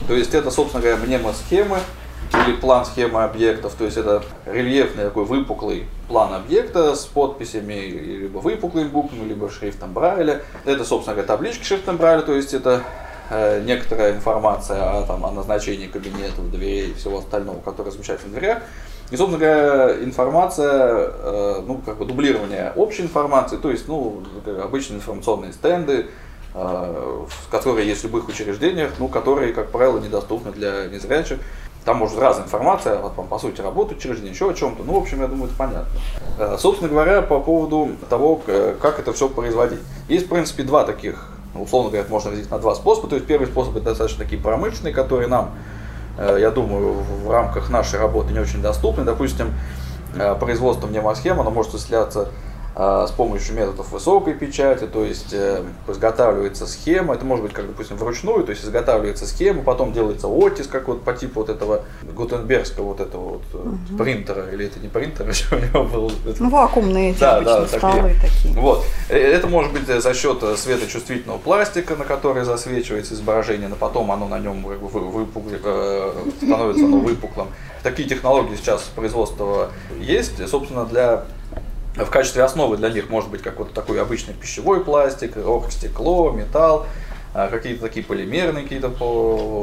То 0.08 0.14
есть 0.14 0.34
это, 0.34 0.52
собственно 0.52 0.82
говоря, 0.82 0.98
мнемосхемы 0.98 1.80
или 2.34 2.56
план 2.56 2.86
схемы 2.86 3.24
объектов, 3.24 3.74
то 3.78 3.86
есть 3.86 3.98
это 3.98 4.24
рельефный 4.46 5.06
такой 5.06 5.26
выпуклый 5.26 5.88
план 6.08 6.34
объекта 6.34 6.96
с 6.96 7.06
подписями 7.06 7.74
либо 7.74 8.40
выпуклыми 8.40 8.88
буквами, 8.88 9.28
либо 9.28 9.50
шрифтом 9.50 9.94
Брайля. 9.94 10.42
Это, 10.66 10.84
собственно 10.84 11.16
говоря, 11.16 11.28
таблички 11.28 11.64
шрифтом 11.64 11.98
Брайля, 11.98 12.22
то 12.22 12.34
есть 12.34 12.54
это 12.54 12.84
э, 13.30 13.62
некоторая 13.64 14.14
информация 14.14 14.82
о, 14.82 15.06
там, 15.06 15.26
о 15.26 15.32
назначении 15.32 15.88
кабинетов, 15.88 16.50
дверей 16.52 16.92
и 16.92 16.94
всего 16.94 17.20
остального, 17.20 17.60
которое 17.62 17.90
размещается 17.90 18.28
на 18.28 18.34
дверях. 18.34 18.64
И, 19.12 19.18
собственно 19.18 19.38
говоря, 19.38 20.04
информация, 20.04 21.12
э, 21.14 21.62
ну, 21.66 21.80
как 21.86 21.98
бы 21.98 22.06
дублирование 22.06 22.74
общей 22.76 23.04
информации, 23.04 23.58
то 23.58 23.70
есть, 23.70 23.88
ну, 23.88 24.24
обычные 24.64 24.98
информационные 24.98 25.54
стенды, 25.54 26.08
э, 26.56 27.26
которые 27.52 27.88
есть 27.88 28.02
в 28.02 28.06
любых 28.06 28.28
учреждениях, 28.28 28.94
ну, 28.98 29.08
которые, 29.08 29.54
как 29.54 29.70
правило, 29.70 30.00
недоступны 30.00 30.52
для 30.52 30.88
незрячих. 30.88 31.38
Там 31.84 31.98
может 31.98 32.18
разная 32.18 32.46
информация, 32.46 32.98
вот, 32.98 33.14
по 33.30 33.38
сути, 33.38 33.62
работа 33.62 33.94
учреждения, 33.94 34.32
еще 34.32 34.50
о 34.50 34.54
чем-то. 34.56 34.84
Ну, 34.84 34.94
в 34.94 34.98
общем, 34.98 35.22
я 35.22 35.28
думаю, 35.28 35.50
это 35.50 35.56
понятно. 35.56 35.88
Э, 36.40 36.58
собственно 36.58 36.90
говоря, 36.90 37.22
по 37.22 37.40
поводу 37.40 37.92
того, 38.10 38.42
как 38.82 39.00
это 39.00 39.14
все 39.14 39.30
производить. 39.30 39.82
Есть, 40.10 40.26
в 40.26 40.30
принципе, 40.30 40.64
два 40.64 40.84
таких, 40.84 41.30
условно 41.54 41.92
говоря, 41.92 42.08
можно 42.10 42.32
разделить 42.32 42.50
на 42.50 42.58
два 42.58 42.74
способа. 42.74 43.08
То 43.08 43.18
есть 43.18 43.28
первый 43.28 43.46
способ 43.46 43.76
это 43.76 43.86
достаточно 43.86 44.24
такие 44.24 44.42
промышленные, 44.42 44.96
которые 44.96 45.28
нам 45.28 45.52
я 46.18 46.52
думаю, 46.52 46.94
в 46.94 47.30
рамках 47.30 47.70
нашей 47.70 48.00
работы 48.00 48.34
не 48.34 48.40
очень 48.40 48.62
доступны. 48.62 49.04
Допустим, 49.04 49.54
э, 50.16 50.36
производство 50.36 50.88
мнемосхем, 50.88 51.40
оно 51.40 51.52
может 51.52 51.74
осуществляться 51.74 52.22
а, 52.22 52.30
с 52.76 53.12
помощью 53.12 53.56
методов 53.56 53.90
высокой 53.90 54.34
печати, 54.34 54.86
то 54.86 55.06
есть 55.06 55.32
э, 55.32 55.64
изготавливается 55.88 56.68
схема, 56.68 57.14
это 57.14 57.24
может 57.24 57.46
быть 57.46 57.54
как, 57.54 57.68
допустим, 57.68 57.96
вручную, 57.96 58.44
то 58.44 58.50
есть 58.50 58.66
изготавливается 58.66 59.26
схема, 59.26 59.64
потом 59.64 59.94
делается 59.94 60.28
оттиск, 60.28 60.72
как 60.72 60.90
вот 60.90 61.04
по 61.04 61.14
типу 61.14 61.40
вот 61.40 61.50
этого 61.50 61.84
Гутенбергского 62.04 62.88
вот 62.88 63.00
этого 63.00 63.30
вот 63.30 63.44
угу. 63.54 63.98
принтера, 63.98 64.50
или 64.52 64.66
это 64.66 64.80
не 64.82 64.90
принтер, 64.90 65.30
еще 65.30 65.56
у 65.56 65.60
него 65.60 65.84
был. 65.86 66.12
Ну, 66.38 66.50
вакуумные 66.50 67.12
эти 67.12 67.20
да, 67.22 67.40
да, 67.40 67.66
столы 67.66 68.14
такие. 68.14 68.22
такие. 68.22 68.60
Вот. 68.60 68.84
Это 69.08 69.48
может 69.48 69.72
быть 69.72 69.88
за 69.88 70.14
счет 70.14 70.44
светочувствительного 70.58 71.38
пластика, 71.38 71.96
на 71.96 72.04
который 72.04 72.44
засвечивается 72.44 73.14
изображение, 73.14 73.70
но 73.70 73.78
потом 73.78 74.12
оно 74.12 74.28
на 74.28 74.40
нем 74.40 74.64
выпук... 74.64 75.44
становится 76.42 76.84
оно 76.84 76.98
выпуклым. 76.98 77.48
Такие 77.84 78.10
технологии 78.10 78.56
сейчас 78.56 78.82
производства 78.96 79.70
есть, 79.98 80.46
собственно, 80.50 80.86
для 80.86 81.24
в 82.04 82.10
качестве 82.10 82.44
основы 82.44 82.78
для 82.78 82.90
них 82.90 83.10
может 83.10 83.30
быть 83.30 83.42
как 83.42 83.58
вот 83.60 83.74
такой 83.74 84.02
обычный 84.02 84.34
пищевой 84.34 84.84
пластик, 84.84 85.38
стекло, 85.70 86.32
металл, 86.32 86.88
а, 87.34 87.48
какие-то 87.50 87.82
такие 87.82 88.06
полимерные 88.06 88.64
какие-то 88.64 88.90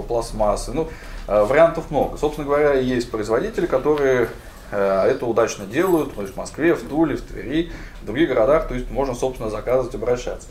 пластмассы. 0.06 0.72
Ну, 0.72 0.88
а, 1.26 1.44
вариантов 1.44 1.90
много. 1.90 2.16
Собственно 2.16 2.46
говоря, 2.46 2.74
есть 2.74 3.10
производители, 3.10 3.66
которые 3.66 4.28
а, 4.70 5.06
это 5.06 5.26
удачно 5.26 5.66
делают, 5.66 6.14
то 6.14 6.22
есть 6.22 6.34
в 6.34 6.36
Москве, 6.36 6.74
в 6.74 6.88
Туле, 6.88 7.16
в 7.16 7.22
Твери, 7.22 7.70
в 8.00 8.06
других 8.06 8.28
городах, 8.28 8.68
то 8.68 8.74
есть 8.74 8.90
можно, 8.90 9.14
собственно, 9.14 9.50
заказывать, 9.50 9.94
обращаться. 9.94 10.48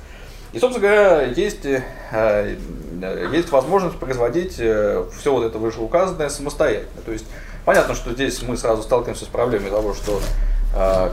И, 0.53 0.59
собственно 0.59 0.85
говоря, 0.85 1.21
есть, 1.23 1.63
есть 1.63 3.51
возможность 3.51 3.97
производить 3.97 4.55
э, 4.59 5.05
все 5.17 5.31
вот 5.31 5.45
это 5.45 5.57
вышеуказанное 5.57 6.27
самостоятельно. 6.27 7.01
То 7.05 7.13
есть 7.13 7.25
понятно, 7.63 7.95
что 7.95 8.11
здесь 8.11 8.41
мы 8.41 8.57
сразу 8.57 8.83
сталкиваемся 8.83 9.23
с 9.23 9.29
проблемой 9.29 9.69
того, 9.69 9.93
что 9.93 10.19
Э, 10.19 10.60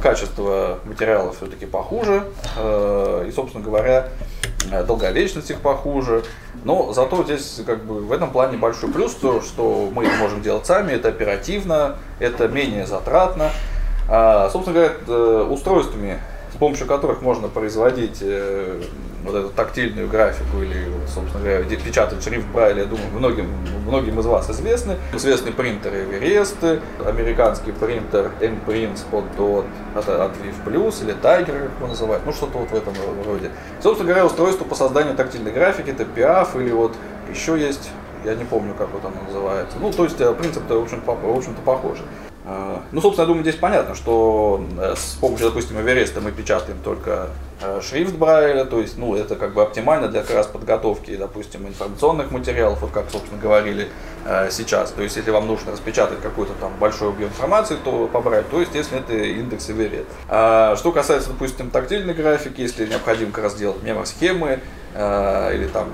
качество 0.03 0.79
материалов 0.85 1.37
все-таки 1.37 1.67
похуже, 1.67 2.25
э, 2.57 3.27
и, 3.29 3.33
собственно 3.33 3.65
говоря, 3.65 4.09
э, 4.71 4.85
долговечность 4.85 5.51
их 5.51 5.61
похуже. 5.61 6.23
Но 6.65 6.93
зато 6.93 7.25
здесь 7.25 7.61
как 7.67 7.85
бы 7.85 8.01
в 8.01 8.13
этом 8.13 8.31
плане 8.31 8.57
большой 8.57 8.91
плюс, 8.91 9.15
то, 9.15 9.41
что 9.41 9.91
мы 9.93 10.09
можем 10.19 10.43
делать 10.43 10.67
сами, 10.67 10.93
это 10.93 11.09
оперативно, 11.09 11.97
это 12.21 12.49
менее 12.49 12.87
затратно. 12.87 13.51
А, 14.09 14.49
собственно 14.51 14.75
говоря, 15.07 15.43
устройствами, 15.45 16.19
помощью 16.59 16.87
которых 16.87 17.23
можно 17.23 17.49
производить 17.49 18.23
вот 19.25 19.35
эту 19.35 19.49
тактильную 19.51 20.09
графику 20.09 20.63
или, 20.63 20.87
собственно 21.07 21.45
говоря, 21.45 21.65
печатать 21.65 22.23
шрифт 22.23 22.47
Брайля, 22.49 22.83
я 22.83 22.87
думаю, 22.87 23.09
многим, 23.13 23.47
многим 23.87 24.19
из 24.21 24.27
вас 24.27 24.51
известны. 24.51 24.97
Известный 25.13 25.53
принтер 25.53 25.93
Everest, 25.93 26.81
американский 27.05 27.73
принтер 27.73 28.31
M-Print 28.41 28.99
под 29.11 29.25
от, 29.39 29.67
от, 29.97 30.09
от 30.09 30.33
Viv 30.37 31.03
или 31.03 31.15
Tiger, 31.15 31.69
как 31.69 31.79
его 31.79 31.87
называют, 31.89 32.25
ну 32.25 32.33
что-то 32.33 32.59
вот 32.59 32.71
в 32.71 32.75
этом 32.75 32.95
роде. 33.27 33.51
Собственно 33.83 34.09
говоря, 34.09 34.27
устройство 34.27 34.65
по 34.65 34.75
созданию 34.75 35.15
тактильной 35.15 35.53
графики, 35.53 35.91
это 35.91 36.05
PIAF 36.05 36.61
или 36.61 36.71
вот 36.71 36.95
еще 37.31 37.59
есть, 37.59 37.91
я 38.25 38.35
не 38.35 38.45
помню, 38.45 38.75
как 38.75 38.89
вот 38.91 39.05
оно 39.05 39.23
называется. 39.27 39.77
Ну, 39.81 39.93
то 39.93 40.05
есть 40.05 40.21
э, 40.21 40.33
принцип-то, 40.35 40.81
в 40.81 40.83
общем-то, 40.85 41.13
в 41.13 41.37
общем-то 41.37 41.61
похожий. 41.63 42.05
Э, 42.49 42.79
ну, 42.93 43.01
собственно, 43.03 43.25
я 43.25 43.27
думаю, 43.27 43.43
здесь 43.43 43.57
понятно, 43.57 43.95
что 43.95 44.65
э, 44.79 44.95
с 44.97 45.19
помощью, 45.21 45.49
допустим, 45.49 45.79
Эвереста 45.81 46.23
мы 46.23 46.33
печатаем 46.33 46.79
только 46.83 47.29
э, 47.61 47.81
шрифт 47.83 48.15
Брайля, 48.15 48.65
то 48.65 48.81
есть, 48.81 48.97
ну, 48.97 49.15
это 49.15 49.37
как 49.37 49.53
бы 49.53 49.63
оптимально 49.63 50.09
для 50.09 50.23
как 50.23 50.35
раз 50.35 50.47
подготовки, 50.47 51.15
допустим, 51.15 51.67
информационных 51.67 52.31
материалов, 52.31 52.81
вот 52.81 52.91
как, 52.91 53.11
собственно, 53.11 53.41
говорили 53.41 53.89
сейчас. 54.51 54.91
То 54.91 55.03
есть, 55.03 55.17
если 55.17 55.31
вам 55.31 55.47
нужно 55.47 55.73
распечатать 55.73 56.21
какой-то 56.21 56.53
там 56.61 56.73
большой 56.79 57.11
объем 57.11 57.29
информации, 57.29 57.77
то 57.83 58.09
по 58.13 58.21
Брайлю, 58.21 58.45
то, 58.51 58.61
естественно, 58.61 59.01
это 59.01 59.15
индекс 59.15 59.71
Эверет. 59.71 60.07
А 60.29 60.77
что 60.77 60.93
касается, 60.93 61.31
допустим, 61.31 61.71
тактильной 61.71 62.13
графики, 62.15 62.61
если 62.61 62.87
необходимо 62.87 63.33
как 63.33 63.45
раз 63.45 63.55
делать 63.55 63.83
мемосхемы 63.83 64.61
или 64.95 65.71
там 65.73 65.89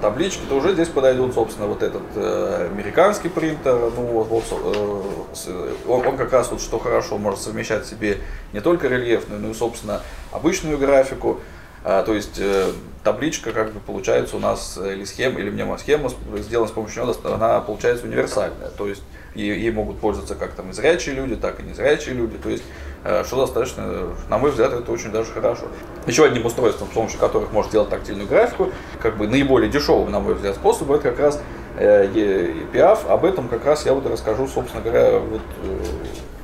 таблички, 0.00 0.40
то 0.48 0.56
уже 0.56 0.72
здесь 0.74 0.88
подойдут, 0.88 1.34
собственно, 1.34 1.66
вот 1.66 1.82
этот 1.82 2.02
э, 2.14 2.68
американский 2.72 3.28
принтер. 3.28 3.74
Ну, 3.74 4.06
вот, 4.06 4.28
вот, 4.28 4.44
э, 4.50 5.74
он, 5.86 6.06
он 6.06 6.16
как 6.16 6.32
раз 6.32 6.50
вот 6.50 6.60
что 6.60 6.78
хорошо 6.78 7.18
может 7.18 7.40
совмещать 7.40 7.84
в 7.84 7.88
себе 7.88 8.18
не 8.52 8.60
только 8.60 8.88
рельефную, 8.88 9.40
но 9.40 9.50
и, 9.50 9.54
собственно, 9.54 10.02
обычную 10.32 10.78
графику. 10.78 11.40
А, 11.88 12.02
то 12.02 12.14
есть 12.14 12.38
э, 12.38 12.72
табличка, 13.04 13.52
как 13.52 13.72
бы 13.72 13.78
получается 13.78 14.36
у 14.36 14.40
нас, 14.40 14.76
э, 14.76 14.94
или 14.94 15.04
схема, 15.04 15.38
или 15.38 15.50
мнемосхема, 15.50 16.10
сделана 16.38 16.68
с 16.68 16.72
помощью 16.72 17.04
нее, 17.04 17.14
она 17.24 17.60
получается 17.60 18.06
универсальная. 18.06 18.70
То 18.70 18.88
есть 18.88 19.04
ей 19.42 19.70
могут 19.70 19.98
пользоваться 19.98 20.34
как 20.34 20.52
там 20.52 20.70
и 20.70 20.72
зрячие 20.72 21.14
люди, 21.14 21.36
так 21.36 21.60
и 21.60 21.62
незрячие 21.62 22.14
люди. 22.14 22.36
То 22.38 22.48
есть, 22.48 22.64
э, 23.04 23.24
что 23.24 23.40
достаточно, 23.40 24.08
на 24.28 24.38
мой 24.38 24.50
взгляд, 24.50 24.72
это 24.72 24.90
очень 24.90 25.10
даже 25.10 25.32
хорошо. 25.32 25.66
Еще 26.06 26.24
одним 26.24 26.46
устройством, 26.46 26.88
с 26.90 26.94
помощью 26.94 27.18
которых 27.18 27.52
можно 27.52 27.72
делать 27.72 27.90
тактильную 27.90 28.28
графику, 28.28 28.70
как 29.00 29.16
бы 29.16 29.28
наиболее 29.28 29.70
дешевым, 29.70 30.10
на 30.10 30.20
мой 30.20 30.34
взгляд, 30.34 30.54
способ, 30.54 30.90
это 30.90 31.10
как 31.10 31.18
раз 31.18 31.40
EPIAF. 31.78 33.06
Об 33.08 33.24
этом 33.24 33.48
как 33.48 33.64
раз 33.66 33.84
я 33.84 33.92
вот 33.92 34.06
расскажу, 34.06 34.48
собственно 34.48 34.82
говоря, 34.82 35.18
вот, 35.18 35.42
э, 35.62 35.84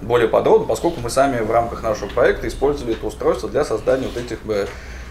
более 0.03 0.29
подробно, 0.29 0.67
поскольку 0.67 1.01
мы 1.01 1.11
сами 1.11 1.41
в 1.41 1.51
рамках 1.51 1.83
нашего 1.83 2.09
проекта 2.09 2.49
использовали 2.49 2.95
это 2.95 3.07
устройство 3.07 3.49
для 3.49 3.65
создания 3.65 4.09
вот 4.09 4.23
этих 4.23 4.43
бы 4.43 4.67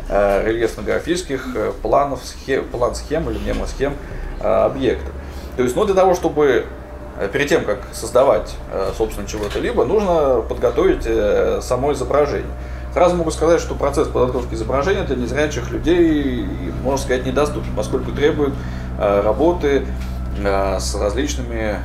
э, 0.09 0.43
рельефно-графических 0.45 1.73
планов, 1.81 2.21
схем, 2.23 2.65
план 2.65 2.93
схем 2.95 3.29
или 3.29 3.39
мемосхем 3.39 3.93
объектов. 4.39 5.11
То 5.55 5.63
есть, 5.63 5.75
ну, 5.75 5.85
для 5.85 5.93
того, 5.93 6.15
чтобы 6.15 6.65
Э, 6.65 6.80
перед 7.31 7.47
тем, 7.49 7.63
как 7.63 7.79
создавать, 7.93 8.55
э, 8.71 8.91
собственно, 8.97 9.27
чего-то 9.27 9.59
либо, 9.59 9.85
нужно 9.85 10.41
подготовить 10.47 11.03
э, 11.05 11.59
само 11.61 11.93
изображение. 11.93 12.51
Сразу 12.93 13.15
могу 13.15 13.31
сказать, 13.31 13.61
что 13.61 13.75
процесс 13.75 14.07
подготовки 14.07 14.53
изображения 14.53 15.03
для 15.03 15.15
незрячих 15.15 15.71
людей, 15.71 16.45
можно 16.83 16.97
сказать, 16.97 17.25
недоступен, 17.25 17.73
поскольку 17.75 18.11
требует 18.11 18.53
работы 18.99 19.85
с 20.37 20.95
различными 20.95 21.77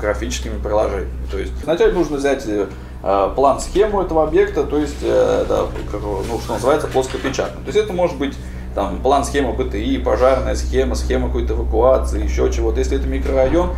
графическими 0.00 0.58
приложениями. 0.58 1.10
То 1.30 1.38
есть 1.38 1.52
вначале 1.64 1.92
нужно 1.92 2.18
взять 2.18 2.44
э, 2.46 3.32
план-схему 3.34 4.02
этого 4.02 4.24
объекта, 4.24 4.64
то 4.64 4.78
есть, 4.78 4.98
э, 5.02 5.44
да, 5.48 5.66
ну, 5.92 6.38
что 6.40 6.54
называется, 6.54 6.86
плоскопечатным. 6.88 7.64
То 7.64 7.68
есть 7.68 7.78
это 7.78 7.92
может 7.92 8.16
быть 8.18 8.36
там 8.74 8.98
план, 8.98 9.24
схема 9.24 9.52
БТИ, 9.52 9.98
пожарная 9.98 10.54
схема, 10.54 10.94
схема 10.94 11.28
какой-то 11.28 11.54
эвакуации, 11.54 12.22
еще 12.22 12.50
чего-то. 12.50 12.78
Если 12.78 12.98
это 12.98 13.06
микрорайон, 13.06 13.70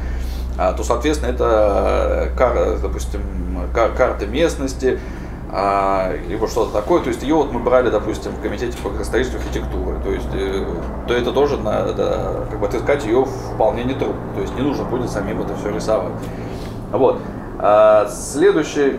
а, 0.57 0.73
то, 0.73 0.85
соответственно, 0.85 1.31
это, 1.31 2.31
кар, 2.37 2.79
допустим, 2.81 3.21
карта 3.75 4.27
местности, 4.27 5.01
а, 5.51 6.13
либо 6.29 6.49
что-то 6.49 6.73
такое. 6.73 7.03
То 7.03 7.09
есть 7.09 7.23
ее 7.23 7.35
вот 7.35 7.53
мы 7.53 7.61
брали, 7.61 7.91
допустим, 7.91 8.33
в 8.33 8.41
комитете 8.41 8.77
по 8.79 8.89
градостроительству 8.89 9.41
архитектуры. 9.41 10.01
То 10.03 10.11
есть 10.11 10.29
э, 10.33 10.67
то 11.07 11.15
это 11.15 11.33
тоже 11.33 11.59
надо, 11.59 12.47
как 12.51 12.59
бы 12.61 12.67
отыскать 12.67 13.05
ее 13.05 13.25
вполне 13.25 13.85
нетрудно. 13.85 14.21
То 14.35 14.41
есть 14.41 14.55
не 14.57 14.63
нужно 14.63 14.85
будет 14.85 15.11
самим 15.11 15.41
это 15.43 15.55
все 15.57 15.71
рисовать. 15.71 16.13
Вот. 16.91 17.21
А, 17.59 18.09
следующий, 18.09 18.99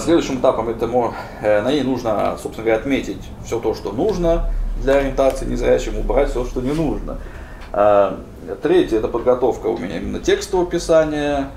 следующим 0.00 0.40
этапом 0.40 0.68
этому, 0.68 1.14
э, 1.40 1.62
на 1.62 1.70
ней 1.70 1.82
нужно, 1.82 2.36
собственно 2.42 2.64
говоря, 2.64 2.80
отметить 2.80 3.22
все 3.44 3.58
то, 3.58 3.74
что 3.74 3.92
нужно 3.92 4.50
для 4.82 4.96
ориентации 4.96 5.46
незрячим, 5.46 5.98
убрать 5.98 6.30
все, 6.30 6.44
что 6.44 6.60
не 6.60 6.72
нужно. 6.72 7.18
Третье– 8.62 8.98
это 8.98 9.08
подготовка 9.08 9.66
у 9.66 9.76
меня 9.76 9.98
именно 9.98 10.20
текстового 10.20 10.70
писания, 10.70 11.50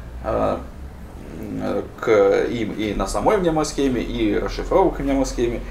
к 1.99 2.09
им 2.49 2.74
и 2.74 2.93
на 2.93 3.07
самой 3.07 3.38
мнемосхеме, 3.38 4.01
и 4.01 4.38
расшифровок 4.38 4.99
мнемосхеме. 4.99 5.61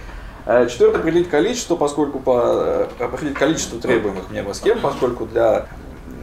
Э, 0.51 0.67
четвертое, 0.67 1.01
определить 1.01 1.29
количество, 1.29 1.77
поскольку 1.77 2.21
по, 2.21 2.41
э, 2.41 2.87
определить 3.01 3.35
количество 3.35 3.79
требуемых 3.79 4.31
мнемосхем, 4.31 4.81
поскольку 4.81 5.27
для, 5.27 5.67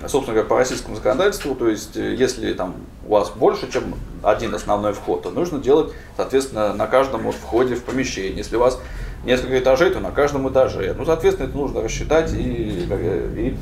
собственно 0.08 0.34
говоря, 0.34 0.50
по 0.50 0.58
российскому 0.58 0.96
законодательству, 0.96 1.54
то 1.54 1.70
есть 1.70 1.96
э, 1.96 2.16
если 2.16 2.52
там 2.54 2.74
у 3.06 3.12
вас 3.12 3.30
больше, 3.30 3.72
чем 3.72 3.94
один 4.24 4.56
основной 4.56 4.94
вход, 4.94 5.22
то 5.22 5.30
нужно 5.30 5.60
делать, 5.60 5.94
соответственно, 6.18 6.74
на 6.74 6.88
каждом 6.88 7.32
входе 7.32 7.76
в 7.76 7.84
помещение. 7.84 8.34
Если 8.36 8.56
у 8.56 8.60
вас 8.60 8.82
несколько 9.26 9.60
этажей, 9.60 9.90
то 9.92 10.00
на 10.00 10.12
каждом 10.12 10.50
этаже. 10.50 10.94
Ну, 10.98 11.06
соответственно, 11.06 11.48
это 11.48 11.58
нужно 11.58 11.82
рассчитать 11.82 12.34
и, 12.34 12.88
и 13.36 13.58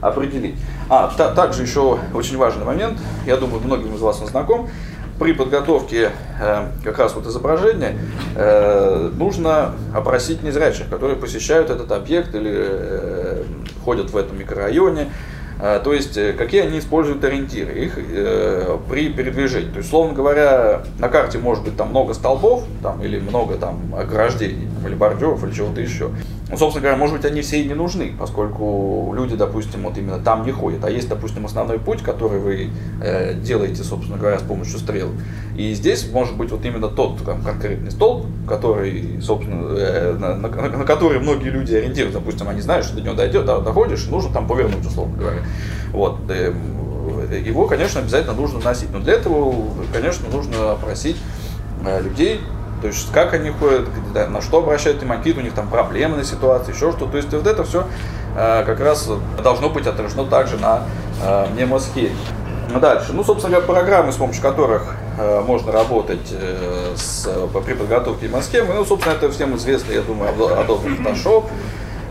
определить. 0.00 0.56
А, 0.88 1.12
та, 1.16 1.34
также 1.34 1.62
еще 1.62 1.98
очень 2.14 2.36
важный 2.36 2.64
момент, 2.64 2.98
я 3.26 3.36
думаю, 3.36 3.60
многим 3.60 3.94
из 3.94 4.00
вас 4.00 4.20
он 4.20 4.28
знаком, 4.28 4.68
при 5.18 5.32
подготовке 5.32 6.10
э, 6.40 6.66
как 6.84 6.98
раз 6.98 7.14
вот 7.14 7.26
изображения 7.26 7.96
э, 8.34 9.10
нужно 9.16 9.72
опросить 9.94 10.42
незрячих, 10.42 10.90
которые 10.90 11.16
посещают 11.16 11.70
этот 11.70 11.90
объект 11.90 12.34
или 12.34 12.52
э, 12.54 13.44
ходят 13.84 14.10
в 14.10 14.16
этом 14.16 14.38
микрорайоне. 14.38 15.10
Э, 15.58 15.80
то 15.82 15.92
есть, 15.92 16.16
э, 16.16 16.32
какие 16.32 16.62
они 16.62 16.78
используют 16.78 17.24
ориентиры 17.24 17.72
их 17.72 17.94
э, 17.96 18.78
при 18.88 19.10
передвижении. 19.10 19.70
То 19.70 19.78
есть, 19.78 19.88
словно 19.90 20.14
говоря, 20.14 20.82
на 20.98 21.08
карте 21.08 21.38
может 21.38 21.64
быть 21.64 21.76
там 21.76 21.90
много 21.90 22.14
столбов 22.14 22.64
там, 22.82 23.02
или 23.02 23.18
много 23.18 23.56
там 23.56 23.94
ограждений, 23.94 24.68
или 24.84 24.94
бордюров, 24.94 25.42
или 25.44 25.52
чего-то 25.52 25.80
еще. 25.80 26.10
Ну, 26.48 26.56
собственно 26.56 26.82
говоря, 26.82 26.96
может 26.96 27.16
быть, 27.16 27.24
они 27.24 27.42
все 27.42 27.60
и 27.60 27.64
не 27.66 27.74
нужны, 27.74 28.12
поскольку 28.16 29.12
люди, 29.16 29.34
допустим, 29.34 29.82
вот 29.82 29.98
именно 29.98 30.20
там 30.20 30.46
не 30.46 30.52
ходят. 30.52 30.84
А 30.84 30.90
есть, 30.90 31.08
допустим, 31.08 31.44
основной 31.44 31.80
путь, 31.80 32.02
который 32.02 32.38
вы 32.38 32.70
э, 33.02 33.34
делаете, 33.34 33.82
собственно 33.82 34.16
говоря, 34.16 34.38
с 34.38 34.42
помощью 34.42 34.78
стрел. 34.78 35.08
И 35.56 35.74
здесь 35.74 36.08
может 36.12 36.36
быть 36.36 36.52
вот 36.52 36.64
именно 36.64 36.88
тот 36.88 37.18
там, 37.24 37.42
конкретный 37.42 37.90
столб, 37.90 38.26
который, 38.46 39.20
собственно, 39.20 39.76
э, 39.76 40.12
на, 40.12 40.36
на, 40.36 40.48
на 40.48 40.84
который 40.84 41.18
многие 41.18 41.48
люди 41.48 41.74
ориентируются. 41.74 42.20
Допустим, 42.20 42.48
они 42.48 42.60
знают, 42.60 42.86
что 42.86 42.94
до 42.94 43.02
него 43.02 43.14
дойдет, 43.14 43.44
да, 43.44 43.58
доходишь, 43.58 44.06
нужно 44.06 44.32
там 44.32 44.46
повернуть, 44.46 44.86
условно 44.86 45.16
говоря. 45.16 45.40
Вот. 45.92 46.18
Э, 46.28 46.54
его, 47.44 47.66
конечно, 47.66 48.00
обязательно 48.00 48.34
нужно 48.34 48.60
носить. 48.60 48.90
Но 48.92 49.00
для 49.00 49.14
этого, 49.14 49.52
конечно, 49.92 50.28
нужно 50.28 50.72
опросить 50.72 51.16
э, 51.84 52.02
людей, 52.02 52.40
то 52.86 52.92
есть 52.92 53.10
как 53.12 53.34
они 53.34 53.50
ходят, 53.50 53.88
на 54.14 54.40
что 54.40 54.58
обращают 54.58 54.98
внимание, 54.98 55.24
какие 55.24 55.40
у 55.40 55.44
них 55.44 55.54
там 55.54 55.68
проблемы 55.68 56.16
на 56.16 56.24
ситуации, 56.24 56.72
еще 56.72 56.92
что. 56.92 57.06
То 57.06 57.16
есть 57.16 57.32
вот 57.32 57.44
это 57.44 57.64
все 57.64 57.84
э, 58.36 58.62
как 58.64 58.78
раз 58.78 59.10
должно 59.42 59.70
быть 59.70 59.88
отражено 59.88 60.24
также 60.24 60.56
на 60.56 60.84
э, 61.20 61.46
мнемосхеме. 61.52 62.14
Дальше. 62.80 63.12
Ну, 63.12 63.24
собственно 63.24 63.56
говоря, 63.56 63.80
программы, 63.80 64.12
с 64.12 64.16
помощью 64.16 64.40
которых 64.40 64.94
э, 65.18 65.40
можно 65.40 65.72
работать 65.72 66.28
э, 66.30 66.94
с, 66.94 67.28
при 67.64 67.74
подготовке 67.74 68.28
мнемосхемы, 68.28 68.72
ну, 68.72 68.84
собственно, 68.84 69.14
это 69.14 69.32
всем 69.32 69.56
известно, 69.56 69.90
я 69.90 70.02
думаю, 70.02 70.30
Adobe 70.32 70.96
Photoshop, 70.96 71.46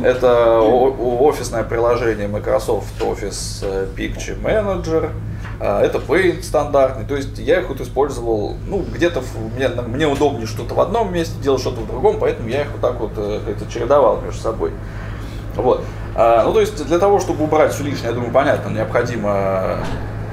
это 0.03 0.59
офисное 0.59 1.63
приложение 1.63 2.27
Microsoft 2.27 2.99
Office 2.99 3.63
э, 3.63 3.87
Picture 3.95 4.41
Manager, 4.41 5.11
это 5.59 5.99
Paint 5.99 6.43
стандартный, 6.43 7.05
то 7.05 7.15
есть 7.15 7.37
я 7.39 7.61
их 7.61 7.69
вот 7.69 7.79
использовал, 7.79 8.55
ну, 8.67 8.83
где-то 8.93 9.23
мне, 9.55 9.69
мне 9.69 10.07
удобнее 10.07 10.47
что-то 10.47 10.75
в 10.75 10.79
одном 10.81 11.13
месте, 11.13 11.33
делать 11.41 11.61
что-то 11.61 11.81
в 11.81 11.87
другом, 11.87 12.17
поэтому 12.19 12.49
я 12.49 12.61
их 12.61 12.71
вот 12.71 12.81
так 12.81 12.99
вот 12.99 13.11
э, 13.15 13.39
это 13.47 13.71
чередовал 13.71 14.21
между 14.21 14.41
собой. 14.41 14.71
Вот. 15.55 15.83
А, 16.15 16.43
ну, 16.43 16.53
то 16.53 16.59
есть 16.59 16.85
для 16.85 16.99
того, 16.99 17.19
чтобы 17.19 17.45
убрать 17.45 17.73
все 17.73 17.83
лишнее, 17.83 18.09
я 18.09 18.13
думаю, 18.13 18.31
понятно, 18.31 18.69
необходимо 18.69 19.77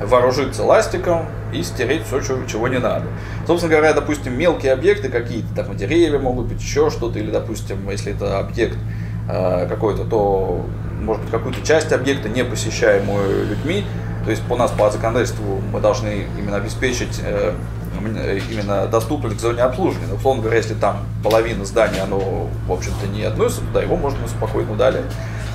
вооружиться 0.04 0.64
ластиком 0.64 1.26
и 1.52 1.62
стереть 1.62 2.04
все, 2.06 2.20
чего, 2.20 2.44
чего 2.46 2.68
не 2.68 2.78
надо. 2.78 3.06
Собственно 3.46 3.72
говоря, 3.72 3.92
допустим, 3.92 4.36
мелкие 4.36 4.72
объекты 4.72 5.08
какие-то, 5.08 5.54
там 5.54 5.76
деревья 5.76 6.18
могут 6.18 6.46
быть, 6.46 6.60
еще 6.60 6.90
что-то, 6.90 7.18
или, 7.18 7.30
допустим, 7.30 7.88
если 7.90 8.14
это 8.14 8.38
объект 8.38 8.76
э, 9.28 9.68
какой-то, 9.68 10.04
то, 10.04 10.64
может 11.00 11.22
быть, 11.22 11.30
какую-то 11.30 11.64
часть 11.66 11.92
объекта, 11.92 12.28
не 12.28 12.44
посещаемую 12.44 13.46
людьми, 13.46 13.84
то 14.24 14.30
есть 14.30 14.42
по 14.42 14.56
нас 14.56 14.70
по 14.70 14.90
законодательству 14.90 15.60
мы 15.72 15.80
должны 15.80 16.26
именно 16.38 16.56
обеспечить 16.56 17.20
э, 17.24 17.54
именно 18.50 18.86
доступность 18.86 19.36
к 19.38 19.40
зоне 19.40 19.62
обслуживания. 19.62 20.08
Но, 20.08 20.16
условно 20.16 20.42
говоря, 20.42 20.58
если 20.58 20.74
там 20.74 20.98
половина 21.22 21.64
здания, 21.64 22.02
оно, 22.02 22.48
в 22.66 22.72
общем-то, 22.72 23.06
не 23.08 23.22
относится 23.24 23.62
туда, 23.62 23.82
его 23.82 23.96
можно 23.96 24.26
спокойно 24.28 24.72
удалять. 24.72 25.04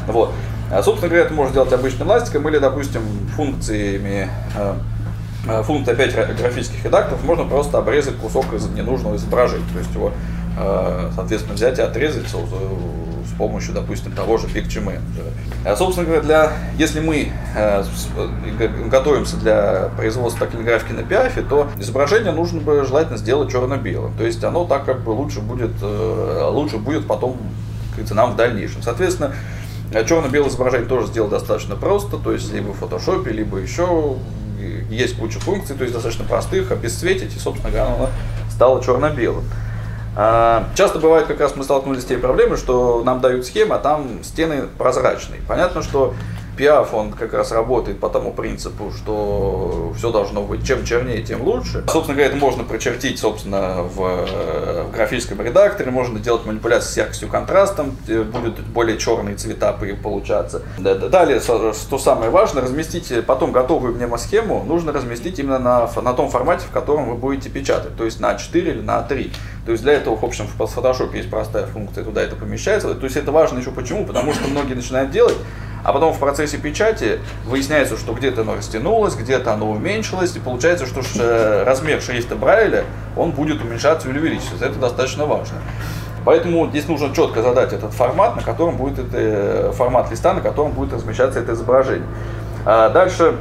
Вот. 0.08 0.32
А, 0.72 0.84
собственно 0.84 1.10
говоря, 1.10 1.26
это 1.26 1.34
можно 1.34 1.52
сделать 1.52 1.72
обычным 1.72 2.10
ластиком 2.10 2.48
или, 2.50 2.58
допустим, 2.58 3.02
функциями 3.36 4.30
э, 4.58 4.74
э, 5.48 5.64
функции 5.64 5.94
опять 5.94 6.14
графических 6.14 6.84
редакторов 6.84 7.24
можно 7.24 7.46
просто 7.46 7.78
обрезать 7.78 8.18
кусок 8.18 8.52
из 8.54 8.66
ненужного 8.68 9.16
изображения. 9.16 9.66
То 9.72 9.80
есть 9.80 9.94
его, 9.94 10.12
соответственно, 11.14 11.54
взять 11.54 11.78
и 11.78 11.84
отрезать 11.84 12.28
с 13.28 13.38
помощью, 13.38 13.74
допустим, 13.74 14.12
того 14.12 14.38
же 14.38 14.48
Picture. 14.48 15.00
А, 15.66 15.76
собственно 15.76 16.06
говоря, 16.06 16.24
для, 16.24 16.52
если 16.78 17.00
мы 17.00 17.32
э, 17.56 17.84
готовимся 18.90 19.38
для 19.38 19.90
производства 19.98 20.48
такой 20.48 20.64
графики 20.64 20.94
на 20.94 21.04
пиафе, 21.04 21.42
то 21.42 21.68
изображение 21.78 22.32
нужно 22.32 22.62
бы 22.62 22.84
желательно 22.86 23.18
сделать 23.18 23.52
черно-белым. 23.52 24.14
То 24.18 24.26
есть 24.26 24.44
оно 24.44 24.66
так 24.66 24.86
как 24.86 25.02
бы 25.02 25.12
лучше 25.12 25.42
будет, 25.42 25.72
э, 25.82 26.50
лучше 26.52 26.78
будет 26.78 27.08
потом 27.08 27.38
как 27.96 28.10
нам 28.12 28.34
в 28.34 28.36
дальнейшем. 28.36 28.82
Соответственно, 28.82 29.34
черно-белое 29.92 30.50
изображение 30.50 30.88
тоже 30.88 31.08
сделать 31.08 31.32
достаточно 31.32 31.76
просто, 31.76 32.18
то 32.18 32.32
есть 32.32 32.54
либо 32.54 32.72
в 32.74 32.78
фотошопе, 32.78 33.32
либо 33.32 33.58
еще 33.58 34.18
есть 34.90 35.18
куча 35.18 35.40
функций, 35.40 35.76
то 35.76 35.84
есть 35.84 35.94
достаточно 35.94 36.26
простых, 36.26 36.72
обесцветить, 36.72 37.36
и, 37.36 37.40
собственно 37.40 37.72
говоря, 37.72 37.94
оно 37.94 38.10
стало 38.50 38.84
черно-белым. 38.84 39.46
А, 40.20 40.64
часто 40.74 40.98
бывает, 40.98 41.28
как 41.28 41.40
раз 41.40 41.56
мы 41.56 41.64
столкнулись 41.64 42.02
с 42.02 42.06
той 42.06 42.18
проблемой, 42.18 42.58
что 42.58 43.04
нам 43.06 43.22
дают 43.22 43.46
схемы, 43.46 43.76
а 43.76 43.78
там 43.78 44.24
стены 44.24 44.64
прозрачные. 44.76 45.42
Понятно, 45.48 45.84
что 45.84 46.16
Пиаф, 46.58 46.94
он 46.94 47.14
как 47.14 47.34
раз 47.34 47.52
работает 47.52 48.00
по 48.00 48.10
тому 48.10 48.34
принципу, 48.34 48.92
что 48.92 49.94
все 49.96 50.12
должно 50.12 50.42
быть 50.42 50.66
чем 50.66 50.84
чернее, 50.84 51.22
тем 51.22 51.44
лучше. 51.44 51.84
Собственно 51.88 52.16
говоря, 52.16 52.28
это 52.28 52.38
можно 52.38 52.64
прочертить, 52.64 53.20
собственно, 53.20 53.84
в, 53.84 53.96
в 53.96 54.92
графическом 54.92 55.42
редакторе, 55.42 55.92
можно 55.92 56.20
делать 56.20 56.46
манипуляции 56.46 56.94
с 56.94 56.98
яркостью 56.98 57.30
контрастом, 57.30 57.96
будут 58.08 58.60
более 58.62 58.98
черные 58.98 59.36
цвета 59.36 59.78
получаться. 60.04 60.64
Далее, 60.78 61.40
что 61.40 61.98
самое 62.00 62.32
важное, 62.32 62.64
разместить 62.64 63.14
потом 63.26 63.52
готовую 63.52 63.94
мнемосхему, 63.96 64.64
нужно 64.64 64.92
разместить 64.92 65.40
именно 65.40 65.60
на, 65.60 65.90
на 66.02 66.14
том 66.14 66.30
формате, 66.30 66.66
в 66.68 66.72
котором 66.72 67.10
вы 67.10 67.16
будете 67.16 67.50
печатать, 67.50 67.96
то 67.96 68.06
есть 68.06 68.20
на 68.20 68.36
4 68.36 68.72
или 68.72 68.82
на 68.82 69.02
3. 69.04 69.32
То 69.66 69.72
есть 69.72 69.84
для 69.84 69.94
этого, 69.94 70.16
в 70.16 70.24
общем, 70.24 70.48
в 70.48 70.60
Photoshop 70.60 71.16
есть 71.16 71.30
простая 71.30 71.66
функция, 71.66 72.04
туда 72.04 72.22
это 72.22 72.36
помещается. 72.36 72.94
То 72.96 73.04
есть 73.04 73.18
это 73.18 73.32
важно 73.32 73.60
еще 73.60 73.72
почему? 73.72 74.06
Потому 74.06 74.34
что 74.34 74.48
многие 74.48 74.76
начинают 74.76 75.12
делать, 75.12 75.36
а 75.84 75.94
потом 75.94 76.14
в 76.14 76.20
процессе 76.20 76.58
печати 76.58 77.20
выясняется, 77.46 77.98
что 77.98 78.14
где-то 78.14 78.42
оно 78.42 78.56
растянулось, 78.56 79.16
где-то 79.16 79.54
оно 79.54 79.72
уменьшилось, 79.72 80.36
и 80.36 80.40
получается, 80.40 80.86
что 80.86 81.64
размер 81.66 82.02
шрифта 82.02 82.36
Брайля, 82.36 82.84
он 83.16 83.32
будет 83.32 83.62
уменьшаться 83.62 84.10
или 84.10 84.20
увеличиваться. 84.20 84.66
Это 84.66 84.80
достаточно 84.80 85.26
важно. 85.26 85.58
Поэтому 86.26 86.68
здесь 86.68 86.88
нужно 86.90 87.16
четко 87.16 87.42
задать 87.42 87.72
этот 87.72 87.94
формат, 87.94 88.36
на 88.36 88.42
котором 88.42 88.76
будет 88.76 89.00
это, 89.00 89.18
э, 89.18 89.72
формат 89.74 90.12
листа, 90.12 90.34
на 90.34 90.42
котором 90.42 90.72
будет 90.72 90.92
размещаться 90.92 91.40
это 91.40 91.54
изображение. 91.54 92.06
А 92.66 92.90
дальше 92.90 93.36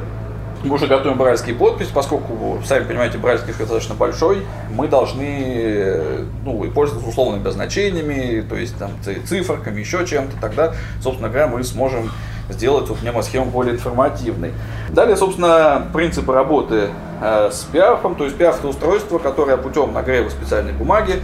мы 0.67 0.75
уже 0.75 0.87
готовим 0.87 1.17
брайльские 1.17 1.55
подписи, 1.55 1.91
поскольку, 1.93 2.59
сами 2.65 2.83
понимаете, 2.83 3.17
брайльский 3.17 3.53
достаточно 3.57 3.95
большой, 3.95 4.45
мы 4.69 4.87
должны 4.87 6.25
ну, 6.43 6.69
пользоваться 6.71 7.09
условными 7.09 7.41
обозначениями, 7.41 8.41
то 8.47 8.55
есть 8.55 8.77
там 8.77 8.91
циферками, 9.03 9.79
еще 9.79 10.05
чем-то, 10.05 10.37
тогда, 10.39 10.73
собственно 11.01 11.29
говоря, 11.29 11.47
мы 11.47 11.63
сможем 11.63 12.11
сделать 12.49 12.87
вот 12.89 13.01
мнемосхему 13.01 13.45
более 13.45 13.75
информативной. 13.75 14.53
Далее, 14.89 15.17
собственно, 15.17 15.87
принципы 15.93 16.33
работы 16.33 16.89
э, 17.21 17.49
с 17.51 17.63
пиафом, 17.63 18.15
то 18.15 18.23
есть 18.23 18.37
пиаф 18.37 18.59
это 18.59 18.67
устройство, 18.67 19.19
которое 19.19 19.57
путем 19.57 19.93
нагрева 19.93 20.29
специальной 20.29 20.73
бумаги 20.73 21.21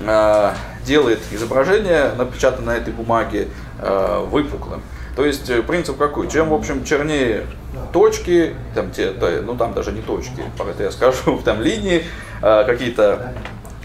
э, 0.00 0.50
делает 0.84 1.20
изображение, 1.30 2.10
напечатанное 2.16 2.76
на 2.76 2.80
этой 2.80 2.92
бумаге, 2.92 3.48
э, 3.80 4.26
выпуклым. 4.30 4.82
То 5.20 5.26
есть 5.26 5.50
э, 5.50 5.60
принцип 5.60 5.98
какой? 5.98 6.30
Чем, 6.30 6.48
в 6.48 6.54
общем, 6.54 6.82
чернее 6.82 7.42
точки, 7.92 8.54
там, 8.74 8.90
те, 8.90 9.12
ну 9.44 9.54
там 9.54 9.74
даже 9.74 9.92
не 9.92 10.00
точки, 10.00 10.42
это 10.58 10.82
я 10.82 10.90
скажу, 10.90 11.38
там 11.44 11.60
линии, 11.60 12.04
э, 12.40 12.64
какие-то 12.64 13.34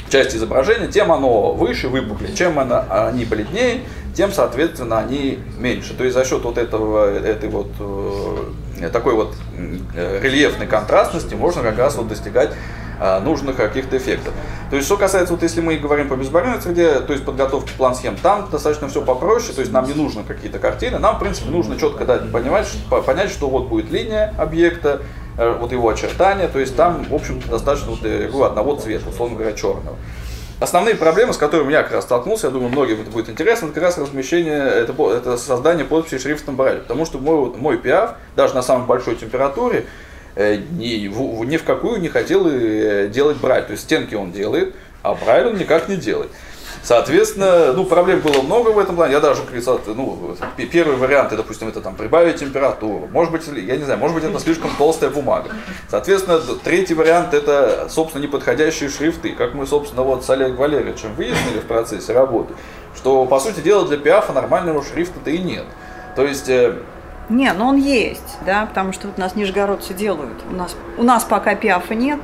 части 0.10 0.38
изображения, 0.38 0.88
тем 0.88 1.12
оно 1.12 1.52
выше, 1.52 1.90
выпуклее. 1.90 2.34
Чем 2.34 2.58
оно, 2.58 2.86
они 2.90 3.26
бледнее, 3.26 3.82
тем, 4.16 4.32
соответственно, 4.32 5.00
они 5.00 5.40
меньше. 5.58 5.94
То 5.94 6.06
есть 6.06 6.16
за 6.16 6.24
счет 6.24 6.42
вот 6.42 6.58
этого, 6.58 7.14
этой 7.14 7.50
вот 7.50 7.68
э, 8.80 8.88
такой 8.88 9.16
вот 9.16 9.36
рельефной 9.94 10.68
контрастности 10.68 11.34
можно 11.34 11.64
как 11.64 11.78
раз 11.78 11.98
вот 11.98 12.08
достигать 12.08 12.52
нужных 13.00 13.58
каких-то 13.58 13.98
эффектов. 13.98 14.34
То 14.70 14.76
есть, 14.76 14.88
что 14.88 14.98
касается, 14.98 15.34
вот 15.34 15.44
если 15.44 15.62
мы 15.62 15.76
говорим 15.78 16.10
по 16.10 16.16
безбарьерной 16.16 16.62
среде, 16.62 17.00
то 17.02 17.14
есть 17.14 17.26
подготовки 17.26 17.72
план-схем, 17.78 18.16
там 18.16 18.50
достаточно 18.50 18.88
все 18.88 19.02
попроще, 19.02 19.54
то 19.54 19.62
есть 19.62 19.72
нам 19.72 19.88
не 19.88 19.94
нужно 19.94 20.24
какие-то 20.24 20.60
картины, 20.60 20.98
нам, 21.00 21.18
в 21.18 21.20
принципе, 21.20 21.50
нужно 21.50 21.80
четко 21.80 22.06
дать, 22.06 22.32
понимать, 22.32 22.68
понять, 23.06 23.32
что 23.32 23.50
вот 23.50 23.68
будет 23.68 23.92
линия 23.92 24.34
объекта, 24.38 25.02
вот 25.38 25.72
его 25.72 25.90
очертания, 25.90 26.48
то 26.48 26.60
есть 26.60 26.76
там, 26.76 27.04
в 27.04 27.14
общем-то, 27.14 27.50
достаточно 27.50 27.92
вот, 27.92 28.02
говорю, 28.02 28.44
одного 28.44 28.76
цвета, 28.76 29.10
условно 29.10 29.36
говоря, 29.36 29.54
черного. 29.54 29.98
Основные 30.62 30.96
проблемы, 30.96 31.34
с 31.34 31.38
которыми 31.38 31.74
я 31.74 31.84
как 31.84 31.92
раз 31.92 32.06
столкнулся, 32.06 32.48
я 32.48 32.54
думаю, 32.54 32.70
многим 32.70 33.02
это 33.02 33.12
будет 33.12 33.30
интересно, 33.30 33.66
это 33.66 33.74
как 33.74 33.84
раз 33.84 33.98
размещение, 33.98 34.64
это, 34.64 34.94
это 35.12 35.36
создание 35.36 35.84
подписи 35.84 36.18
шрифтом 36.18 36.56
Брайля. 36.56 36.80
Потому 36.80 37.06
что 37.06 37.18
мой, 37.18 37.54
мой 37.58 37.78
пиаф, 37.78 38.12
даже 38.38 38.56
на 38.56 38.62
самой 38.62 38.88
большой 38.88 39.18
температуре, 39.18 39.80
э, 39.80 39.86
ни, 40.36 41.08
в, 41.08 41.44
ни 41.46 41.58
в 41.58 41.64
какую 41.64 42.00
не 42.02 42.10
хотел 42.10 42.48
э, 42.48 43.08
делать 43.08 43.38
Брайль. 43.38 43.64
То 43.64 43.72
есть 43.72 43.84
стенки 43.84 44.16
он 44.16 44.32
делает, 44.32 44.76
а 45.02 45.16
Брайль 45.16 45.48
он 45.48 45.58
никак 45.58 45.88
не 45.88 45.96
делает. 45.96 46.32
Соответственно, 46.86 47.74
ну, 47.74 47.84
проблем 47.86 48.20
было 48.20 48.44
много 48.44 48.70
в 48.70 48.78
этом 48.78 48.96
плане. 48.96 49.14
Я 49.14 49.20
даже, 49.20 49.42
ну, 49.88 50.36
первый 50.72 50.98
вариант, 50.98 51.36
допустим, 51.36 51.68
это 51.68 51.82
там 51.82 51.96
прибавить 51.96 52.36
температуру. 52.36 53.10
Может 53.12 53.32
быть, 53.32 53.42
я 53.48 53.76
не 53.76 53.84
знаю, 53.84 54.00
может 54.00 54.14
быть, 54.16 54.24
это 54.24 54.40
слишком 54.40 54.70
толстая 54.78 55.10
бумага. 55.10 55.50
Соответственно, 55.90 56.40
третий 56.64 56.94
вариант 56.94 57.34
это, 57.34 57.88
собственно, 57.90 58.22
неподходящие 58.22 58.90
шрифты. 58.90 59.32
Как 59.32 59.56
мы, 59.56 59.66
собственно, 59.66 60.04
вот 60.04 60.24
с 60.24 60.30
Олегом 60.30 60.58
Валерьевичем 60.58 61.16
выяснили 61.16 61.58
в 61.58 61.66
процессе 61.66 62.14
работы, 62.14 62.54
что, 62.96 63.26
по 63.26 63.40
сути 63.40 63.62
дела, 63.62 63.88
для 63.88 63.98
пиафа 63.98 64.32
нормального 64.32 64.84
шрифта-то 64.84 65.32
и 65.32 65.40
нет. 65.40 65.66
То 66.16 66.24
есть 66.24 66.48
э, 66.50 66.76
не, 67.30 67.52
но 67.54 67.68
он 67.68 67.78
есть, 67.78 68.38
да, 68.46 68.66
потому 68.66 68.94
что 68.94 69.08
вот 69.08 69.18
нас 69.18 69.36
нижегородцы 69.36 69.94
делают. 69.94 70.44
У 70.50 70.56
нас, 70.56 70.76
у 70.98 71.04
нас 71.04 71.24
пока 71.24 71.56
пиафа 71.56 71.96
нет, 71.96 72.20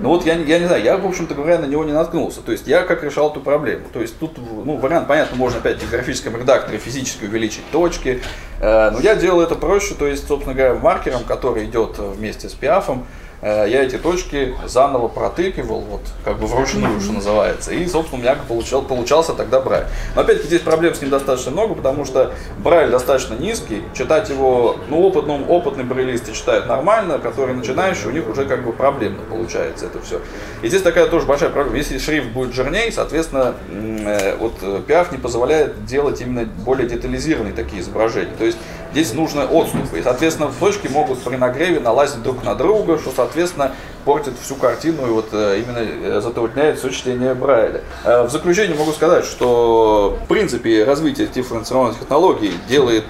ну 0.00 0.10
вот 0.10 0.24
я, 0.24 0.34
я 0.34 0.60
не 0.60 0.66
знаю, 0.66 0.82
я, 0.82 0.96
в 0.96 1.04
общем-то 1.04 1.34
говоря, 1.34 1.58
на 1.58 1.64
него 1.64 1.84
не 1.84 1.92
наткнулся. 1.92 2.40
То 2.40 2.52
есть 2.52 2.68
я 2.68 2.82
как 2.82 3.02
решал 3.02 3.30
эту 3.30 3.40
проблему. 3.40 3.86
То 3.92 4.00
есть 4.00 4.18
тут, 4.18 4.38
ну, 4.38 4.76
вариант, 4.76 5.08
понятно, 5.08 5.36
можно 5.36 5.58
опять 5.58 5.82
в 5.82 5.90
графическом 5.90 6.36
редакторе 6.36 6.78
физически 6.78 7.24
увеличить 7.24 7.68
точки. 7.72 8.22
Э, 8.60 8.90
но 8.90 9.00
я 9.00 9.16
делал 9.16 9.40
это 9.40 9.56
проще, 9.56 9.94
то 9.94 10.06
есть, 10.06 10.28
собственно 10.28 10.54
говоря, 10.54 10.74
маркером, 10.74 11.24
который 11.24 11.64
идет 11.64 11.98
вместе 11.98 12.48
с 12.48 12.54
пиафом, 12.54 13.06
Э, 13.08 13.27
я 13.42 13.84
эти 13.84 13.96
точки 13.98 14.54
заново 14.66 15.08
протыкивал, 15.08 15.80
вот, 15.80 16.00
как 16.24 16.38
бы 16.38 16.46
вручную, 16.46 17.00
что 17.00 17.12
называется, 17.12 17.72
и, 17.72 17.86
собственно, 17.86 18.20
у 18.20 18.22
меня 18.22 18.36
получал, 18.48 18.82
получался 18.82 19.34
тогда 19.34 19.60
Брайль. 19.60 19.86
Но 20.14 20.22
опять-таки 20.22 20.48
здесь 20.48 20.62
проблем 20.62 20.94
с 20.94 21.00
ним 21.00 21.10
достаточно 21.10 21.50
много, 21.52 21.74
потому 21.74 22.04
что 22.04 22.32
Брайль 22.58 22.90
достаточно 22.90 23.34
низкий, 23.34 23.82
читать 23.94 24.28
его, 24.28 24.76
ну, 24.88 25.00
опытным, 25.00 25.48
опытные 25.48 25.84
брайлисты 25.84 26.32
читают 26.32 26.66
нормально, 26.66 27.18
которые 27.18 27.56
начинающие, 27.56 28.08
у 28.08 28.10
них 28.10 28.28
уже 28.28 28.44
как 28.44 28.64
бы 28.64 28.72
проблемно 28.72 29.22
получается 29.28 29.86
это 29.86 30.00
все. 30.00 30.20
И 30.62 30.68
здесь 30.68 30.82
такая 30.82 31.06
тоже 31.06 31.26
большая 31.26 31.50
проблема. 31.50 31.78
Если 31.78 31.98
шрифт 31.98 32.28
будет 32.30 32.52
жирнее, 32.54 32.90
соответственно, 32.92 33.54
э, 33.70 34.36
вот 34.36 34.86
пиаф 34.86 35.12
не 35.12 35.18
позволяет 35.18 35.84
делать 35.84 36.20
именно 36.20 36.44
более 36.44 36.88
детализированные 36.88 37.54
такие 37.54 37.82
изображения. 37.82 38.32
То 38.38 38.44
есть 38.44 38.58
здесь 38.92 39.12
нужны 39.12 39.42
отступы. 39.42 39.98
И, 39.98 40.02
соответственно, 40.02 40.50
точки 40.58 40.88
могут 40.88 41.22
при 41.22 41.36
нагреве 41.36 41.80
налазить 41.80 42.22
друг 42.22 42.44
на 42.44 42.54
друга, 42.54 42.98
что, 42.98 43.10
соответственно, 43.28 43.72
портит 44.04 44.32
всю 44.42 44.54
картину 44.54 45.06
и 45.06 45.10
вот 45.10 45.28
э, 45.32 45.60
именно 45.60 45.80
э, 45.80 46.20
затрудняет 46.22 46.78
все 46.78 46.88
чтение 46.88 47.34
Брайля. 47.34 47.82
Э, 48.04 48.22
в 48.22 48.30
заключение 48.30 48.74
могу 48.74 48.92
сказать, 48.92 49.26
что 49.26 50.18
в 50.24 50.28
принципе 50.28 50.84
развитие 50.84 51.26
дифференционных 51.26 51.98
технологий 51.98 52.54
делает 52.68 53.04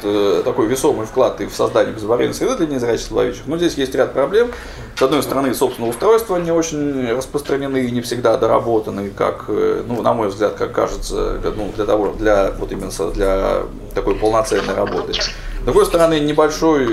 такой 0.45 0.67
весомый 0.67 1.07
вклад 1.07 1.41
и 1.41 1.47
в 1.47 1.55
создание 1.55 1.95
безваренной 1.95 2.35
среды 2.35 2.57
для 2.57 2.67
незрячих 2.67 3.07
слововичек. 3.07 3.43
Но 3.47 3.59
здесь 3.59 3.75
есть 3.75 3.95
ряд 3.95 4.13
проблем. 4.13 4.51
С 4.97 5.03
одной 5.03 5.23
стороны, 5.23 5.55
собственно, 5.55 5.89
устройства 5.89 6.37
не 6.39 6.51
очень 6.51 7.13
распространены 7.13 7.85
и 7.85 7.91
не 7.93 8.01
всегда 8.01 8.37
доработаны, 8.37 9.11
как, 9.11 9.45
ну, 9.49 10.03
на 10.03 10.13
мой 10.13 10.29
взгляд, 10.29 10.55
как 10.55 10.73
кажется, 10.73 11.41
ну, 11.57 11.73
для 11.77 11.85
того, 11.85 12.13
для 12.19 12.51
вот 12.59 12.73
именно 12.73 12.91
для 13.13 13.63
такой 13.95 14.17
полноценной 14.17 14.75
работы. 14.75 15.13
С 15.13 15.65
другой 15.65 15.87
стороны, 15.87 16.19
небольшой, 16.19 16.87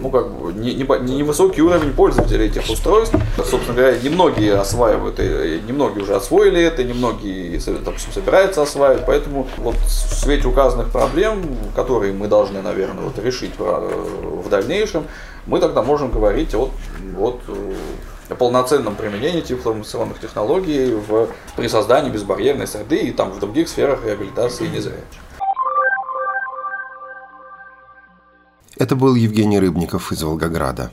ну 0.00 0.10
как 0.10 0.30
бы, 0.30 0.52
не, 0.52 0.74
не, 0.74 1.16
невысокий 1.16 1.62
уровень 1.62 1.92
пользователей 1.92 2.46
этих 2.46 2.68
устройств. 2.70 3.16
Собственно 3.36 3.76
говоря, 3.76 3.98
немногие 3.98 4.54
осваивают, 4.54 5.18
и 5.20 5.60
немногие 5.66 6.02
уже 6.04 6.14
освоили 6.14 6.62
это, 6.62 6.84
немногие, 6.84 7.60
допустим, 7.84 8.12
собираются 8.12 8.62
осваивать. 8.62 9.06
Поэтому 9.06 9.46
вот 9.58 9.76
в 9.76 9.88
свете 9.88 10.48
указанных 10.48 10.90
проблем, 10.90 11.42
которые 11.74 12.12
мы 12.12 12.28
должны, 12.28 12.62
наверное, 12.62 13.04
вот 13.04 13.18
решить 13.18 13.52
в, 13.58 14.42
в 14.44 14.48
дальнейшем, 14.48 15.04
мы 15.46 15.60
тогда 15.60 15.82
можем 15.82 16.10
говорить 16.10 16.54
о, 16.54 16.70
вот, 17.14 17.40
о 18.28 18.34
полноценном 18.34 18.94
применении 18.94 19.40
информационных 19.40 20.20
технологий 20.20 20.92
в, 20.92 21.28
при 21.56 21.68
создании 21.68 22.10
безбарьерной 22.10 22.66
среды 22.66 22.98
и 22.98 23.12
там 23.12 23.30
в 23.30 23.38
других 23.38 23.68
сферах 23.68 24.04
реабилитации 24.04 24.66
незрячих. 24.66 25.22
Это 28.78 28.94
был 28.94 29.16
Евгений 29.16 29.58
Рыбников 29.58 30.12
из 30.12 30.22
Волгограда. 30.22 30.92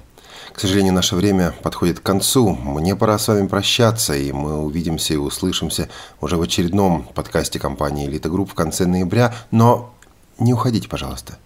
К 0.54 0.60
сожалению, 0.60 0.94
наше 0.94 1.16
время 1.16 1.54
подходит 1.62 2.00
к 2.00 2.04
концу. 2.04 2.50
Мне 2.50 2.96
пора 2.96 3.20
с 3.20 3.28
вами 3.28 3.46
прощаться, 3.46 4.16
и 4.16 4.32
мы 4.32 4.58
увидимся 4.58 5.14
и 5.14 5.18
услышимся 5.18 5.88
уже 6.20 6.38
в 6.38 6.42
очередном 6.42 7.04
подкасте 7.04 7.60
компании 7.60 8.08
«Элита 8.08 8.28
Групп» 8.30 8.50
в 8.50 8.56
конце 8.56 8.88
ноября. 8.88 9.36
Но 9.52 9.94
не 10.40 10.52
уходите, 10.52 10.90
пожалуйста. 10.90 11.38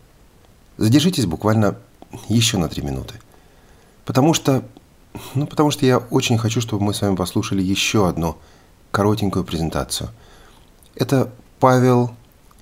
Задержитесь 0.78 1.26
буквально 1.26 1.76
еще 2.30 2.58
на 2.58 2.70
три 2.70 2.84
минуты. 2.84 3.16
Потому 4.06 4.34
что, 4.34 4.64
ну, 5.34 5.46
потому 5.46 5.72
что 5.72 5.86
я 5.86 5.98
очень 5.98 6.38
хочу, 6.38 6.62
чтобы 6.62 6.86
мы 6.86 6.94
с 6.94 7.02
вами 7.02 7.18
послушали 7.18 7.62
еще 7.62 8.08
одну 8.08 8.38
коротенькую 8.92 9.44
презентацию. 9.44 10.10
Это 10.96 11.34
Павел 11.60 12.12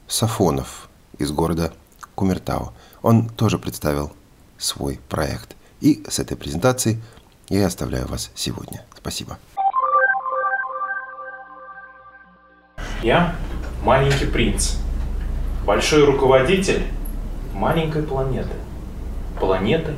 Сафонов 0.08 0.90
из 1.20 1.32
города 1.32 1.74
Кумертау 2.16 2.74
он 3.08 3.30
тоже 3.30 3.58
представил 3.58 4.12
свой 4.58 5.00
проект. 5.08 5.56
И 5.80 6.04
с 6.10 6.20
этой 6.20 6.36
презентацией 6.36 7.00
я 7.48 7.66
оставляю 7.66 8.06
вас 8.06 8.32
сегодня. 8.36 8.84
Спасибо. 8.98 9.38
Я 13.02 13.34
маленький 13.82 14.26
принц, 14.26 14.74
большой 15.66 16.04
руководитель 16.04 16.84
маленькой 17.54 18.04
планеты, 18.04 18.56
планеты 19.40 19.94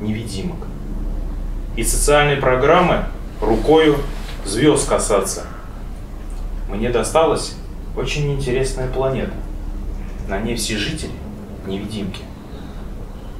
невидимок. 0.00 0.66
И 1.76 1.84
социальной 1.84 2.38
программы 2.38 3.04
рукою 3.42 3.98
звезд 4.46 4.88
касаться. 4.88 5.42
Мне 6.70 6.88
досталась 6.88 7.56
очень 7.94 8.32
интересная 8.32 8.88
планета. 8.88 9.34
На 10.28 10.40
ней 10.40 10.56
все 10.56 10.78
жители 10.78 11.12
невидимки. 11.66 12.22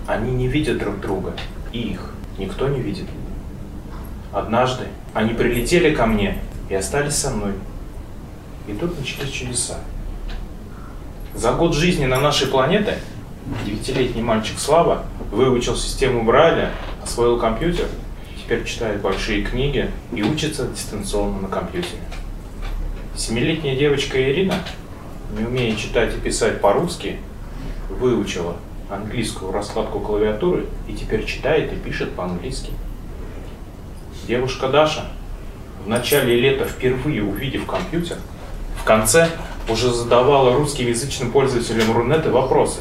Они 0.07 0.33
не 0.33 0.49
видят 0.49 0.79
друг 0.79 1.01
друга, 1.01 1.35
и 1.73 1.81
их 1.81 2.11
никто 2.39 2.69
не 2.69 2.81
видит. 2.81 3.07
Однажды 4.33 4.85
они 5.15 5.33
прилетели 5.33 5.95
ко 5.95 6.07
мне 6.07 6.39
и 6.69 6.75
остались 6.75 7.15
со 7.15 7.31
мной. 7.31 7.53
И 8.67 8.73
тут 8.73 8.99
начались 8.99 9.31
чудеса. 9.31 9.79
За 11.35 11.53
год 11.53 11.75
жизни 11.75 12.07
на 12.07 12.21
нашей 12.21 12.49
планете 12.49 12.99
девятилетний 13.65 14.23
мальчик 14.23 14.59
Слава 14.59 15.05
выучил 15.31 15.77
систему 15.77 16.23
Брайля, 16.23 16.71
освоил 17.03 17.39
компьютер, 17.39 17.87
теперь 18.37 18.65
читает 18.65 19.01
большие 19.01 19.43
книги 19.43 19.91
и 20.13 20.23
учится 20.23 20.67
дистанционно 20.67 21.43
на 21.43 21.49
компьютере. 21.49 22.03
Семилетняя 23.17 23.77
девочка 23.77 24.21
Ирина, 24.21 24.55
не 25.39 25.45
умея 25.45 25.77
читать 25.77 26.15
и 26.15 26.21
писать 26.21 26.61
по-русски, 26.61 27.19
выучила 27.89 28.57
английскую 28.91 29.53
раскладку 29.53 30.01
клавиатуры 30.01 30.67
и 30.89 30.95
теперь 30.95 31.25
читает 31.25 31.73
и 31.73 31.77
пишет 31.77 32.13
по-английски. 32.15 32.71
Девушка 34.27 34.69
Даша, 34.69 35.07
в 35.85 35.89
начале 35.89 36.41
лета 36.41 36.65
впервые 36.65 37.23
увидев 37.23 37.67
компьютер, 37.67 38.19
в 38.81 38.85
конце 38.85 39.29
уже 39.69 39.93
задавала 39.93 40.55
русским 40.55 40.87
язычным 40.87 41.31
пользователям 41.31 41.97
Рунеты 41.97 42.31
вопросы. 42.31 42.81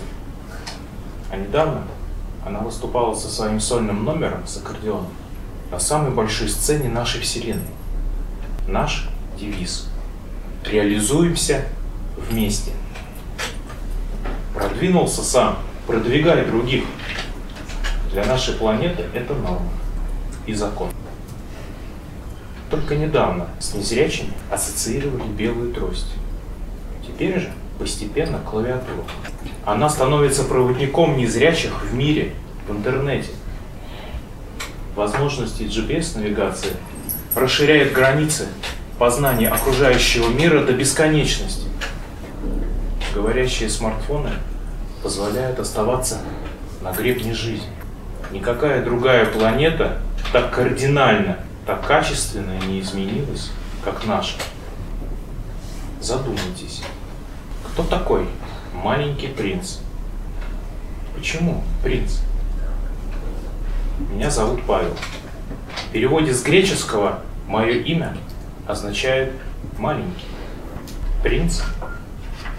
А 1.31 1.37
недавно 1.37 1.83
она 2.45 2.59
выступала 2.59 3.13
со 3.13 3.29
своим 3.29 3.59
сольным 3.59 4.03
номером 4.03 4.45
с 4.45 4.57
аккордеоном 4.57 5.11
на 5.71 5.79
самой 5.79 6.11
большой 6.11 6.49
сцене 6.49 6.89
нашей 6.89 7.21
Вселенной. 7.21 7.63
Наш 8.67 9.09
девиз. 9.39 9.87
Реализуемся 10.63 11.65
вместе. 12.15 12.71
Продвинулся 14.53 15.23
сам, 15.23 15.57
продвигай 15.87 16.45
других. 16.45 16.85
Для 18.11 18.25
нашей 18.25 18.55
планеты 18.55 19.05
это 19.13 19.33
норма 19.33 19.71
и 20.45 20.53
закон. 20.53 20.89
Только 22.69 22.95
недавно 22.95 23.47
с 23.59 23.73
незрячими 23.73 24.33
ассоциировали 24.51 25.27
белую 25.27 25.73
трость. 25.73 26.13
Теперь 27.05 27.39
же 27.39 27.51
постепенно 27.79 28.39
клавиатуру. 28.39 29.05
Она 29.65 29.89
становится 29.89 30.43
проводником 30.43 31.17
незрячих 31.17 31.83
в 31.83 31.93
мире, 31.93 32.33
в 32.67 32.71
интернете. 32.71 33.29
Возможности 34.95 35.63
GPS-навигации 35.63 36.73
расширяют 37.35 37.93
границы 37.93 38.47
познания 38.99 39.49
окружающего 39.49 40.29
мира 40.29 40.63
до 40.63 40.73
бесконечности. 40.73 41.67
Говорящие 43.13 43.69
смартфоны 43.69 44.31
позволяют 45.03 45.59
оставаться 45.59 46.19
на 46.81 46.93
гребне 46.93 47.33
жизни. 47.33 47.67
Никакая 48.31 48.83
другая 48.83 49.25
планета 49.25 49.99
так 50.31 50.51
кардинально, 50.55 51.37
так 51.67 51.85
качественно 51.85 52.57
не 52.65 52.79
изменилась, 52.79 53.51
как 53.83 54.05
наша. 54.05 54.37
Задумайтесь, 56.01 56.81
кто 57.67 57.83
такой 57.83 58.27
маленький 58.73 59.27
принц? 59.27 59.79
Почему 61.15 61.63
принц? 61.83 62.19
Меня 64.09 64.31
зовут 64.31 64.63
Павел. 64.65 64.95
В 65.89 65.91
переводе 65.91 66.33
с 66.33 66.41
греческого 66.41 67.19
мое 67.47 67.73
имя 67.73 68.17
означает 68.67 69.33
маленький. 69.77 70.25
Принц 71.21 71.61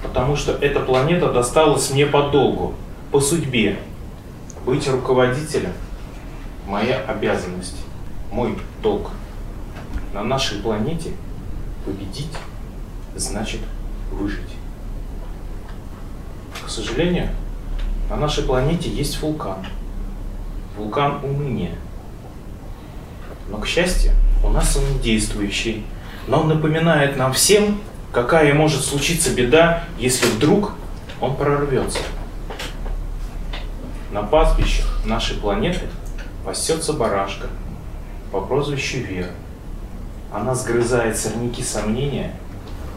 потому 0.05 0.36
что 0.36 0.52
эта 0.52 0.78
планета 0.78 1.32
досталась 1.32 1.90
мне 1.90 2.07
по 2.07 2.28
долгу, 2.28 2.74
по 3.11 3.18
судьбе. 3.18 3.78
Быть 4.64 4.86
руководителем– 4.86 5.72
моя 6.66 6.98
обязанность, 7.00 7.76
мой 8.30 8.57
долг. 8.82 9.11
На 10.12 10.22
нашей 10.22 10.59
планете 10.61 11.11
победить 11.84 12.30
значит 13.16 13.61
выжить. 14.12 14.55
К 16.64 16.68
сожалению, 16.68 17.30
на 18.09 18.16
нашей 18.16 18.44
планете 18.44 18.88
есть 18.90 19.20
вулкан. 19.20 19.66
Вулкан 20.76 21.24
уныния. 21.24 21.74
Но, 23.50 23.59
к 23.59 23.66
счастью, 23.66 24.12
у 24.44 24.48
нас 24.48 24.76
он 24.76 25.00
действующий. 25.00 25.84
Но 26.26 26.40
он 26.40 26.48
напоминает 26.48 27.16
нам 27.16 27.32
всем, 27.32 27.80
какая 28.14 28.54
может 28.54 28.84
случиться 28.84 29.34
беда, 29.34 29.84
если 29.98 30.26
вдруг 30.26 30.72
он 31.20 31.36
прорвется. 31.36 31.98
На 34.12 34.22
пастбищах 34.22 34.86
нашей 35.04 35.36
планеты 35.36 35.88
пасется 36.44 36.92
барашка 36.92 37.48
по 38.30 38.40
прозвищу 38.40 38.98
Вера. 38.98 39.32
Она 40.32 40.54
сгрызает 40.54 41.18
сорняки 41.18 41.62
сомнения, 41.62 42.34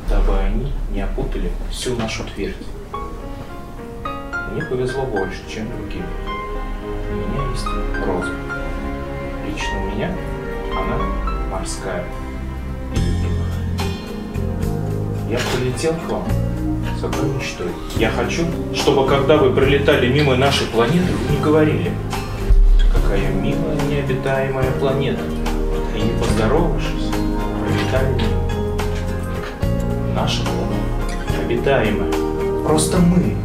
дабы 0.08 0.38
они 0.38 0.72
не 0.92 1.02
опутали 1.02 1.52
всю 1.72 1.96
нашу 1.96 2.24
твердь. 2.24 2.56
Мне 4.52 4.62
повезло 4.64 5.06
больше, 5.06 5.40
чем 5.52 5.68
другим. 5.76 6.06
У 7.10 7.16
меня 7.16 7.52
есть 7.52 7.66
роза. 8.06 8.34
Лично 9.48 9.82
у 9.82 9.96
меня 9.96 10.16
она 10.72 10.98
морская. 11.50 12.06
Я 15.30 15.40
прилетел 15.40 15.94
к 15.94 16.12
вам 16.12 16.24
с 17.00 17.04
одной 17.04 17.30
мечтой. 17.36 17.68
Я 17.98 18.10
хочу, 18.10 18.44
чтобы 18.74 19.08
когда 19.08 19.36
вы 19.38 19.54
пролетали 19.54 20.08
мимо 20.08 20.36
нашей 20.36 20.68
планеты, 20.68 21.12
вы 21.14 21.36
не 21.36 21.42
говорили, 21.42 21.92
какая 22.94 23.32
милая 23.34 23.78
необитаемая 23.90 24.72
планета. 24.80 25.22
И 25.96 26.02
не 26.02 26.12
поздоровавшись, 26.20 27.12
пролетали 27.62 28.14
мимо. 28.14 28.46
Наша 30.16 30.44
планета 30.44 30.68
обитаемая. 31.48 32.12
Просто 32.64 32.98
мы 32.98 33.36